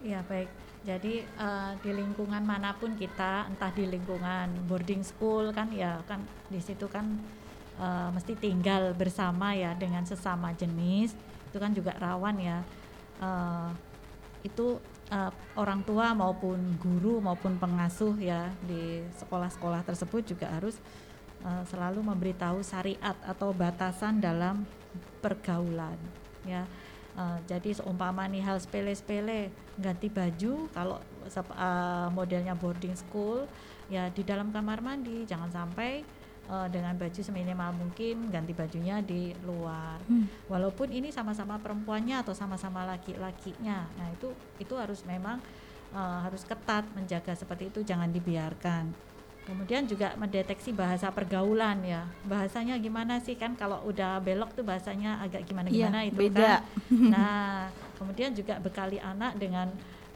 Ya 0.00 0.24
baik. 0.24 0.48
Jadi 0.80 1.20
eh, 1.20 1.72
di 1.84 1.90
lingkungan 1.92 2.40
mana 2.40 2.72
pun 2.72 2.96
kita, 2.96 3.48
entah 3.52 3.68
di 3.76 3.84
lingkungan 3.84 4.48
boarding 4.64 5.04
school 5.04 5.52
kan 5.52 5.68
ya 5.72 6.00
kan 6.08 6.24
di 6.48 6.56
situ 6.56 6.88
kan 6.88 7.20
eh, 7.80 8.08
mesti 8.12 8.36
tinggal 8.36 8.92
bersama 8.92 9.56
ya 9.56 9.72
dengan 9.72 10.04
sesama 10.04 10.52
jenis 10.52 11.16
itu 11.50 11.58
kan 11.58 11.72
juga 11.72 11.96
rawan 11.96 12.36
ya. 12.38 12.58
Eh, 13.24 13.70
itu 14.44 14.80
eh, 15.08 15.32
orang 15.56 15.80
tua 15.84 16.12
maupun 16.12 16.76
guru 16.76 17.20
maupun 17.20 17.56
pengasuh 17.56 18.16
ya 18.20 18.52
di 18.64 19.04
sekolah-sekolah 19.20 19.84
tersebut 19.88 20.36
juga 20.36 20.52
harus 20.52 20.76
eh, 21.44 21.64
selalu 21.68 22.04
memberitahu 22.04 22.60
syariat 22.60 23.16
atau 23.24 23.50
batasan 23.56 24.20
dalam 24.20 24.68
pergaulan 25.24 25.96
ya. 26.44 26.64
Eh, 27.18 27.38
jadi 27.50 27.74
seumpama 27.74 28.30
nih 28.30 28.40
hal 28.46 28.62
sepele-sepele 28.62 29.50
ganti 29.76 30.06
baju 30.06 30.70
kalau 30.70 30.96
eh, 31.26 32.08
modelnya 32.14 32.54
boarding 32.54 32.94
school 32.94 33.44
ya 33.90 34.06
di 34.14 34.22
dalam 34.22 34.54
kamar 34.54 34.78
mandi 34.78 35.26
jangan 35.26 35.50
sampai 35.50 36.06
eh, 36.50 36.68
dengan 36.68 36.98
baju 36.98 37.20
seminimal 37.22 37.70
mungkin 37.72 38.26
ganti 38.28 38.50
bajunya 38.50 38.98
di 39.00 39.30
luar. 39.46 40.02
Walaupun 40.46 40.90
ini 40.90 41.08
sama-sama 41.08 41.56
perempuannya 41.56 42.18
atau 42.18 42.34
sama-sama 42.34 42.82
laki-lakinya. 42.84 43.86
Nah 43.94 44.08
itu 44.10 44.34
itu 44.58 44.74
harus 44.74 45.06
memang 45.06 45.38
eh, 45.90 46.18
harus 46.26 46.42
ketat 46.42 46.82
menjaga 46.92 47.32
seperti 47.32 47.70
itu 47.70 47.86
jangan 47.86 48.10
dibiarkan. 48.10 48.90
Kemudian 49.40 49.82
juga 49.82 50.14
mendeteksi 50.14 50.70
bahasa 50.70 51.10
pergaulan 51.10 51.80
ya. 51.82 52.06
Bahasanya 52.22 52.76
gimana 52.78 53.18
sih? 53.18 53.34
Kan 53.34 53.56
kalau 53.56 53.82
udah 53.82 54.20
belok 54.20 54.54
tuh 54.54 54.62
bahasanya 54.62 55.18
agak 55.18 55.42
gimana 55.48 55.66
gimana 55.66 56.04
Iya, 56.06 56.10
itu 56.12 56.20
beda. 56.20 56.38
kan. 56.60 56.62
Nah 57.14 57.66
kemudian 57.98 58.30
juga 58.32 58.56
bekali 58.62 58.96
anak 58.96 59.36
dengan 59.36 59.68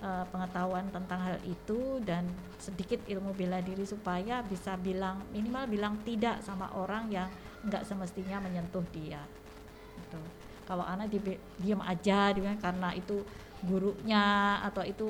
eh, 0.04 0.24
pengetahuan 0.28 0.84
tentang 0.92 1.20
hal 1.24 1.40
itu 1.48 1.98
dan 2.04 2.28
sedikit 2.60 3.00
ilmu 3.08 3.32
bela 3.32 3.64
diri 3.64 3.88
supaya 3.88 4.44
bisa 4.44 4.76
bilang 4.76 5.24
minimal 5.32 5.64
bilang 5.64 5.94
tidak 6.04 6.44
sama 6.44 6.68
orang 6.76 7.08
yang 7.08 7.28
nggak 7.64 7.82
semestinya 7.88 8.44
menyentuh 8.44 8.84
dia. 8.92 9.24
Gitu. 9.94 10.20
kalau 10.64 10.82
anak 10.82 11.12
di, 11.12 11.38
diam 11.60 11.78
aja 11.84 12.34
karena 12.34 12.90
itu 12.96 13.22
gurunya 13.64 14.58
atau 14.64 14.84
itu 14.84 15.06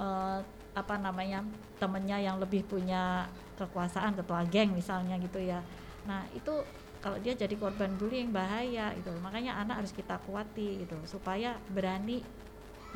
eh, 0.00 0.38
apa 0.72 0.94
namanya 0.96 1.44
temennya 1.76 2.16
yang 2.16 2.40
lebih 2.40 2.64
punya 2.64 3.28
kekuasaan 3.60 4.16
ketua 4.16 4.44
geng 4.48 4.72
misalnya 4.72 5.20
gitu 5.20 5.36
ya. 5.36 5.60
Nah 6.08 6.24
itu 6.32 6.64
kalau 7.04 7.18
dia 7.18 7.34
jadi 7.36 7.52
korban 7.58 7.92
bullying 8.00 8.32
bahaya 8.32 8.94
gitu. 8.96 9.12
Makanya 9.20 9.60
anak 9.60 9.84
harus 9.84 9.92
kita 9.92 10.16
kuati 10.24 10.86
gitu 10.86 10.96
supaya 11.04 11.58
berani 11.68 12.24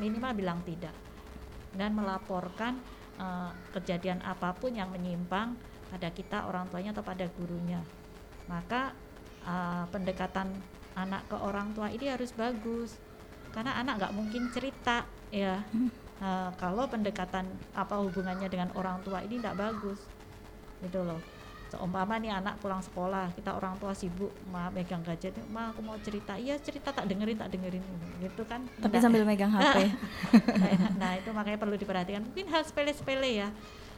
minimal 0.01 0.33
bilang 0.33 0.59
tidak 0.65 1.06
dan 1.75 1.97
melaporkan 1.97 2.79
eh, 3.19 3.51
kejadian 3.75 4.23
apa 4.23 4.53
pun 4.55 4.71
yang 4.75 4.91
menyimpang 4.93 5.57
pada 5.87 6.11
kita 6.11 6.47
orang 6.47 6.67
tuanya 6.71 6.91
atau 6.95 7.03
pada 7.03 7.25
gurunya. 7.35 7.81
Maka 8.47 8.93
eh, 9.43 9.83
pendekatan 9.91 10.51
anak 10.97 11.27
ke 11.29 11.37
orang 11.37 11.73
tua 11.75 11.91
ini 11.91 12.07
harus 12.07 12.31
bagus. 12.33 12.95
Karena 13.51 13.79
anak 13.79 13.99
nggak 13.99 14.15
mungkin 14.15 14.53
cerita 14.53 15.03
ya. 15.33 15.61
Eh, 16.17 16.49
kalau 16.57 16.89
pendekatan 16.89 17.45
apa 17.77 18.01
hubungannya 18.01 18.49
dengan 18.49 18.73
orang 18.73 18.97
tua 19.05 19.21
ini 19.21 19.37
tidak 19.37 19.53
bagus. 19.53 20.01
Gitu 20.81 21.05
loh 21.05 21.36
seumpama 21.67 22.15
nih 22.15 22.31
anak 22.31 22.59
pulang 22.63 22.79
sekolah 22.79 23.35
kita 23.35 23.51
orang 23.51 23.75
tua 23.75 23.91
sibuk 23.91 24.31
ma 24.47 24.71
megang 24.71 25.03
gadget 25.03 25.35
ma 25.51 25.71
aku 25.71 25.83
mau 25.83 25.99
cerita. 25.99 26.39
Iya 26.39 26.55
cerita 26.59 26.95
tak 26.95 27.07
dengerin 27.07 27.35
tak 27.35 27.51
dengerin. 27.51 27.83
Gitu 28.23 28.43
kan. 28.47 28.63
Tapi 28.79 28.87
Nggak- 28.87 29.03
sambil 29.03 29.23
megang 29.27 29.51
HP. 29.51 29.77
nah, 30.61 30.71
nah 30.95 31.11
itu 31.19 31.29
makanya 31.35 31.59
perlu 31.59 31.75
diperhatikan. 31.75 32.23
Mungkin 32.23 32.47
hal 32.47 32.63
sepele-sepele 32.63 33.43
ya. 33.43 33.49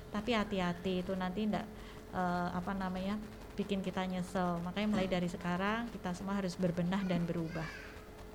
Tapi 0.09 0.33
hati-hati 0.33 1.05
itu 1.05 1.13
nanti 1.13 1.45
ndak 1.45 1.65
eh, 2.13 2.47
apa 2.53 2.73
namanya 2.73 3.17
bikin 3.53 3.85
kita 3.85 4.01
nyesel. 4.09 4.57
Makanya 4.65 4.87
mulai 4.89 5.05
dari 5.05 5.29
sekarang 5.29 5.89
kita 5.93 6.15
semua 6.17 6.37
harus 6.37 6.57
berbenah 6.57 7.05
dan 7.05 7.25
berubah 7.25 7.88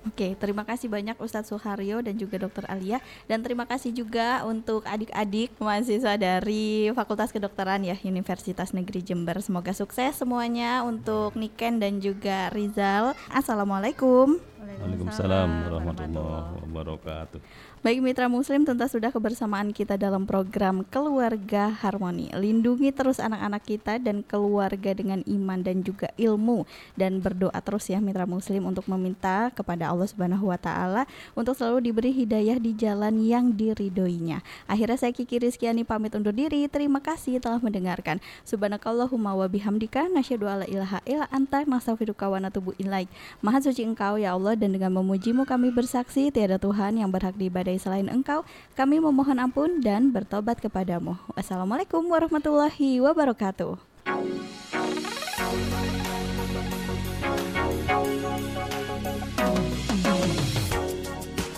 Oke, 0.05 0.37
terima 0.37 0.61
kasih 0.61 0.85
banyak 0.85 1.17
Ustadz 1.17 1.49
Suharyo 1.49 1.97
dan 2.05 2.13
juga 2.21 2.37
Dokter 2.37 2.69
Alia 2.69 3.01
dan 3.25 3.41
terima 3.41 3.65
kasih 3.65 3.89
juga 3.89 4.45
untuk 4.45 4.85
adik-adik 4.85 5.49
mahasiswa 5.57 6.13
dari 6.13 6.93
Fakultas 6.93 7.33
Kedokteran 7.33 7.81
ya 7.81 7.97
Universitas 8.05 8.69
Negeri 8.69 9.01
Jember. 9.01 9.41
Semoga 9.41 9.73
sukses 9.73 10.13
semuanya 10.13 10.85
untuk 10.85 11.33
Niken 11.33 11.81
dan 11.81 11.97
juga 12.05 12.53
Rizal. 12.53 13.17
Assalamualaikum. 13.33 14.37
Waalaikumsalam 14.61 15.49
warahmatullahi 15.73 16.53
wabarakatuh. 16.69 17.39
Baik 17.85 18.01
mitra 18.01 18.25
muslim 18.25 18.65
tentu 18.65 18.81
sudah 18.89 19.13
kebersamaan 19.13 19.69
kita 19.69 19.93
dalam 19.93 20.25
program 20.25 20.81
Keluarga 20.89 21.69
Harmoni. 21.69 22.33
Lindungi 22.33 22.89
terus 22.89 23.21
anak-anak 23.21 23.61
kita 23.61 24.01
dan 24.01 24.25
keluarga 24.25 24.97
dengan 24.97 25.21
iman 25.29 25.61
dan 25.61 25.85
juga 25.85 26.09
ilmu 26.17 26.65
dan 26.97 27.21
berdoa 27.21 27.53
terus 27.61 27.85
ya 27.93 28.01
mitra 28.01 28.25
muslim 28.25 28.65
untuk 28.65 28.89
meminta 28.89 29.53
kepada 29.53 29.93
Allah 29.93 30.09
Subhanahu 30.09 30.49
wa 30.49 30.57
taala 30.57 31.05
untuk 31.37 31.53
selalu 31.53 31.93
diberi 31.93 32.09
hidayah 32.09 32.57
di 32.57 32.73
jalan 32.73 33.21
yang 33.21 33.53
diridoinya. 33.53 34.41
Akhirnya 34.65 34.97
saya 34.97 35.13
Kiki 35.13 35.45
Rizkyani 35.45 35.85
pamit 35.85 36.17
undur 36.17 36.33
diri. 36.33 36.65
Terima 36.65 36.97
kasih 37.05 37.37
telah 37.37 37.61
mendengarkan. 37.61 38.17
Subhanakallahumma 38.49 39.37
wa 39.37 39.45
bihamdika 39.45 40.09
nasyhadu 40.09 40.49
alla 40.49 40.65
ilaha 40.65 41.05
illa 41.05 41.29
anta 41.29 41.61
nastaghfiruka 41.69 42.33
wa 42.33 42.41
natubu 42.41 42.73
ilaik. 42.81 43.13
Maha 43.45 43.61
suci 43.61 43.85
Engkau 43.85 44.17
ya 44.17 44.33
Allah 44.33 44.57
dan 44.57 44.73
dengan 44.73 44.89
memujimu 44.89 45.45
kami 45.45 45.69
bersaksi 45.69 46.33
tiada 46.33 46.57
Tuhan 46.57 46.97
yang 46.97 47.13
berhak 47.13 47.37
diibadai 47.37 47.74
selain 47.77 48.07
Engkau. 48.11 48.47
Kami 48.73 48.99
memohon 48.99 49.39
ampun 49.39 49.83
dan 49.83 50.11
bertobat 50.11 50.59
kepadamu. 50.59 51.17
Wassalamualaikum 51.33 52.05
warahmatullahi 52.07 52.99
wabarakatuh. 53.01 53.95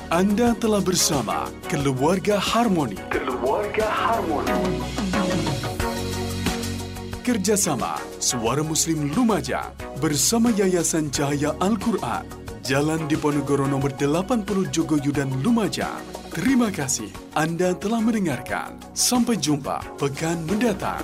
Anda 0.08 0.56
telah 0.56 0.80
bersama 0.80 1.52
Keluarga 1.68 2.40
Harmoni. 2.40 2.96
Keluarga 3.12 3.86
Harmoni. 3.92 4.56
Kerjasama 7.28 8.00
Suara 8.24 8.64
Muslim 8.64 9.12
Lumajang 9.12 9.76
bersama 10.00 10.48
Yayasan 10.56 11.12
Cahaya 11.12 11.52
Al-Quran. 11.60 12.47
Jalan 12.68 13.08
Diponegoro 13.08 13.64
nomor 13.64 13.96
80 13.96 14.44
Jogoyudan 14.76 15.32
Lumajang. 15.40 16.04
Terima 16.36 16.68
kasih 16.68 17.08
Anda 17.32 17.72
telah 17.72 18.04
mendengarkan. 18.04 18.76
Sampai 18.92 19.40
jumpa 19.40 19.96
pekan 19.96 20.44
mendatang. 20.44 21.00